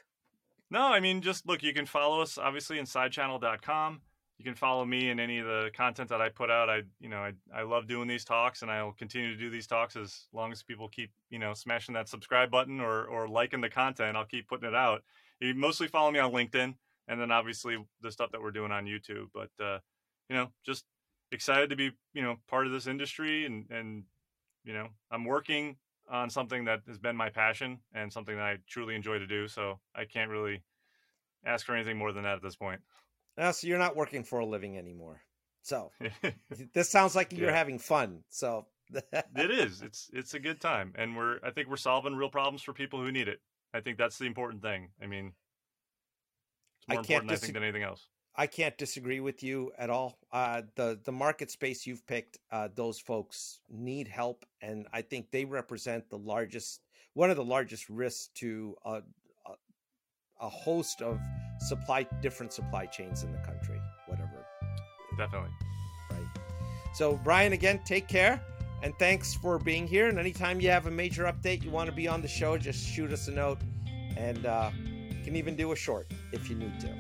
No, 0.70 0.82
I 0.82 1.00
mean, 1.00 1.20
just 1.20 1.46
look, 1.46 1.62
you 1.62 1.72
can 1.72 1.86
follow 1.86 2.22
us 2.22 2.38
obviously 2.38 2.78
in 2.78 2.86
sidechannel.com. 2.86 4.00
You 4.38 4.44
can 4.44 4.54
follow 4.54 4.84
me 4.84 5.10
in 5.10 5.20
any 5.20 5.38
of 5.38 5.46
the 5.46 5.70
content 5.76 6.08
that 6.08 6.20
I 6.20 6.28
put 6.28 6.50
out. 6.50 6.68
I, 6.68 6.82
you 7.00 7.08
know, 7.08 7.18
I, 7.18 7.32
I 7.54 7.62
love 7.62 7.86
doing 7.86 8.08
these 8.08 8.24
talks 8.24 8.62
and 8.62 8.70
I'll 8.70 8.92
continue 8.92 9.32
to 9.32 9.38
do 9.38 9.50
these 9.50 9.66
talks 9.66 9.94
as 9.94 10.26
long 10.32 10.50
as 10.50 10.62
people 10.62 10.88
keep, 10.88 11.12
you 11.30 11.38
know, 11.38 11.54
smashing 11.54 11.94
that 11.94 12.08
subscribe 12.08 12.50
button 12.50 12.80
or, 12.80 13.04
or 13.04 13.28
liking 13.28 13.60
the 13.60 13.68
content. 13.68 14.16
I'll 14.16 14.24
keep 14.24 14.48
putting 14.48 14.68
it 14.68 14.74
out. 14.74 15.02
You 15.40 15.54
mostly 15.54 15.86
follow 15.86 16.10
me 16.10 16.18
on 16.18 16.32
LinkedIn 16.32 16.74
and 17.08 17.20
then 17.20 17.30
obviously 17.30 17.76
the 18.00 18.10
stuff 18.10 18.32
that 18.32 18.42
we're 18.42 18.50
doing 18.50 18.72
on 18.72 18.86
YouTube. 18.86 19.26
But, 19.32 19.50
uh, 19.64 19.78
you 20.28 20.36
know, 20.36 20.48
just 20.66 20.84
excited 21.30 21.70
to 21.70 21.76
be, 21.76 21.92
you 22.12 22.22
know, 22.22 22.36
part 22.48 22.66
of 22.66 22.72
this 22.72 22.86
industry 22.86 23.46
and, 23.46 23.66
and, 23.70 24.04
you 24.64 24.72
know, 24.72 24.88
I'm 25.10 25.24
working 25.24 25.76
on 26.10 26.30
something 26.30 26.64
that 26.64 26.80
has 26.88 26.98
been 26.98 27.16
my 27.16 27.28
passion 27.28 27.78
and 27.94 28.12
something 28.12 28.36
that 28.36 28.44
I 28.44 28.56
truly 28.68 28.94
enjoy 28.94 29.18
to 29.18 29.26
do. 29.26 29.46
So 29.46 29.78
I 29.94 30.04
can't 30.04 30.30
really 30.30 30.62
ask 31.44 31.64
for 31.66 31.74
anything 31.74 31.96
more 31.96 32.12
than 32.12 32.24
that 32.24 32.36
at 32.36 32.42
this 32.42 32.56
point. 32.56 32.80
Uh, 33.38 33.52
so 33.52 33.66
you're 33.66 33.78
not 33.78 33.96
working 33.96 34.24
for 34.24 34.40
a 34.40 34.46
living 34.46 34.76
anymore. 34.78 35.22
So 35.62 35.92
this 36.74 36.90
sounds 36.90 37.14
like 37.16 37.32
you're 37.32 37.50
yeah. 37.50 37.56
having 37.56 37.78
fun. 37.78 38.24
So 38.28 38.66
it 39.12 39.50
is. 39.50 39.82
It's 39.82 40.10
it's 40.12 40.34
a 40.34 40.38
good 40.38 40.60
time, 40.60 40.92
and 40.96 41.16
we're 41.16 41.38
I 41.42 41.50
think 41.50 41.68
we're 41.68 41.76
solving 41.76 42.14
real 42.14 42.28
problems 42.28 42.62
for 42.62 42.72
people 42.72 43.00
who 43.00 43.10
need 43.10 43.28
it. 43.28 43.40
I 43.72 43.80
think 43.80 43.96
that's 43.96 44.18
the 44.18 44.26
important 44.26 44.62
thing. 44.62 44.90
I 45.02 45.06
mean, 45.06 45.32
it's 46.80 46.88
more 46.88 46.98
I 46.98 47.00
important 47.00 47.30
dis- 47.30 47.38
I 47.38 47.40
think 47.40 47.54
than 47.54 47.62
anything 47.62 47.84
else. 47.84 48.08
I 48.34 48.46
can't 48.46 48.76
disagree 48.78 49.20
with 49.20 49.42
you 49.42 49.72
at 49.78 49.90
all. 49.90 50.18
Uh, 50.32 50.62
the 50.74 50.98
the 51.04 51.12
market 51.12 51.50
space 51.50 51.86
you've 51.86 52.06
picked, 52.06 52.38
uh, 52.50 52.68
those 52.74 52.98
folks 52.98 53.60
need 53.70 54.08
help, 54.08 54.44
and 54.60 54.86
I 54.92 55.02
think 55.02 55.30
they 55.30 55.44
represent 55.44 56.08
the 56.08 56.18
largest, 56.18 56.80
one 57.14 57.30
of 57.30 57.36
the 57.36 57.44
largest 57.44 57.88
risks 57.90 58.30
to 58.36 58.74
a, 58.84 59.02
a, 59.46 59.52
a 60.40 60.48
host 60.48 61.02
of 61.02 61.20
supply 61.62 62.06
different 62.20 62.52
supply 62.52 62.86
chains 62.86 63.22
in 63.22 63.32
the 63.32 63.38
country. 63.38 63.80
Whatever. 64.06 64.46
Definitely. 65.16 65.50
Right. 66.10 66.20
So 66.94 67.20
Brian, 67.24 67.52
again, 67.52 67.80
take 67.84 68.08
care. 68.08 68.42
And 68.82 68.92
thanks 68.98 69.34
for 69.34 69.58
being 69.58 69.86
here. 69.86 70.08
And 70.08 70.18
anytime 70.18 70.60
you 70.60 70.68
have 70.70 70.86
a 70.86 70.90
major 70.90 71.24
update, 71.24 71.62
you 71.62 71.70
want 71.70 71.88
to 71.88 71.94
be 71.94 72.08
on 72.08 72.20
the 72.20 72.28
show, 72.28 72.58
just 72.58 72.84
shoot 72.84 73.12
us 73.12 73.28
a 73.28 73.30
note. 73.30 73.60
And 74.16 74.44
uh, 74.44 74.70
you 74.84 75.24
can 75.24 75.36
even 75.36 75.54
do 75.54 75.70
a 75.72 75.76
short 75.76 76.12
if 76.32 76.50
you 76.50 76.56
need 76.56 76.80
to. 76.80 76.92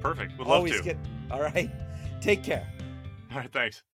Perfect. 0.00 0.38
Would 0.38 0.46
love 0.46 0.58
Always 0.58 0.76
to. 0.76 0.82
Get, 0.82 0.96
all 1.30 1.42
right. 1.42 1.70
Take 2.20 2.44
care. 2.44 2.66
All 3.32 3.38
right. 3.38 3.52
Thanks. 3.52 3.82